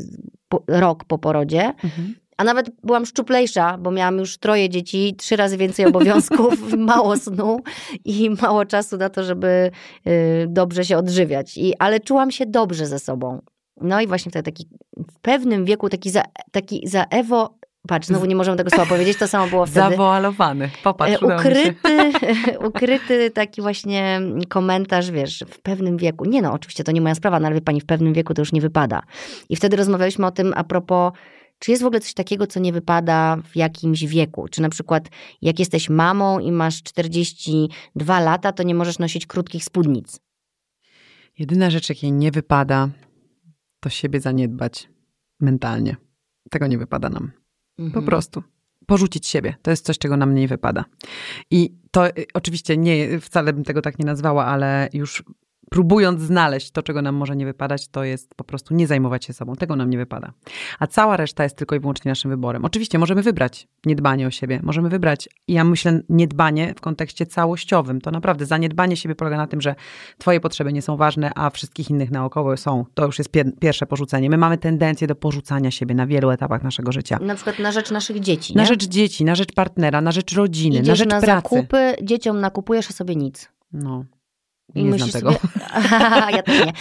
[0.50, 1.74] po, rok po porodzie.
[1.84, 2.16] Mhm.
[2.38, 7.60] A nawet byłam szczuplejsza, bo miałam już troje dzieci, trzy razy więcej obowiązków, mało snu
[8.06, 9.72] i mało czasu na to, żeby
[10.08, 11.58] y, dobrze się odżywiać.
[11.58, 13.42] I, ale czułam się dobrze ze sobą.
[13.82, 14.68] No i właśnie wtedy taki
[15.12, 17.58] w pewnym wieku taki za, taki za Ewo
[17.88, 19.90] Patrz, znowu nie możemy tego słowa powiedzieć, to samo było wtedy.
[19.90, 22.12] Zawoalowany, popatrz, E, ukryty,
[22.68, 26.26] ukryty taki właśnie komentarz, wiesz, w pewnym wieku.
[26.26, 28.42] Nie no, oczywiście to nie moja sprawa, no ale wie pani, w pewnym wieku to
[28.42, 29.02] już nie wypada.
[29.50, 31.14] I wtedy rozmawialiśmy o tym a propos,
[31.60, 34.48] czy jest w ogóle coś takiego, co nie wypada w jakimś wieku?
[34.48, 35.10] Czy na przykład
[35.42, 40.20] jak jesteś mamą i masz 42 lata, to nie możesz nosić krótkich spódnic?
[41.40, 42.90] Jedyna rzecz, jakiej nie wypada,
[43.80, 44.90] to siebie zaniedbać
[45.40, 45.96] mentalnie.
[46.50, 47.32] Tego nie wypada nam.
[47.80, 48.04] Mhm.
[48.04, 48.44] Po prostu.
[48.86, 49.56] Porzucić siebie.
[49.62, 50.86] To jest coś, czego nam nie wypada.
[51.52, 55.24] I to y, oczywiście nie, wcale bym tego tak nie nazwała, ale już
[55.70, 59.34] próbując znaleźć to, czego nam może nie wypadać, to jest po prostu nie zajmować się
[59.34, 59.56] sobą.
[59.56, 60.32] Tego nam nie wypada.
[60.80, 62.66] A cała reszta jest tylko i wyłącznie naszym wyborem.
[62.66, 68.02] Oczywiście możemy wybrać niedbanie o siebie, możemy wybrać, ja myślę, niedbanie w kontekście całościowym.
[68.02, 69.76] To naprawdę zaniedbanie siebie polega na tym, że
[70.18, 72.86] twoje potrzeby nie są ważne, a wszystkich innych naokoło są.
[72.94, 74.30] To już jest pier pierwsze porzucenie.
[74.30, 77.20] My mamy tendencję do porzucania siebie na wielu etapach naszego życia.
[77.22, 78.68] Na przykład na rzecz naszych dzieci, Na nie?
[78.68, 81.56] rzecz dzieci, na rzecz partnera, na rzecz rodziny, Idziesz na rzecz na pracy.
[81.56, 83.50] zakupy, dzieciom nakupujesz, a sobie nic.
[83.74, 84.06] No.
[84.78, 85.34] I Nie znam tego.
[85.34, 85.50] Sobie,
[86.38, 86.74] ja też nie.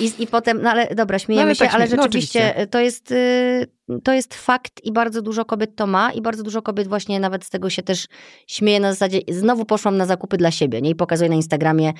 [0.06, 2.40] I, I potem, no ale dobra, śmiejemy No ale się, tak ale śmie- no rzeczywiście
[2.48, 2.66] oczywiście.
[2.66, 3.66] to, jest, y,
[4.04, 7.44] to jest fakt i bardzo dużo kobiet to ma i bardzo dużo kobiet właśnie nawet
[7.44, 8.06] z tego się też
[8.46, 10.90] śmieje na zasadzie, znowu poszłam na zakupy dla siebie, nie?
[10.90, 11.92] I pokazuję na Instagramie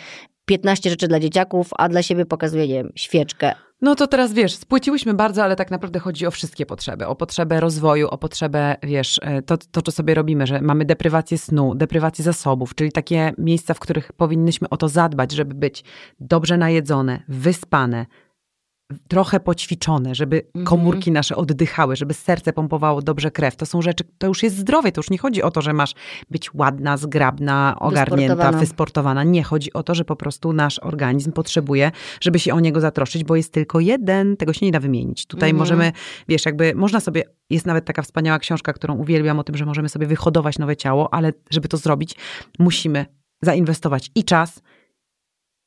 [0.46, 3.54] 15 rzeczy dla dzieciaków, a dla siebie pokazuję, nie wiem, świeczkę.
[3.80, 7.06] No to teraz wiesz, spłyciłyśmy bardzo, ale tak naprawdę chodzi o wszystkie potrzeby.
[7.06, 11.38] O potrzebę rozwoju, o potrzebę, wiesz, e, to, to co sobie robimy, że mamy deprywację
[11.38, 15.84] snu, deprywację zasobów, czyli takie miejsca, w których powinnyśmy o to zadbać, żeby być
[16.20, 18.06] dobrze najedzone, wyspane,
[19.08, 20.64] trochę poćwiczone, żeby Mhm.
[20.64, 23.56] komórki nasze oddychały, żeby serce pompowało dobrze krew.
[23.56, 24.92] To są rzeczy, to już jest zdrowie.
[24.92, 25.94] To już nie chodzi o to, że masz
[26.30, 28.58] być ładna, zgrabna, ogarnięta, Wysportowana.
[28.58, 29.24] wysportowana.
[29.24, 33.24] Nie chodzi o to, że po prostu nasz organizm potrzebuje, żeby się o niego zatroszczyć,
[33.24, 35.26] bo jest tylko jeden, tego się nie da wymienić.
[35.26, 35.58] Tutaj Mhm.
[35.58, 35.92] możemy,
[36.28, 39.88] wiesz, jakby można sobie, jest nawet taka wspaniała książka, którą uwielbiam o tym, że możemy
[39.88, 42.14] sobie wyhodować nowe ciało, ale żeby to zrobić,
[42.58, 43.06] musimy
[43.42, 44.62] zainwestować i czas,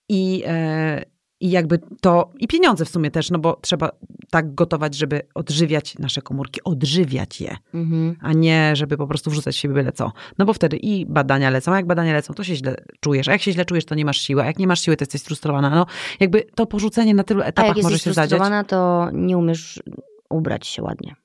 [0.09, 1.10] i, e,
[1.41, 3.89] i jakby to, i pieniądze w sumie też, no bo trzeba
[4.29, 8.15] tak gotować, żeby odżywiać nasze komórki, odżywiać je, Mhm.
[8.21, 10.11] a nie żeby po prostu wrzucać w siebie byle co.
[10.37, 13.31] No bo wtedy i badania lecą, a jak badania lecą, to się źle czujesz, a
[13.31, 15.21] jak się źle czujesz, to nie masz siły, a jak nie masz siły, to jesteś
[15.21, 15.69] sfrustrowana.
[15.69, 15.85] No
[16.19, 18.29] jakby to porzucenie na tylu etapach może jesteś się zadziać.
[18.39, 19.83] frustrowana, to nie umiesz
[20.29, 21.15] ubrać się ładnie.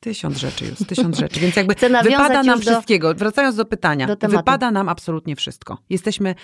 [0.00, 1.40] Tysiąc rzeczy już, tysiąc rzeczy.
[1.40, 1.74] Więc jakby
[2.04, 3.14] wypada nam już do- wszystkiego.
[3.14, 5.78] Wracając do pytania, do wypada nam absolutnie wszystko.
[5.90, 6.34] Jesteśmy,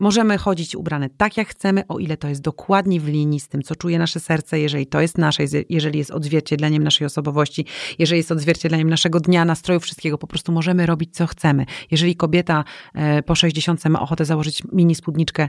[0.00, 3.62] możemy chodzić ubrane tak, jak chcemy, o ile to jest dokładnie w linii z tym,
[3.62, 7.64] co czuje nasze serce, jeżeli to jest nasze, jeżeli jest odzwierciedleniem naszej osobowości,
[7.98, 10.18] jeżeli jest odzwierciedleniem naszego dnia, nastroju, wszystkiego.
[10.18, 11.66] Po prostu możemy robić, co chcemy.
[11.90, 15.48] Jeżeli kobieta e, po 60 ma ochotę założyć mini spódniczkę,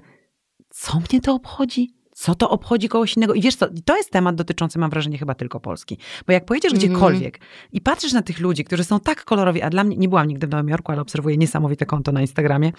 [0.70, 2.01] co mnie to obchodzi?
[2.22, 3.34] Co to obchodzi kogoś innego?
[3.34, 5.98] I wiesz co, to jest temat dotyczący, mam wrażenie, chyba tylko Polski.
[6.28, 6.92] Bo jak pojedziesz Mhm.
[6.92, 7.40] gdziekolwiek
[7.72, 10.48] i patrzysz na tych ludzi, którzy są tak kolorowi, a dla mnie, nie byłam nigdy
[10.48, 12.72] w Nowym Jorku, ale obserwuję niesamowite konto na Instagramie.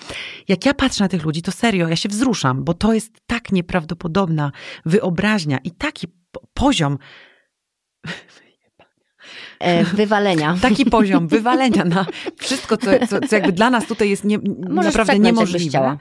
[0.48, 3.52] Jak ja patrzę na tych ludzi, to serio, ja się wzruszam, bo to jest tak
[3.52, 4.52] nieprawdopodobna
[4.86, 6.98] wyobraźnia i taki po- poziom,
[9.60, 10.56] E, wywalenia.
[10.68, 14.38] taki poziom wywalenia na wszystko, co, co, co jakby dla nas tutaj jest nie,
[14.68, 15.96] naprawdę niemożliwe.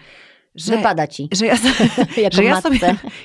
[0.56, 1.30] Że, Wypada ci.
[1.32, 1.56] że ja,
[2.32, 2.80] że ja sobie,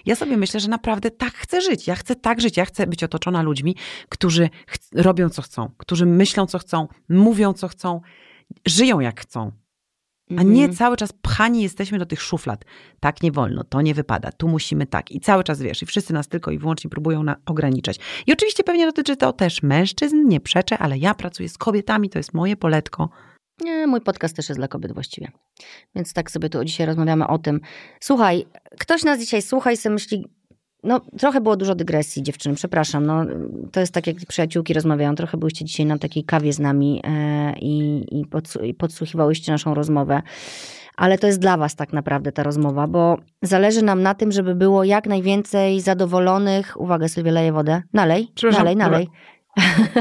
[0.06, 1.86] ja sobie myślę, że naprawdę tak chcę żyć.
[1.86, 2.56] Ja chcę tak żyć.
[2.56, 3.76] Ja chcę być otoczona ludźmi,
[4.08, 4.50] którzy
[4.94, 8.00] robią co chcą, którzy myślą co chcą, mówią co chcą,
[8.66, 9.52] żyją jak chcą.
[10.30, 10.74] A nie Mhm.
[10.74, 12.64] cały czas pchani jesteśmy do tych szuflad.
[13.00, 15.10] Tak nie wolno, to nie wypada, tu musimy tak.
[15.12, 17.96] I cały czas wiesz, i wszyscy nas tylko i wyłącznie próbują na, ograniczać.
[18.26, 22.18] I oczywiście pewnie dotyczy to też mężczyzn, nie przeczę, ale ja pracuję z kobietami, to
[22.18, 23.08] jest moje poletko.
[23.60, 25.28] Nie, mój podcast też jest dla kobiet właściwie.
[25.94, 27.60] Więc tak sobie tu dzisiaj rozmawiamy o tym.
[28.00, 28.46] Słuchaj,
[28.78, 30.26] ktoś nas dzisiaj słucha i sobie myśli,
[30.82, 33.06] no trochę było dużo dygresji dziewczyny, przepraszam.
[33.06, 33.24] No,
[33.72, 35.14] to jest tak, jak przyjaciółki rozmawiają.
[35.14, 39.74] Trochę byłyście dzisiaj na takiej kawie z nami e, i, i, podsu- i podsłuchiwałyście naszą
[39.74, 40.22] rozmowę.
[40.96, 44.54] Ale to jest dla was tak naprawdę ta rozmowa, bo zależy nam na tym, żeby
[44.54, 46.80] było jak najwięcej zadowolonych.
[46.80, 47.82] Uwaga, Sylwia, leje wodę.
[47.92, 48.28] Nalej,
[48.58, 49.08] nalej, nalej.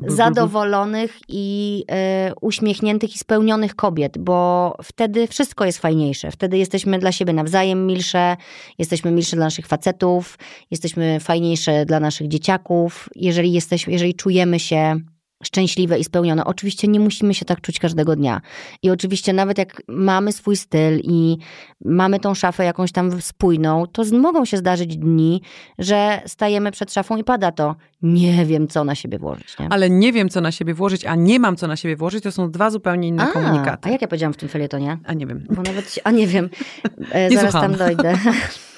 [0.00, 0.16] bul.
[0.16, 6.30] zadowolonych i e, uśmiechniętych i spełnionych kobiet, bo wtedy wszystko jest fajniejsze.
[6.30, 8.36] Wtedy jesteśmy dla siebie nawzajem milsze,
[8.78, 10.38] jesteśmy milsze dla naszych facetów,
[10.70, 13.08] jesteśmy fajniejsze dla naszych dzieciaków.
[13.16, 15.00] Jeżeli, jesteśmy, jeżeli czujemy się
[15.42, 16.44] szczęśliwe i spełnione.
[16.44, 18.40] Oczywiście nie musimy się tak czuć każdego dnia.
[18.82, 21.38] I oczywiście nawet jak mamy swój styl i
[21.84, 25.42] mamy tą szafę jakąś tam spójną, to mogą się zdarzyć dni,
[25.78, 27.76] że stajemy przed szafą i pada to.
[28.02, 29.58] Nie wiem, co na siebie włożyć.
[29.58, 29.66] Nie?
[29.70, 32.32] Ale nie wiem, co na siebie włożyć, a nie mam, co na siebie włożyć, to
[32.32, 33.88] są dwa zupełnie inne a, komunikaty.
[33.88, 34.98] A jak ja powiedziałam w tym felietonie?
[35.04, 35.46] A nie wiem.
[35.50, 36.50] Bo nawet, a nie wiem.
[37.30, 37.70] Nie Zaraz słucham.
[37.70, 38.14] tam dojdę.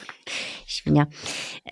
[0.72, 1.06] Świnia.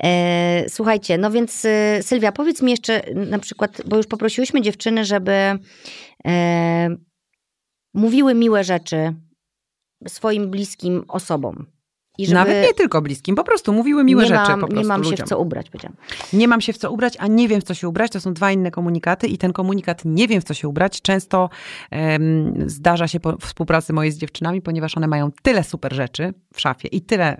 [0.02, 5.04] E, słuchajcie, no więc y, Sylwia, powiedz mi jeszcze na przykład, bo już poprosiłyśmy dziewczyny,
[5.04, 5.58] żeby
[6.26, 6.96] e,
[7.94, 9.14] mówiły miłe rzeczy
[10.08, 11.66] swoim bliskim osobom.
[12.18, 14.82] I żeby Nawet nie tylko bliskim, po prostu mówiły miłe nie rzeczy mam, po prostu
[14.82, 15.26] Nie mam się ludziom.
[15.26, 15.96] w co ubrać, powiedziałam.
[16.32, 18.10] Nie mam się w co ubrać, a nie wiem w co się ubrać.
[18.10, 21.02] To są dwa inne komunikaty i ten komunikat nie wiem w co się ubrać.
[21.02, 21.50] Często
[21.90, 26.60] em, zdarza się po współpracy mojej z dziewczynami, ponieważ one mają tyle super rzeczy w
[26.60, 27.38] szafie i tyle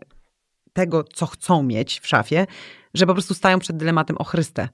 [0.72, 2.46] tego, co chcą mieć w szafie,
[2.94, 4.68] że po prostu stają przed dylematem o Chryste.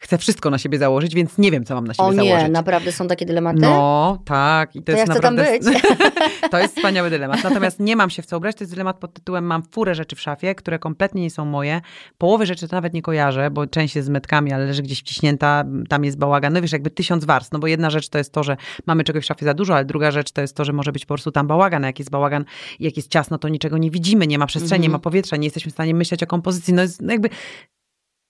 [0.00, 2.50] Chcę wszystko na siebie założyć, więc nie wiem, co mam na siebie O nie, założyć.
[2.52, 3.58] naprawdę są takie dylematy?
[3.60, 4.76] No, tak.
[4.76, 5.70] I to, To ja jest chcę tam naprawdę.
[5.70, 5.82] być.
[6.50, 7.44] to jest wspaniały dylemat.
[7.44, 8.56] Natomiast nie mam się w co ubrać.
[8.56, 11.80] To jest dylemat pod tytułem: Mam furę rzeczy w szafie, które kompletnie nie są moje.
[12.18, 15.64] Połowy rzeczy to nawet nie kojarzę, bo część jest z metkami, ale leży gdzieś wciśnięta,
[15.88, 16.52] tam jest bałagan.
[16.52, 17.52] No wiesz, jakby tysiąc warstw.
[17.52, 19.84] No bo jedna rzecz to jest to, że mamy czegoś w szafie za dużo, ale
[19.84, 21.84] druga rzecz to jest to, że może być po prostu tam bałagan.
[21.84, 22.44] A jak jest bałagan
[22.80, 24.92] jak jest ciasno, to niczego nie widzimy, nie ma przestrzeni, nie Mhm.
[24.92, 26.74] ma powietrza, nie jesteśmy w stanie myśleć o kompozycji.
[26.74, 27.28] No jest no jakby.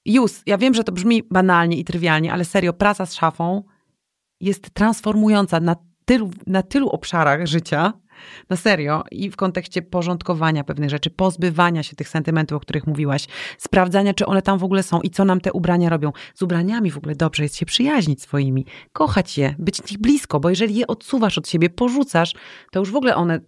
[0.07, 3.63] Już, ja wiem, że to brzmi banalnie i trywialnie, ale serio, praca z szafą
[4.41, 7.93] jest transformująca na tylu, na tylu obszarach życia,
[8.49, 13.27] na serio, i w kontekście porządkowania pewnych rzeczy, pozbywania się tych sentymentów, o których mówiłaś,
[13.59, 16.13] sprawdzania, czy one tam w ogóle są i co nam te ubrania robią.
[16.35, 20.51] Z ubraniami w ogóle dobrze jest się przyjaźnić swoimi, kochać je, być ich blisko, bo
[20.51, 22.35] jeżeli je odsuwasz od siebie, porzucasz,
[22.71, 23.41] to już w ogóle one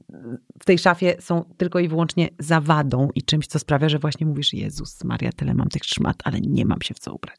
[0.60, 4.54] w tej szafie są tylko i wyłącznie zawadą i czymś, co sprawia, że właśnie mówisz,
[4.54, 7.36] Jezus Maria, tyle mam tych szmat, ale nie mam się w co ubrać.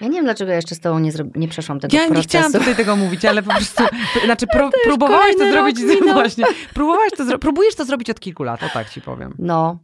[0.00, 2.28] Ja nie wiem, dlaczego ja jeszcze z tobą nie, nie przeszłam tego Ja nie procesu.
[2.28, 3.84] chciałam tutaj tego mówić, ale po prostu,
[4.24, 8.68] znaczy pro, próbowałaś to zrobić, właśnie, próbowałaś to, próbujesz to zrobić od kilku lat, o
[8.68, 9.34] tak ci powiem.
[9.38, 9.78] No,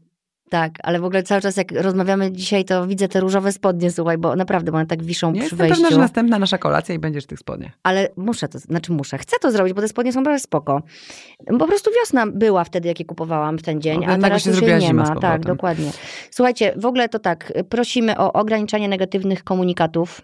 [0.51, 4.19] tak, ale w ogóle cały czas jak rozmawiamy dzisiaj, to widzę te różowe spodnie, słuchaj,
[4.19, 5.75] bo naprawdę one tak wiszą Ja przy jestem wejściu.
[5.77, 7.73] pewna, że następna nasza kolacja i będziesz w tych spodniach.
[7.83, 10.83] Ale muszę to, znaczy muszę, chcę to zrobić, bo te spodnie są naprawdę spoko.
[11.59, 14.51] Po prostu wiosna była wtedy, jak je kupowałam w ten dzień, No, a teraz się
[14.51, 15.17] już jej nie ma.
[15.17, 15.91] Tak, dokładnie.
[16.31, 20.21] Słuchajcie, w ogóle to tak, prosimy o ograniczanie negatywnych komunikatów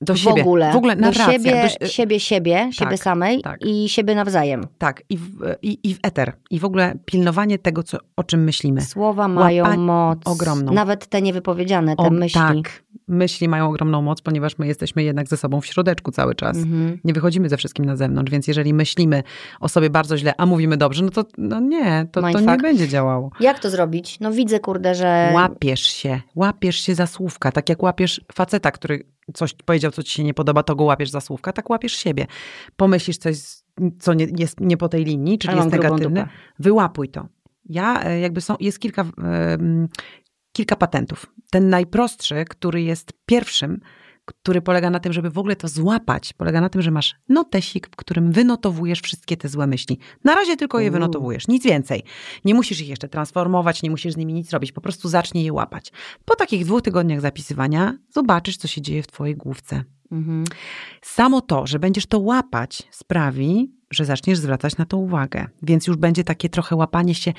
[0.00, 0.42] Do w siebie.
[0.42, 0.72] ogóle.
[0.72, 1.32] W ogóle do narracja.
[1.32, 3.60] siebie, do si- siebie, siebie, siebie samej tak.
[3.66, 4.66] i siebie nawzajem.
[4.78, 6.32] Tak, i w, i, i w eter.
[6.50, 8.80] I w ogóle pilnowanie tego, co, o czym myślimy.
[8.80, 10.18] Słowa mają moc.
[10.24, 10.72] ogromną.
[10.72, 12.40] Nawet te niewypowiedziane, te O, myśli.
[12.40, 16.56] Tak, myśli mają ogromną moc, ponieważ my jesteśmy jednak ze sobą w środeczku cały czas.
[16.56, 16.98] Mhm.
[17.04, 19.22] Nie wychodzimy ze wszystkim na zewnątrz, więc jeżeli myślimy
[19.60, 22.88] o sobie bardzo źle, a mówimy dobrze, no to no nie, to, to nie będzie
[22.88, 23.30] działało.
[23.40, 24.20] Jak to zrobić?
[24.20, 25.30] No widzę, kurde, że...
[25.34, 27.52] Łapiesz się, łapiesz się za słówka.
[27.52, 31.10] Tak jak łapiesz faceta, który coś powiedział, co ci się nie podoba, to go łapiesz
[31.10, 32.26] za słówka, tak łapiesz siebie.
[32.76, 33.36] Pomyślisz coś,
[33.98, 36.28] co nie, jest nie po tej linii, czyli jest negatywne,
[36.58, 37.26] wyłapuj to.
[37.68, 39.04] Ja e, jakby są, jest kilka,
[40.54, 41.26] kilka patentów.
[41.50, 43.80] Ten najprostszy, który jest pierwszym,
[44.24, 47.86] który polega na tym, żeby w ogóle to złapać, polega na tym, że masz notesik,
[47.86, 49.98] w którym wynotowujesz wszystkie te złe myśli.
[50.24, 52.02] Na razie tylko je wynotowujesz, nic więcej.
[52.44, 55.52] Nie musisz ich jeszcze transformować, nie musisz z nimi nic robić, po prostu zacznij je
[55.52, 55.92] łapać.
[56.24, 59.84] Po takich dwóch tygodniach zapisywania zobaczysz, co się dzieje w twojej główce.
[60.12, 60.44] Mhm.
[61.02, 65.46] Samo to, że będziesz to łapać, sprawi, że zaczniesz zwracać na to uwagę.
[65.62, 67.32] Więc już będzie takie trochę łapanie się.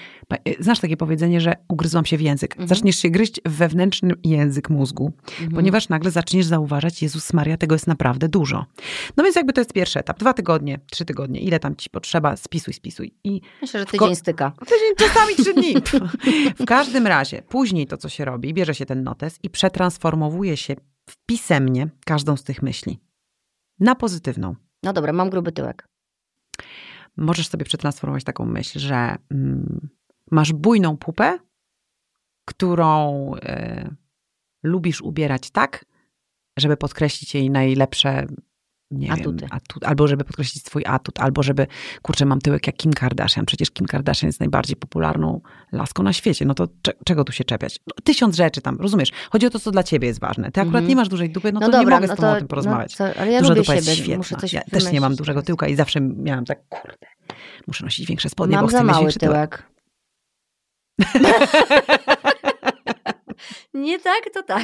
[0.48, 2.52] y, Znasz takie powiedzenie, że ugryzłam się w język.
[2.52, 2.68] Mhm.
[2.68, 5.52] Zaczniesz się gryźć w wewnętrzny język mózgu, Mhm.
[5.52, 8.66] ponieważ nagle zaczniesz zauważać, Jezus Maria, tego jest naprawdę dużo.
[9.18, 10.20] No więc jakby to jest pierwszy etap.
[10.20, 13.14] Dwa tygodnie, trzy tygodnie, ile tam ci potrzeba, spisuj, spisuj.
[13.24, 14.52] I Myślę, że tydzień styka.
[14.60, 15.76] Tydzień, czasami trzy dni.
[16.64, 20.76] W każdym razie, później to, co się robi, bierze się ten notes i przetransformowuje się
[21.26, 23.00] pisemnie każdą z tych myśli.
[23.80, 24.56] Na pozytywną.
[24.84, 25.88] No dobra, mam gruby tyłek.
[27.18, 29.90] Możesz sobie przetransformować taką myśl, że mm,
[30.32, 31.40] masz bujną pupę,
[32.46, 33.96] którą e,
[34.64, 35.86] lubisz ubierać tak,
[36.58, 38.28] żeby podkreślić jej najlepsze
[38.92, 39.38] nie Atuty.
[39.42, 41.68] Wiem, atut, albo żeby podkreślić swój atut, albo żeby,
[42.02, 43.46] kurczę, mam tyłek jak Kim Kardashian.
[43.46, 45.42] Przecież Kim Kardashian jest najbardziej popularną
[45.72, 46.46] laską na świecie.
[46.46, 47.80] No to cze, czego tu się czepiać?
[47.88, 49.12] No, tysiąc rzeczy tam, rozumiesz?
[49.32, 50.52] Chodzi o to, co dla ciebie jest ważne.
[50.52, 50.88] Ty akurat Mhm.
[50.88, 52.40] nie masz dużej dupy, no, No to dobra, nie mogę no z tobą to- o
[52.40, 53.00] tym porozmawiać.
[53.00, 54.18] No, co, ale ja Duża dupa jest siebie, świetna.
[54.18, 57.08] muszę coś ja też nie mam dużego tyłka i zawsze miałam tak, kurde,
[57.68, 59.68] muszę nosić większe spodnie, Mam bo chcę mieć większy tyłek.
[61.00, 61.16] tyłek.
[63.74, 64.64] nie tak, to tak.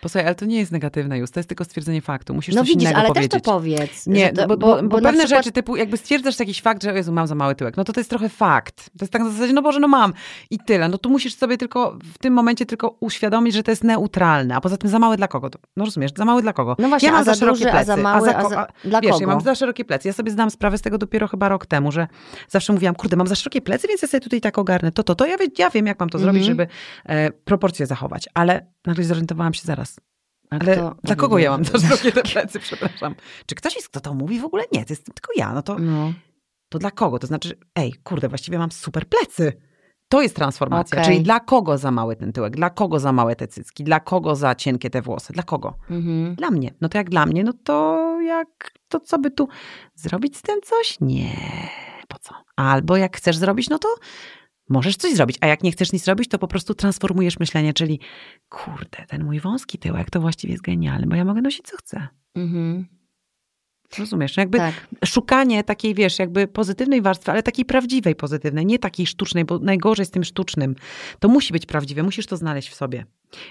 [0.00, 2.34] Posłuchaj, ale to nie jest negatywne już, to jest tylko stwierdzenie faktu.
[2.34, 3.30] Musisz No coś widzisz, innego ale powiedzieć.
[3.32, 4.06] też to powiedz.
[4.06, 6.94] Nie, to, bo, bo, bo, na pewne przykład- rzeczy typu, jakby stwierdzasz jakiś fakt, że
[6.94, 8.76] Jezu, mam za mały tyłek, no to to jest trochę fakt.
[8.76, 10.12] To jest tak na zasadzie, no Boże, no mam
[10.50, 10.88] i tyle.
[10.88, 14.60] No tu musisz sobie tylko w tym momencie tylko uświadomić, że to jest neutralne, a
[14.60, 15.50] poza tym za mały dla kogo?
[15.76, 16.76] No rozumiesz, za mały dla kogo?
[16.78, 18.66] No właśnie, ja mam a za szerokie duży, a plecy, za mały, a ko- za-
[18.84, 19.20] dla wiesz, kogo?
[19.22, 20.08] ja mam za szerokie plecy.
[20.08, 22.06] Ja sobie zdałam sprawę z tego dopiero chyba rok temu, że
[22.48, 25.14] zawsze mówiłam, kurde, mam za szerokie plecy, więc ja sobie tutaj tak ogarnę to, to,
[25.14, 25.26] to.
[25.26, 26.56] Ja, wie, ja wiem, jak mam to zrobić, Mhm.
[26.58, 26.66] żeby
[27.06, 28.05] e, proporcje zachować.
[28.34, 30.00] Ale nagle zorientowałam się zaraz.
[30.50, 33.14] A Ale kto- dla kogo ja mam za szerokie te plecy, przepraszam?
[33.46, 34.40] Czy ktoś jest, kto to mówi?
[34.40, 35.52] W ogóle nie, to jest tylko ja.
[35.52, 36.12] No to, No.
[36.68, 37.18] to dla kogo?
[37.18, 39.52] To znaczy, ej, kurde, właściwie mam super plecy.
[40.08, 40.98] To jest transformacja.
[40.98, 41.12] Okej.
[41.12, 42.56] Czyli dla kogo za mały ten tyłek?
[42.56, 43.84] Dla kogo za małe te cycki?
[43.84, 45.32] Dla kogo za cienkie te włosy?
[45.32, 45.74] Dla kogo?
[45.90, 46.34] Mhm.
[46.34, 46.74] Dla mnie.
[46.80, 49.48] No to jak dla mnie, no to jak, to co by tu
[49.94, 50.96] zrobić z tym coś?
[51.00, 51.36] Nie.
[52.08, 52.34] Po co?
[52.56, 53.88] Albo jak chcesz zrobić, no to
[54.68, 55.36] możesz coś zrobić.
[55.40, 58.00] A jak nie chcesz nic zrobić, to po prostu transformujesz myślenie, czyli
[58.48, 62.08] kurde, ten mój wąski tyłek to właściwie jest genialny, bo ja mogę nosić co chcę.
[62.34, 62.86] Mhm.
[63.98, 64.36] Rozumiesz?
[64.36, 64.74] No Jakby Tak.
[65.04, 70.06] szukanie takiej, wiesz, jakby pozytywnej warstwy, ale takiej prawdziwej pozytywnej, nie takiej sztucznej, bo najgorzej
[70.06, 70.74] z tym sztucznym.
[71.18, 73.06] To musi być prawdziwe, musisz to znaleźć w sobie.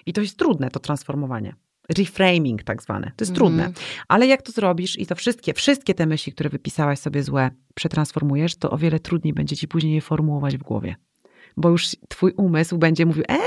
[0.06, 1.56] I to jest trudne, to transformowanie.
[1.98, 3.12] Reframing tak zwane.
[3.16, 3.36] To jest Mhm.
[3.36, 3.72] trudne.
[4.08, 8.56] Ale jak to zrobisz i to wszystkie, wszystkie te myśli, które wypisałaś sobie złe, przetransformujesz,
[8.56, 10.96] to o wiele trudniej będzie ci później je formułować w głowie.
[11.58, 13.42] Bo już twój umysł będzie mówił, e, e,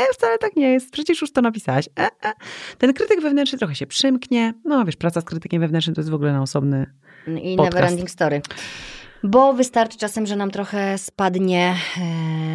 [0.00, 1.88] e, wcale tak nie jest, przecież już to napisałaś.
[1.98, 2.32] E, e.
[2.78, 4.54] Ten krytyk wewnętrzny trochę się przymknie.
[4.64, 6.86] No wiesz, praca z krytykiem wewnętrznym to jest w ogóle na osobny
[7.42, 7.74] I Podcast.
[7.74, 8.42] never ending story.
[9.24, 11.74] Bo wystarczy czasem, że nam trochę spadnie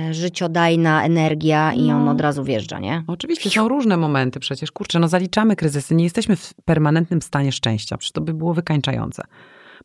[0.09, 2.11] e, życiodajna energia i on No.
[2.11, 3.03] od razu wjeżdża, nie?
[3.07, 4.71] Oczywiście są różne momenty przecież.
[4.71, 5.95] Kurczę, no zaliczamy kryzysy.
[5.95, 7.97] Nie jesteśmy w permanentnym stanie szczęścia.
[7.97, 9.23] Przecież to by było wykańczające.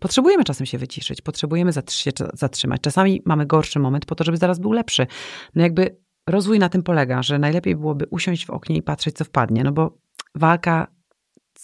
[0.00, 2.80] Potrzebujemy czasem się wyciszyć, potrzebujemy się zatrzymać.
[2.80, 5.06] Czasami mamy gorszy moment po to, żeby zaraz był lepszy.
[5.54, 5.96] No jakby
[6.26, 9.64] rozwój na tym polega, że najlepiej byłoby usiąść w oknie i patrzeć, co wpadnie.
[9.64, 9.98] No bo
[10.34, 10.86] walka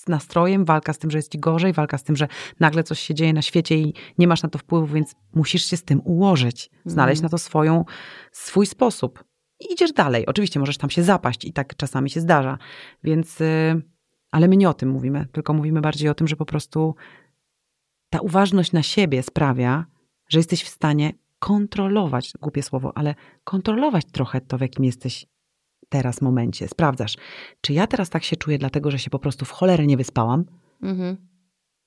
[0.09, 2.29] z nastrojem, walka z tym, że jest ci gorzej, walka z tym, że
[2.61, 5.77] nagle coś się dzieje na świecie i nie masz na to wpływu, więc musisz się
[5.77, 7.23] z tym ułożyć, znaleźć Mhm.
[7.23, 7.85] na to swoją,
[8.33, 9.25] swój sposób.
[9.61, 10.27] I idziesz dalej.
[10.27, 12.59] Oczywiście możesz tam się zapaść i tak czasami się zdarza.
[13.05, 13.83] Więc, y,
[14.31, 16.95] ale my nie o tym mówimy, tylko mówimy bardziej o tym, że po prostu
[18.11, 19.87] ta uważność na siebie sprawia,
[20.29, 23.15] że jesteś w stanie kontrolować, głupie słowo, ale
[23.45, 25.27] kontrolować trochę to, w jakim jesteś
[25.89, 26.69] teraz momencie.
[26.69, 27.17] Sprawdzasz,
[27.61, 30.45] czy ja teraz tak się czuję, dlatego że się po prostu w cholerę nie wyspałam,
[30.83, 31.28] Mhm.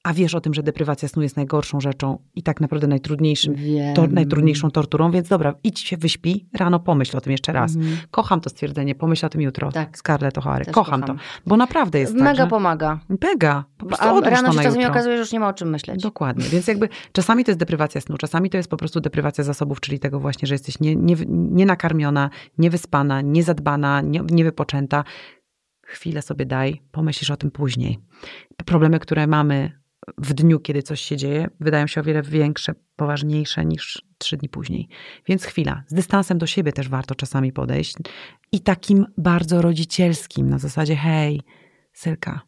[0.04, 3.56] A wiesz o tym, że deprywacja snu jest najgorszą rzeczą i tak naprawdę najtrudniejszym,
[3.96, 7.76] to, najtrudniejszą torturą, więc dobra, idź się wyśpi, rano pomyśl o tym jeszcze raz.
[7.76, 7.98] Mhm.
[8.12, 9.72] Kocham to stwierdzenie, pomyśl o tym jutro.
[9.72, 9.98] Tak.
[9.98, 10.72] Scarlett O'Hara.
[10.72, 11.18] Kocham, kocham.
[11.18, 12.50] to, bo naprawdę jest tak, Mega że...
[12.50, 13.00] pomaga.
[13.22, 13.66] Mega.
[13.78, 14.92] Po prostu A rano się czasami jutro.
[14.92, 16.02] okazuje, że już nie ma o czym myśleć.
[16.02, 16.46] Dokładnie.
[16.50, 20.00] Więc jakby czasami to jest deprywacja snu, czasami to jest po prostu deprywacja zasobów, czyli
[20.00, 25.04] tego właśnie, że jesteś nie, nie, nienakarmiona, niewyspana, niezadbana, nie, niewypoczęta.
[25.86, 28.00] Chwilę sobie daj, pomyślisz o tym później.
[28.66, 29.81] Problemy, które mamy
[30.18, 34.50] w dniu, kiedy coś się dzieje, wydają się o wiele większe, poważniejsze niż trzy dni
[34.50, 34.88] później.
[35.28, 35.84] Więc chwila.
[35.88, 37.96] Z dystansem do siebie też warto czasami podejść.
[38.52, 41.42] I takim bardzo rodzicielskim, na zasadzie hej,
[41.94, 42.42] Sylka,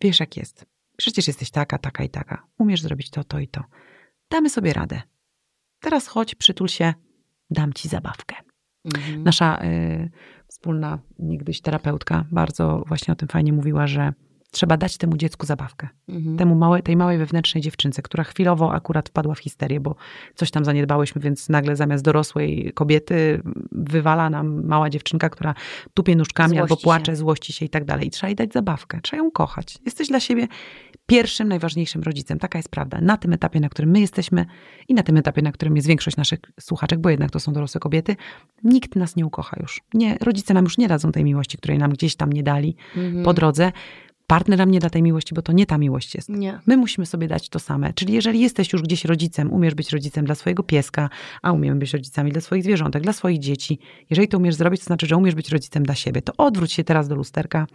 [0.00, 0.66] wiesz jak jest.
[0.96, 2.46] Przecież jesteś taka, taka i taka.
[2.58, 3.64] Umiesz zrobić to, to i to.
[4.30, 5.02] Damy sobie radę.
[5.80, 6.94] Teraz chodź, przytul się,
[7.50, 8.36] dam ci zabawkę.
[8.84, 9.22] Mhm.
[9.22, 10.10] Nasza y,
[10.48, 14.12] wspólna niegdyś terapeutka bardzo właśnie o tym fajnie mówiła, że
[14.54, 15.88] trzeba dać temu dziecku zabawkę.
[16.08, 16.36] Mhm.
[16.36, 19.94] Temu małe, tej małej wewnętrznej dziewczynce, która chwilowo akurat wpadła w histerię, bo
[20.34, 25.54] coś tam zaniedbałyśmy, więc nagle zamiast dorosłej kobiety wywala nam mała dziewczynka, która
[25.94, 26.84] tupie nóżkami albo Złości się.
[26.84, 28.06] płacze, złości się i tak dalej.
[28.06, 29.78] I trzeba jej dać zabawkę, trzeba ją kochać.
[29.84, 30.48] Jesteś dla siebie
[31.06, 32.38] pierwszym, najważniejszym rodzicem.
[32.38, 33.00] Taka jest prawda.
[33.00, 34.46] Na tym etapie, na którym my jesteśmy
[34.88, 37.80] i na tym etapie, na którym jest większość naszych słuchaczek, bo jednak to są dorosłe
[37.80, 38.16] kobiety,
[38.64, 39.80] nikt nas nie ukocha już.
[39.94, 43.24] Nie, rodzice nam już nie dadzą tej miłości, której nam gdzieś tam nie dali Mhm.
[43.24, 43.72] po drodze.
[44.26, 46.28] Partner nam nie da tej miłości, bo to nie ta miłość jest.
[46.28, 46.60] Nie.
[46.66, 47.92] My musimy sobie dać to same.
[47.92, 51.10] Czyli jeżeli jesteś już gdzieś rodzicem, umiesz być rodzicem dla swojego pieska,
[51.42, 53.78] a umiemy być rodzicami dla swoich zwierzątek, dla swoich dzieci.
[54.10, 56.22] Jeżeli to umiesz zrobić, to znaczy, że umiesz być rodzicem dla siebie.
[56.22, 57.66] To odwróć się teraz do lusterka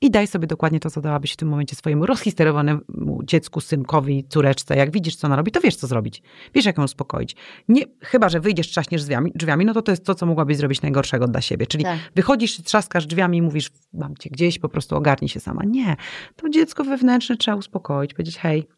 [0.00, 2.80] i daj sobie dokładnie to, co dałabyś w tym momencie swojemu rozhisterowanemu
[3.24, 4.76] dziecku, synkowi, córeczce.
[4.76, 6.22] Jak widzisz, co ona robi, to wiesz, co zrobić.
[6.54, 7.36] Wiesz, jak ją uspokoić.
[7.68, 10.82] Nie, chyba, że wyjdziesz, trzaśniesz drzwiami, drzwiami, no to to jest to, co mogłabyś zrobić
[10.82, 11.66] najgorszego dla siebie.
[11.66, 11.98] Czyli Tak.
[12.14, 15.64] wychodzisz, trzaskasz drzwiami i mówisz, mam cię gdzieś, po prostu ogarnij się sama.
[15.64, 15.94] Nie.
[16.36, 18.68] To dziecko wewnętrzne trzeba uspokoić, powiedzieć, hej,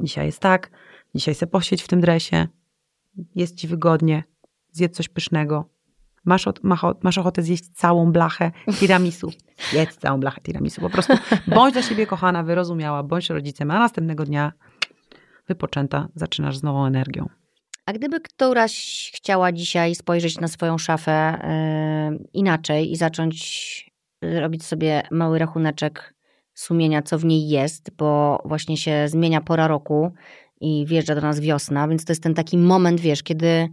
[0.00, 0.70] dzisiaj jest tak,
[1.14, 2.46] dzisiaj se posiedź w tym dresie,
[3.34, 4.24] jest ci wygodnie,
[4.70, 5.70] zjedz coś pysznego.
[6.24, 6.60] Masz, od,
[7.02, 8.50] masz ochotę zjeść całą blachę
[8.80, 9.32] tiramisu.
[9.72, 10.80] Jedz całą blachę tiramisu.
[10.80, 11.14] Po prostu
[11.46, 14.52] bądź dla siebie kochana, wyrozumiała, bądź rodzicem, a następnego dnia
[15.48, 17.28] wypoczęta, zaczynasz z nową energią.
[17.86, 23.90] A gdyby któraś chciała dzisiaj spojrzeć na swoją szafę e, inaczej i zacząć
[24.22, 26.14] robić sobie mały rachuneczek
[26.58, 30.12] sumienia, co w niej jest, bo właśnie się zmienia pora roku
[30.60, 33.68] i wjeżdża do nas wiosna, więc to jest ten taki moment, wiesz, kiedy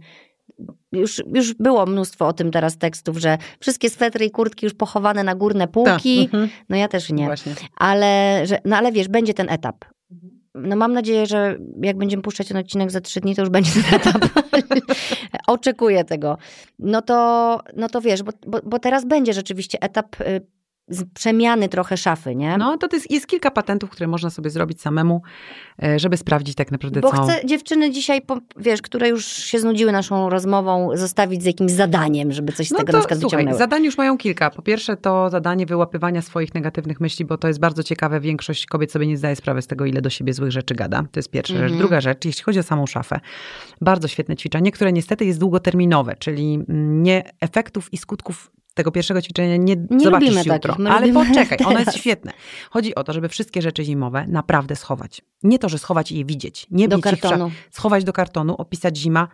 [0.92, 5.24] już, już było mnóstwo o tym teraz tekstów, że wszystkie swetry i kurtki już pochowane
[5.24, 6.20] na górne półki.
[6.20, 6.48] Mhm.
[6.68, 7.24] No ja też nie.
[7.24, 7.54] Właśnie.
[7.76, 9.84] Ale, że, no ale wiesz, będzie ten etap.
[10.54, 13.70] No mam nadzieję, że jak będziemy puszczać ten odcinek za trzy dni, to już będzie
[13.72, 14.24] ten etap.
[15.46, 16.38] Oczekuję tego.
[16.78, 20.40] No to, no to wiesz, bo, bo, bo teraz będzie rzeczywiście etap y,
[21.14, 22.56] przemiany trochę szafy, nie?
[22.58, 25.22] No to jest, jest kilka patentów, które można sobie zrobić samemu,
[25.82, 27.28] e, żeby sprawdzić tak naprawdę Bo całą...
[27.28, 28.20] chcę dziewczyny dzisiaj,
[28.56, 32.78] wiesz, które już się znudziły naszą rozmową, zostawić z jakimś zadaniem, żeby coś z No
[32.78, 33.58] tego to na przykład słuchaj, wyciągnęły.
[33.58, 34.50] zadań już mają kilka.
[34.50, 38.20] Po pierwsze to zadanie wyłapywania swoich negatywnych myśli, bo to jest bardzo ciekawe.
[38.20, 41.02] Większość kobiet sobie nie zdaje sprawy z tego, ile do siebie złych rzeczy gada.
[41.12, 41.70] To jest pierwsza Mhm.
[41.70, 41.78] rzecz.
[41.78, 43.20] Druga rzecz, jeśli chodzi o samą szafę.
[43.80, 49.22] Bardzo świetne ćwiczenie, które niestety jest długoterminowe, czyli mm, nie efektów i skutków tego pierwszego
[49.22, 50.58] ćwiczenia nie, Nie zobaczysz jutro.
[50.58, 51.96] takich, ale poczekaj, ono jest teraz.
[51.96, 52.32] świetne.
[52.70, 55.22] Chodzi o to, żeby wszystkie rzeczy zimowe naprawdę schować.
[55.42, 56.66] Nie to, że schować i je widzieć.
[56.70, 57.50] Nie Do kartonu.
[57.70, 59.28] schować do kartonu, opisać zima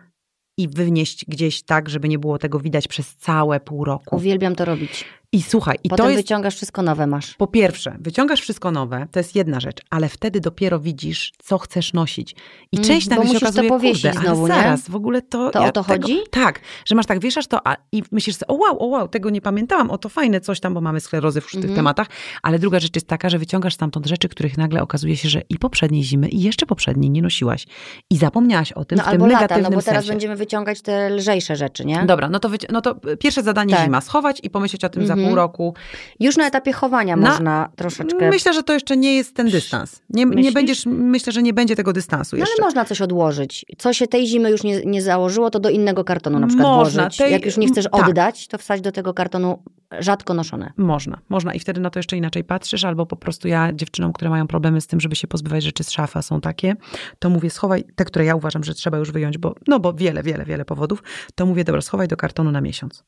[0.57, 4.15] i wynieść gdzieś tak, żeby nie było tego widać przez całe pół roku.
[4.15, 5.05] Uwielbiam to robić.
[5.33, 7.33] I słuchaj, i Potem to jest wyciągasz wszystko nowe masz.
[7.35, 11.93] po pierwsze, wyciągasz wszystko nowe, to jest jedna rzecz, ale wtedy dopiero widzisz, co chcesz
[11.93, 12.35] nosić.
[12.71, 14.61] I Mm, część nagle się musisz to okazuje, powiesić kurde, znowu, ale nie?
[14.61, 15.49] zaraz, w ogóle to...
[15.49, 16.17] To o to chodzi?
[16.31, 19.29] Tak, że masz tak, wieszasz to a, i myślisz sobie, o wow, o wow, tego
[19.29, 21.75] nie pamiętałam, o to fajne coś tam, bo mamy sklerozę w tych Mhm.
[21.75, 22.07] tematach,
[22.43, 25.57] ale druga rzecz jest taka, że wyciągasz stamtąd rzeczy, których nagle okazuje się, że i
[25.59, 27.65] poprzedniej zimy, i jeszcze poprzedniej nie nosiłaś.
[28.09, 30.13] I zapomniałaś o tym No w tym albo lata, negatywnym no bo teraz sensie.
[30.13, 32.03] będziemy wyciągać te lżejsze rzeczy, nie?
[32.05, 33.83] Dobra, no to, no to pierwsze zadanie Tak.
[33.85, 35.29] zima, schować i pomyśleć o tym za Mhm.
[35.29, 35.73] pół roku.
[36.19, 38.29] Już na etapie chowania Na- można troszeczkę...
[38.29, 40.01] Myślę, że to jeszcze nie jest ten dystans.
[40.09, 42.55] Nie, nie będziesz, myślę, że nie będzie tego dystansu No jeszcze.
[42.59, 43.65] ale można coś odłożyć.
[43.77, 47.01] Co się tej zimy już nie, nie założyło, to do innego kartonu na przykład Można,
[47.03, 47.17] włożyć.
[47.17, 48.07] tej- Jak już nie chcesz tak.
[48.09, 49.63] oddać, to wsadź do tego kartonu
[49.99, 50.71] rzadko noszone.
[50.77, 54.29] Można, można i wtedy na to jeszcze inaczej patrzysz, albo po prostu ja dziewczynom, które
[54.29, 56.75] mają problemy z tym, żeby się pozbywać rzeczy z szafy, a są takie,
[57.19, 60.23] to mówię schowaj, te, które ja uważam, że trzeba już wyjąć, bo, no bo wiele,
[60.23, 61.03] wiele, wiele powodów,
[61.35, 63.03] to mówię, dobra, schowaj do kartonu na miesiąc.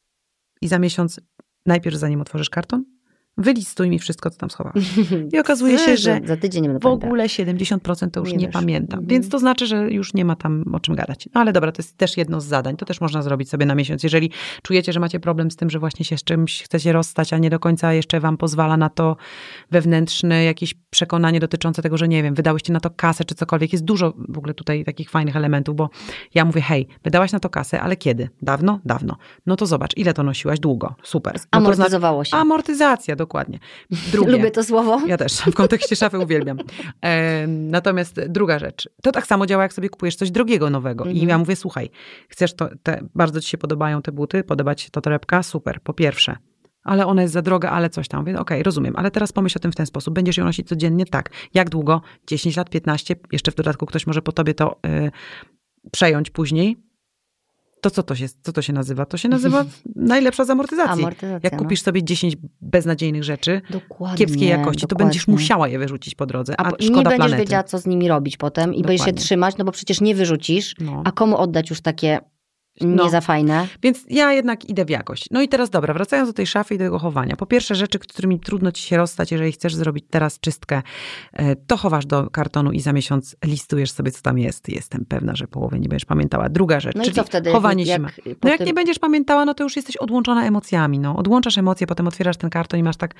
[0.61, 1.19] I za miesiąc,
[1.65, 2.85] najpierw zanim otworzysz karton,
[3.37, 4.83] wylistuj mi wszystko, co tam schowałaś.
[5.33, 8.99] I okazuje się, że Za tydzień w ogóle 70% to już Nie nie, pamiętam.
[8.99, 9.07] Mhm.
[9.07, 11.29] Więc to znaczy, że już nie ma tam o czym gadać.
[11.33, 12.77] No ale dobra, to jest też jedno z zadań.
[12.77, 14.03] To też można zrobić sobie na miesiąc.
[14.03, 14.31] Jeżeli
[14.61, 17.49] czujecie, że macie problem z tym, że właśnie się z czymś chcecie rozstać, a nie
[17.49, 19.17] do końca jeszcze wam pozwala na to
[19.71, 23.73] wewnętrzne jakieś przekonanie dotyczące tego, że nie wiem, wydałyście na to kasę czy cokolwiek.
[23.73, 25.89] Jest dużo w ogóle tutaj takich fajnych elementów, bo
[26.33, 28.29] ja mówię, hej, wydałaś na to kasę, ale kiedy?
[28.41, 28.79] Dawno?
[28.85, 29.17] Dawno.
[29.45, 30.59] No to zobacz, ile to nosiłaś?
[30.59, 30.95] Długo.
[31.03, 31.35] Super.
[31.35, 32.37] No Amortyzowało się.
[32.37, 33.59] Amortyzacja, dokładnie.
[34.11, 34.31] Drugie.
[34.31, 35.01] Lubię to słowo.
[35.07, 36.57] Ja też, w kontekście szafy uwielbiam.
[37.01, 41.05] E, natomiast druga rzecz, to tak samo działa, jak sobie kupujesz coś drogiego, nowego.
[41.05, 41.29] I Mhm.
[41.29, 41.89] ja mówię, słuchaj,
[42.29, 45.43] chcesz to, te, bardzo ci się podobają te buty, podoba ci się ta torebka?
[45.43, 46.35] Super, po pierwsze.
[46.83, 48.19] Ale ona jest za droga, ale coś tam.
[48.19, 50.13] Mówię, okej, rozumiem, ale teraz pomyśl o tym w ten sposób.
[50.13, 51.05] Będziesz ją nosić codziennie?
[51.05, 51.29] Tak.
[51.53, 52.01] Jak długo?
[52.27, 53.15] 10 lat, 15?
[53.31, 55.11] Jeszcze w dodatku ktoś może po tobie to y,
[55.91, 56.77] przejąć później.
[57.85, 59.05] To co to się, co to się nazywa?
[59.05, 61.03] To się nazywa najlepsza z amortyzacji.
[61.03, 61.59] Amortyzacja, Jak no.
[61.59, 65.05] kupisz sobie 10 beznadziejnych rzeczy, Dokładnie, kiepskiej jakości, to dokładnie.
[65.05, 67.37] będziesz musiała je wyrzucić po drodze, a, A szkoda nie będziesz planety.
[67.37, 69.21] wiedziała, co z nimi robić potem i będziesz się Dokładnie.
[69.21, 70.75] trzymać, no bo przecież nie wyrzucisz.
[70.79, 71.01] No.
[71.05, 72.19] A komu oddać już takie
[72.81, 73.09] nie No.
[73.09, 73.67] za fajne?
[73.83, 75.25] Więc ja jednak idę w jakość.
[75.31, 77.35] No i teraz dobra, wracając do tej szafy i do tego chowania.
[77.35, 80.81] Po pierwsze rzeczy, którymi trudno ci się rozstać, jeżeli chcesz zrobić teraz czystkę,
[81.33, 84.69] e, to chowasz do kartonu i za miesiąc listujesz sobie, co tam jest.
[84.69, 86.49] Jestem pewna, że połowy nie będziesz pamiętała.
[86.49, 87.51] Druga rzecz, No i czyli co wtedy?
[87.51, 88.09] chowanie jak, zima.
[88.25, 90.99] jak No jak tym- nie będziesz pamiętała, no to już jesteś odłączona emocjami.
[90.99, 91.15] No.
[91.15, 93.15] Odłączasz emocje, potem otwierasz ten karton i masz tak,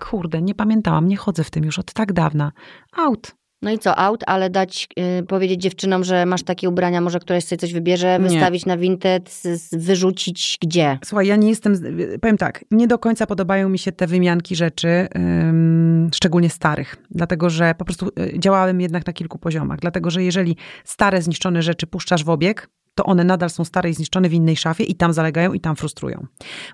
[0.00, 2.52] kurde, nie pamiętałam, nie chodzę w tym już od tak dawna.
[2.96, 3.37] Out.
[3.62, 4.88] No i co, out, ale dać,
[5.20, 8.28] y, powiedzieć dziewczynom, że masz takie ubrania, może któraś sobie coś wybierze, Nie.
[8.28, 10.98] wystawić na Vinted, wyrzucić gdzie?
[11.04, 14.56] Słuchaj, ja nie jestem, z- powiem tak, nie do końca podobają mi się te wymianki
[14.56, 20.10] rzeczy, ym, szczególnie starych, dlatego że po prostu y, działałem jednak na kilku poziomach, dlatego
[20.10, 24.28] że jeżeli stare, zniszczone rzeczy puszczasz w obieg, to one nadal są stare i zniszczone
[24.28, 26.26] w innej szafie i tam zalegają i tam frustrują.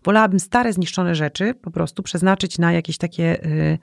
[0.04, 3.78] Wolałabym stare, zniszczone rzeczy po prostu przeznaczyć na jakieś takie y,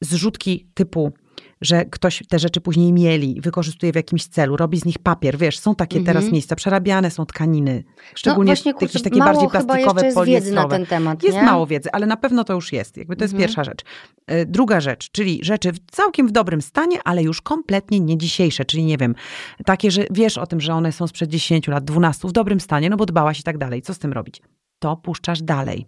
[0.00, 1.12] zrzutki typu
[1.60, 5.38] że ktoś te rzeczy później mieli, wykorzystuje w jakimś celu, robi z nich papier.
[5.38, 6.16] Wiesz, są takie Mhm.
[6.16, 7.84] teraz miejsca, przerabiane są tkaniny,
[8.14, 11.42] szczególnie no właśnie, kurczę, jakieś takie bardziej plastikowe, jest wiedzy na ten temat, Jest nie?
[11.42, 12.96] mało wiedzy, ale na pewno to już jest.
[12.96, 13.48] Jakby to jest Mhm.
[13.48, 13.80] pierwsza rzecz.
[14.26, 18.84] E, Druga rzecz, czyli rzeczy całkiem w dobrym stanie, ale już kompletnie nie dzisiejsze, czyli
[18.84, 19.14] nie wiem,
[19.64, 22.90] takie, że wiesz o tym, że one są sprzed 10 lat, 12, w dobrym stanie,
[22.90, 23.82] no bo dbałaś i tak dalej.
[23.82, 24.42] Co z tym robić?
[24.80, 25.86] To puszczasz dalej.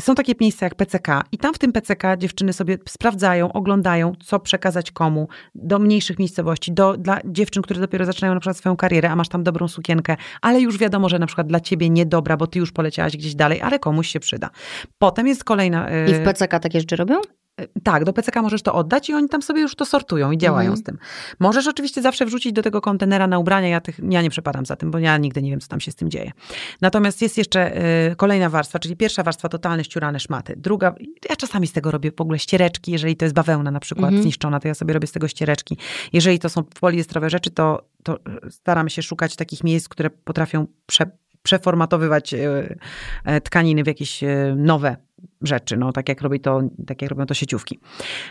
[0.00, 4.40] Są takie miejsca jak PCK i tam w tym PCK dziewczyny sobie sprawdzają, oglądają, co
[4.40, 9.10] przekazać komu, do mniejszych miejscowości, do, dla dziewczyn, które dopiero zaczynają na przykład swoją karierę,
[9.10, 12.46] a masz tam dobrą sukienkę, ale już wiadomo, że na przykład dla ciebie niedobra, bo
[12.46, 14.50] ty już poleciałaś gdzieś dalej, ale komuś się przyda.
[14.98, 15.90] Potem jest kolejna...
[15.90, 16.10] Yy...
[16.10, 17.20] I w PCK takie rzeczy robią?
[17.82, 20.70] Tak, do PCK możesz to oddać i oni tam sobie już to sortują i działają
[20.70, 20.76] mhm.
[20.76, 20.98] z tym.
[21.38, 24.76] Możesz oczywiście zawsze wrzucić do tego kontenera na ubrania, ja, tych, ja nie przepadam za
[24.76, 26.32] tym, bo ja nigdy nie wiem, co tam się z tym dzieje.
[26.80, 30.54] Natomiast jest jeszcze y, kolejna warstwa, czyli pierwsza warstwa totalne ściurane szmaty.
[30.56, 30.94] Druga,
[31.30, 34.22] ja czasami z tego robię w ogóle ściereczki, jeżeli to jest bawełna na przykład mhm.
[34.22, 35.76] zniszczona, to ja sobie robię z tego ściereczki.
[36.12, 38.18] Jeżeli to są poliestrowe rzeczy, to, to
[38.50, 41.06] staram się szukać takich miejsc, które potrafią prze,
[41.42, 42.38] przeformatowywać y,
[43.36, 44.96] y, tkaniny w jakieś y, nowe
[45.46, 47.78] rzeczy, no, tak, jak robi to, tak jak robią to sieciówki.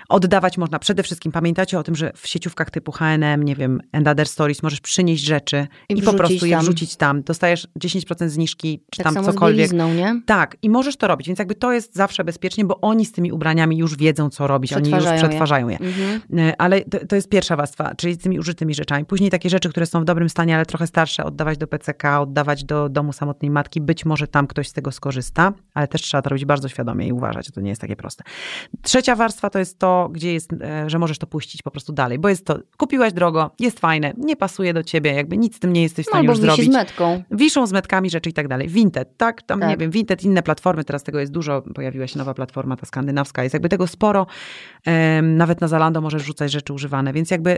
[0.10, 4.08] Oddawać można przede wszystkim, pamiętacie o tym, że w sieciówkach typu H&M, nie wiem, and
[4.08, 7.24] other stories możesz przynieść rzeczy i, i po prostu je wrzucić tam.
[7.24, 9.70] Dostajesz 10% zniżki, czy tak tam cokolwiek.
[9.70, 10.22] Z nie?
[10.26, 13.32] Tak, i możesz to robić, więc jakby to jest zawsze bezpiecznie, bo oni z tymi
[13.32, 15.78] ubraniami już wiedzą, co robić, oni już przetwarzają je.
[15.82, 15.88] je.
[15.88, 16.22] Mhm.
[16.38, 19.06] E, ale to, to, jest pierwsza warstwa, czyli z tymi użytymi rzeczami.
[19.06, 22.64] Później takie rzeczy, które są w dobrym stanie, ale trochę starsze, oddawać do PCK, oddawać
[22.64, 26.30] do domu samotnej matki, być może tam ktoś z tego skorzysta, ale też trzeba to
[26.30, 28.24] robić bardzo świadomie i uważać, to nie jest takie proste.
[28.82, 32.20] Trzecia warstwa to jest to, gdzie jest, e, że możesz to puścić po prostu dalej,
[32.20, 35.74] bo jest to, kupiłaś drogo, jest fajne, nie pasuje do ciebie, jakby nic z tym
[35.74, 36.66] nie jesteś w stanie no, już zrobić.
[36.66, 37.24] z metką.
[37.32, 38.68] Wiszą z metkami rzeczy i tak dalej.
[38.68, 39.42] Vinted, tak?
[39.42, 39.70] Tam, tak.
[39.70, 43.44] nie wiem, Vinted, inne platformy, teraz tego jest dużo, pojawiła się nowa platforma, ta skandynawska,
[43.44, 44.28] jest jakby tego sporo,
[45.22, 47.58] nawet na Zalando możesz rzucać rzeczy używane, więc jakby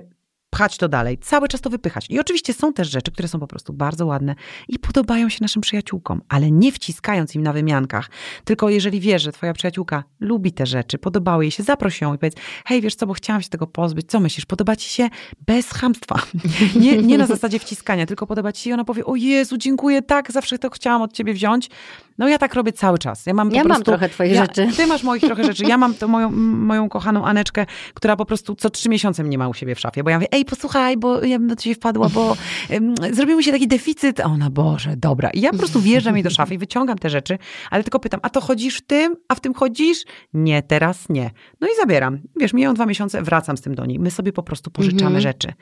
[0.49, 2.05] pchać to dalej, cały czas to wypychać.
[2.09, 4.35] I oczywiście są też rzeczy, które są po prostu bardzo ładne
[4.67, 8.09] i podobają się naszym przyjaciółkom, ale nie wciskając im na wymiankach.
[8.43, 12.17] Tylko jeżeli wiesz, że twoja przyjaciółka lubi te rzeczy, podobały jej się, zaproś ją i
[12.17, 12.35] powiedz,
[12.65, 15.09] hej, wiesz co, bo chciałam się tego pozbyć, co myślisz, podoba ci się?
[15.47, 16.21] Bez chamstwa.
[16.75, 20.01] Nie, nie na zasadzie wciskania, tylko podoba ci się i ona powie, o Jezu, dziękuję,
[20.01, 21.69] tak, zawsze to chciałam od ciebie wziąć.
[22.17, 23.25] No ja tak robię cały czas.
[23.25, 24.67] Ja mam, ja prostu, mam trochę twoich ja, rzeczy.
[24.77, 25.63] Ty masz moich trochę rzeczy.
[25.63, 29.47] Ja mam to moją, moją kochaną Aneczkę, która po prostu co trzy miesiące mnie ma
[29.47, 32.09] u siebie w szafie, bo ja mówię, ej, posłuchaj, bo ja bym do ciebie wpadła,
[32.09, 32.37] bo
[32.69, 34.19] um, zrobił mi się taki deficyt.
[34.19, 35.29] A ona, Boże, dobra.
[35.29, 37.37] I ja po prostu wjeżdżam jej do szafy i wyciągam te rzeczy,
[37.71, 40.03] ale tylko pytam, a to chodzisz w tym, a w tym chodzisz?
[40.33, 41.31] Nie, teraz nie.
[41.61, 42.19] No i zabieram.
[42.39, 43.99] Wiesz, mijają dwa miesiące, wracam z tym do niej.
[43.99, 45.21] My sobie po prostu pożyczamy mhm.
[45.21, 45.53] rzeczy.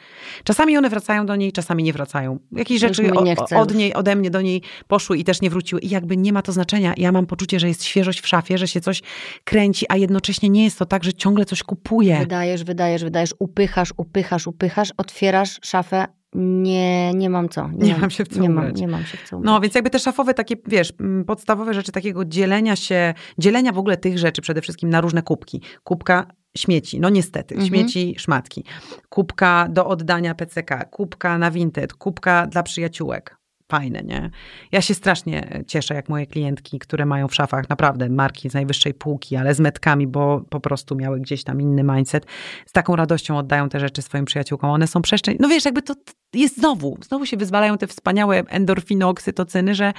[0.43, 2.39] Czasami one wracają do niej, czasami nie wracają.
[2.51, 5.81] Jakieś rzeczy o, od niej, ode mnie do niej poszły i też nie wróciły.
[5.81, 6.93] I jakby nie ma to znaczenia.
[6.97, 9.01] Ja mam poczucie, że jest świeżość w szafie, że się coś
[9.43, 12.19] kręci, a jednocześnie nie jest to tak, że ciągle coś kupuję.
[12.19, 17.67] Wydajesz, wydajesz, wydajesz, upychasz, upychasz, upychasz, otwierasz szafę, nie, nie mam co.
[17.67, 19.75] Nie, nie mam się w co nie mam, nie mam się w co No, więc
[19.75, 20.93] jakby te szafowe takie, wiesz,
[21.27, 25.61] podstawowe rzeczy takiego dzielenia się, dzielenia w ogóle tych rzeczy przede wszystkim na różne kubki.
[25.83, 27.69] Kubka śmieci, no niestety, mhm.
[27.69, 28.63] śmieci, szmatki.
[29.09, 33.42] Kubka do oddania PCK, kubka na Vinted, kubka dla przyjaciółek
[33.73, 34.29] fajne, nie?
[34.71, 38.93] Ja się strasznie cieszę, jak moje klientki, które mają w szafach naprawdę marki z najwyższej
[38.93, 42.25] półki, ale z metkami, bo po prostu miały gdzieś tam inny mindset,
[42.65, 44.69] z taką radością oddają te rzeczy swoim przyjaciółkom.
[44.69, 45.41] One są przeszczęśliwe.
[45.41, 45.93] No wiesz, jakby to
[46.33, 49.93] jest znowu, znowu się wyzwalają te wspaniałe endorfiny, oksytocyny, że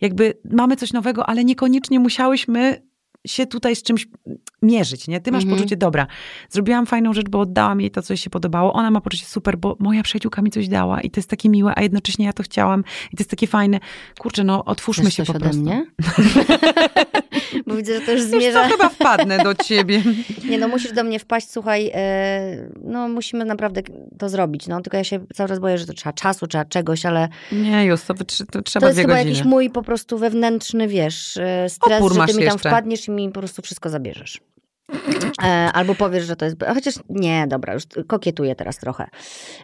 [0.00, 2.82] jakby mamy coś nowego, ale niekoniecznie musiałyśmy
[3.26, 4.08] się tutaj z czymś
[4.62, 5.20] mierzyć, nie?
[5.20, 5.58] Ty masz mhm.
[5.58, 6.06] poczucie, dobra,
[6.50, 8.72] zrobiłam fajną rzecz, bo oddałam jej to, co jej się podobało.
[8.72, 11.72] Ona ma poczucie super, bo moja przyjaciółka mi coś dała i to jest takie miłe,
[11.76, 13.80] a jednocześnie ja to chciałam i to jest takie fajne.
[14.18, 15.62] Kurczę, no otwórzmy się po prostu.
[15.62, 15.86] mnie?
[17.66, 18.62] bo widzę, że to już zmierza.
[18.62, 20.02] Wiesz chyba wpadnę do ciebie.
[20.50, 23.82] nie, no musisz do mnie wpaść, słuchaj, e, no musimy naprawdę
[24.18, 24.80] to zrobić, no.
[24.80, 27.28] Tylko ja się cały czas boję, że to trzeba czasu, trzeba czegoś, ale...
[27.52, 28.14] Nie, już to,
[28.50, 29.30] to trzeba To jest chyba godziny.
[29.30, 32.68] jakiś mój po prostu wewnętrzny, wiesz, e, stres, Opór że ty mi tam jeszcze.
[32.68, 34.40] wpadniesz i mi po prostu wszystko zabierzesz.
[35.42, 36.56] E, albo powiesz, że to jest.
[36.74, 39.08] Chociaż nie, dobra, już kokietuję teraz trochę.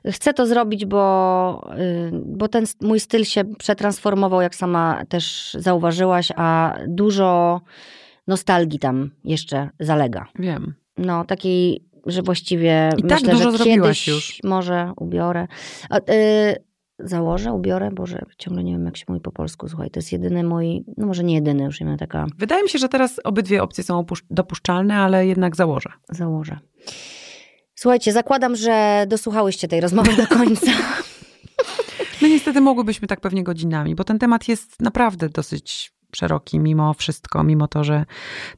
[0.07, 6.29] Chcę to zrobić, bo, y, bo ten mój styl się przetransformował, jak sama też zauważyłaś,
[6.37, 7.61] a dużo
[8.27, 10.27] nostalgii tam jeszcze zalega.
[10.39, 10.75] Wiem.
[10.99, 12.91] No, takiej, że właściwie.
[12.97, 14.39] I tak myślę, dużo że zrobiłaś już.
[14.45, 15.47] Może ubiorę.
[15.91, 16.03] A, y,
[17.03, 20.45] założę, ubiorę, Boże, ciągle nie wiem, jak się mówi po polsku, słuchaj, to jest jedyny
[20.45, 22.27] mój, no może nie jedyny, już nie taka...
[22.39, 25.91] Wydaje mi się, że teraz obydwie opcje są dopuszczalne, ale jednak założę.
[26.09, 26.59] Założę.
[27.75, 30.71] Słuchajcie, zakładam, że dosłuchałyście tej rozmowy do końca.
[32.23, 37.45] No niestety mogłybyśmy tak pewnie godzinami, bo ten temat jest naprawdę dosyć szeroki mimo wszystko,
[37.45, 38.05] mimo to, że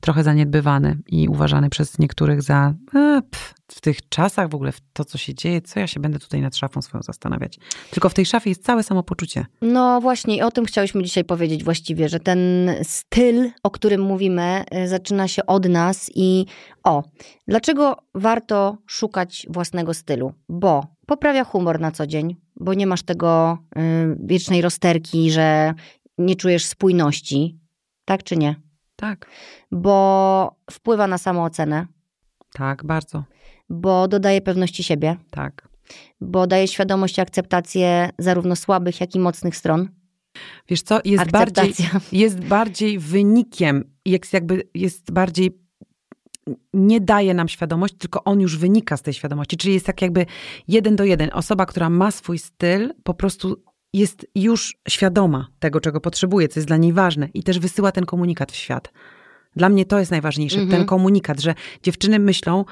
[0.00, 4.80] trochę zaniedbywany i uważany przez niektórych za a, pff, w tych czasach w ogóle, w
[4.92, 7.58] to co się dzieje, co ja się będę tutaj nad szafą swoją zastanawiać.
[7.90, 9.46] Tylko w tej szafie jest całe samopoczucie.
[9.62, 14.64] No właśnie i o tym chciałyśmy dzisiaj powiedzieć właściwie, że ten styl, o którym mówimy,
[14.84, 16.46] y, zaczyna się od nas i
[16.84, 17.02] o,
[17.48, 20.32] dlaczego warto szukać własnego stylu?
[20.48, 23.80] Bo poprawia humor na co dzień, bo nie masz tego y,
[24.20, 25.74] wiecznej rozterki, że
[26.18, 27.58] nie czujesz spójności,
[28.04, 28.56] Tak czy nie?
[28.96, 29.26] Tak,
[29.72, 31.86] Bo wpływa na samoocenę,
[32.52, 33.24] tak, bardzo.
[33.70, 35.68] bo dodaje pewności siebie, Tak.
[36.20, 39.88] bo daje świadomość i akceptację zarówno słabych, jak i mocnych stron.
[40.68, 41.74] Wiesz co, jest bardziej,
[42.12, 45.58] jest bardziej wynikiem, jest jakby, jest bardziej,
[46.74, 49.56] nie daje nam świadomość, tylko on już wynika z tej świadomości.
[49.56, 50.26] Czyli jest tak jakby
[50.68, 51.30] jeden do jeden.
[51.32, 53.62] Osoba, która ma swój styl, po prostu
[53.94, 58.06] jest już świadoma tego, czego potrzebuje, co jest dla niej ważne i też wysyła ten
[58.06, 58.92] komunikat w świat.
[59.56, 60.78] Dla mnie to jest najważniejsze, Mhm.
[60.78, 62.64] ten komunikat, że dziewczyny myślą,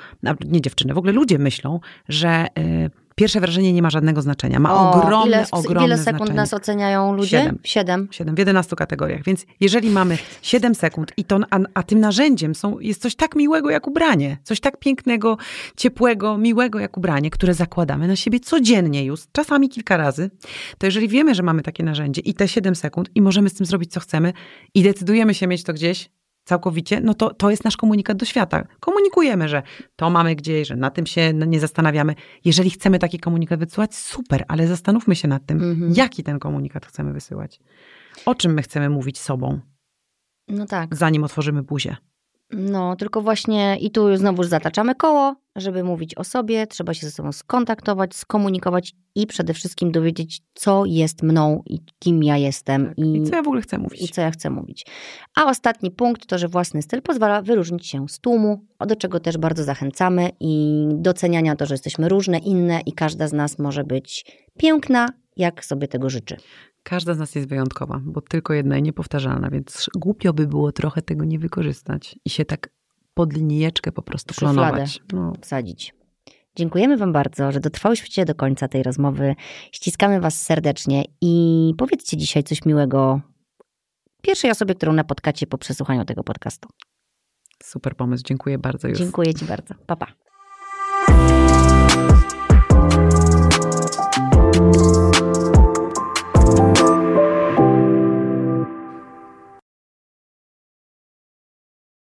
[0.45, 4.61] nie dziewczyny, w ogóle ludzie myślą, że y, pierwsze wrażenie nie ma żadnego znaczenia.
[4.61, 6.37] Ma O, ogromne, ile, ogromne Ile sekund znaczenie.
[6.37, 7.39] nas oceniają ludzie?
[7.39, 7.59] Siedem.
[7.65, 8.09] Siedem.
[8.11, 9.23] 7 w 11 kategoriach.
[9.25, 13.37] Więc jeżeli mamy 7 sekund i to, a, a tym narzędziem są, jest coś tak
[13.37, 15.37] miłego jak ubranie, coś tak pięknego,
[15.77, 20.31] ciepłego, miłego jak ubranie, które zakładamy na siebie codziennie już, czasami kilka razy,
[20.79, 23.67] to jeżeli wiemy, że mamy takie narzędzie i te 7 sekund i możemy z tym
[23.67, 24.33] zrobić co chcemy
[24.75, 26.11] i decydujemy się mieć to gdzieś
[26.45, 28.65] całkowicie, no to to jest nasz komunikat do świata.
[28.81, 29.63] Komunikujemy, że
[29.97, 32.15] to mamy gdzieś, że na tym się nie zastanawiamy.
[32.45, 35.93] Jeżeli chcemy taki komunikat wysyłać, super, ale zastanówmy się nad tym, Mhm.
[35.97, 37.61] jaki ten komunikat chcemy wysyłać.
[38.27, 39.61] O czym my chcemy mówić sobą,
[40.49, 40.97] No tak.
[40.97, 41.97] zanim otworzymy buzię.
[42.51, 47.13] No, tylko właśnie i tu znowu zataczamy koło, żeby mówić o sobie, trzeba się ze
[47.13, 53.17] sobą skontaktować, skomunikować i przede wszystkim dowiedzieć, co jest mną i kim ja jestem i,
[53.17, 54.11] I co ja w ogóle chcę i mówić?
[54.11, 54.87] co ja chcę mówić.
[55.37, 59.39] A ostatni punkt to, że własny styl pozwala wyróżnić się z tłumu, do czego też
[59.39, 64.27] bardzo zachęcamy i doceniania to, że jesteśmy różne, inne i każda z nas może być
[64.59, 66.37] piękna, jak sobie tego życzy.
[66.83, 71.03] Każda z nas jest wyjątkowa, bo tylko jedna i niepowtarzalna, więc głupio by było trochę
[71.03, 72.69] tego nie wykorzystać i się tak
[73.15, 75.01] pod linijeczkę po prostu klonować.
[75.13, 75.33] No.
[75.41, 75.95] Wsadzić.
[76.57, 79.35] Dziękujemy Wam bardzo, że dotrwałyście do końca tej rozmowy.
[79.73, 83.21] Ściskamy Was serdecznie i powiedzcie dzisiaj coś miłego
[84.23, 86.69] pierwszej osobie, którą napotkacie po przesłuchaniu tego podcastu.
[87.63, 88.89] Super pomysł, dziękuję bardzo.
[88.89, 88.99] Już.
[88.99, 89.75] Dziękuję Ci bardzo.
[89.87, 90.07] Pa, pa.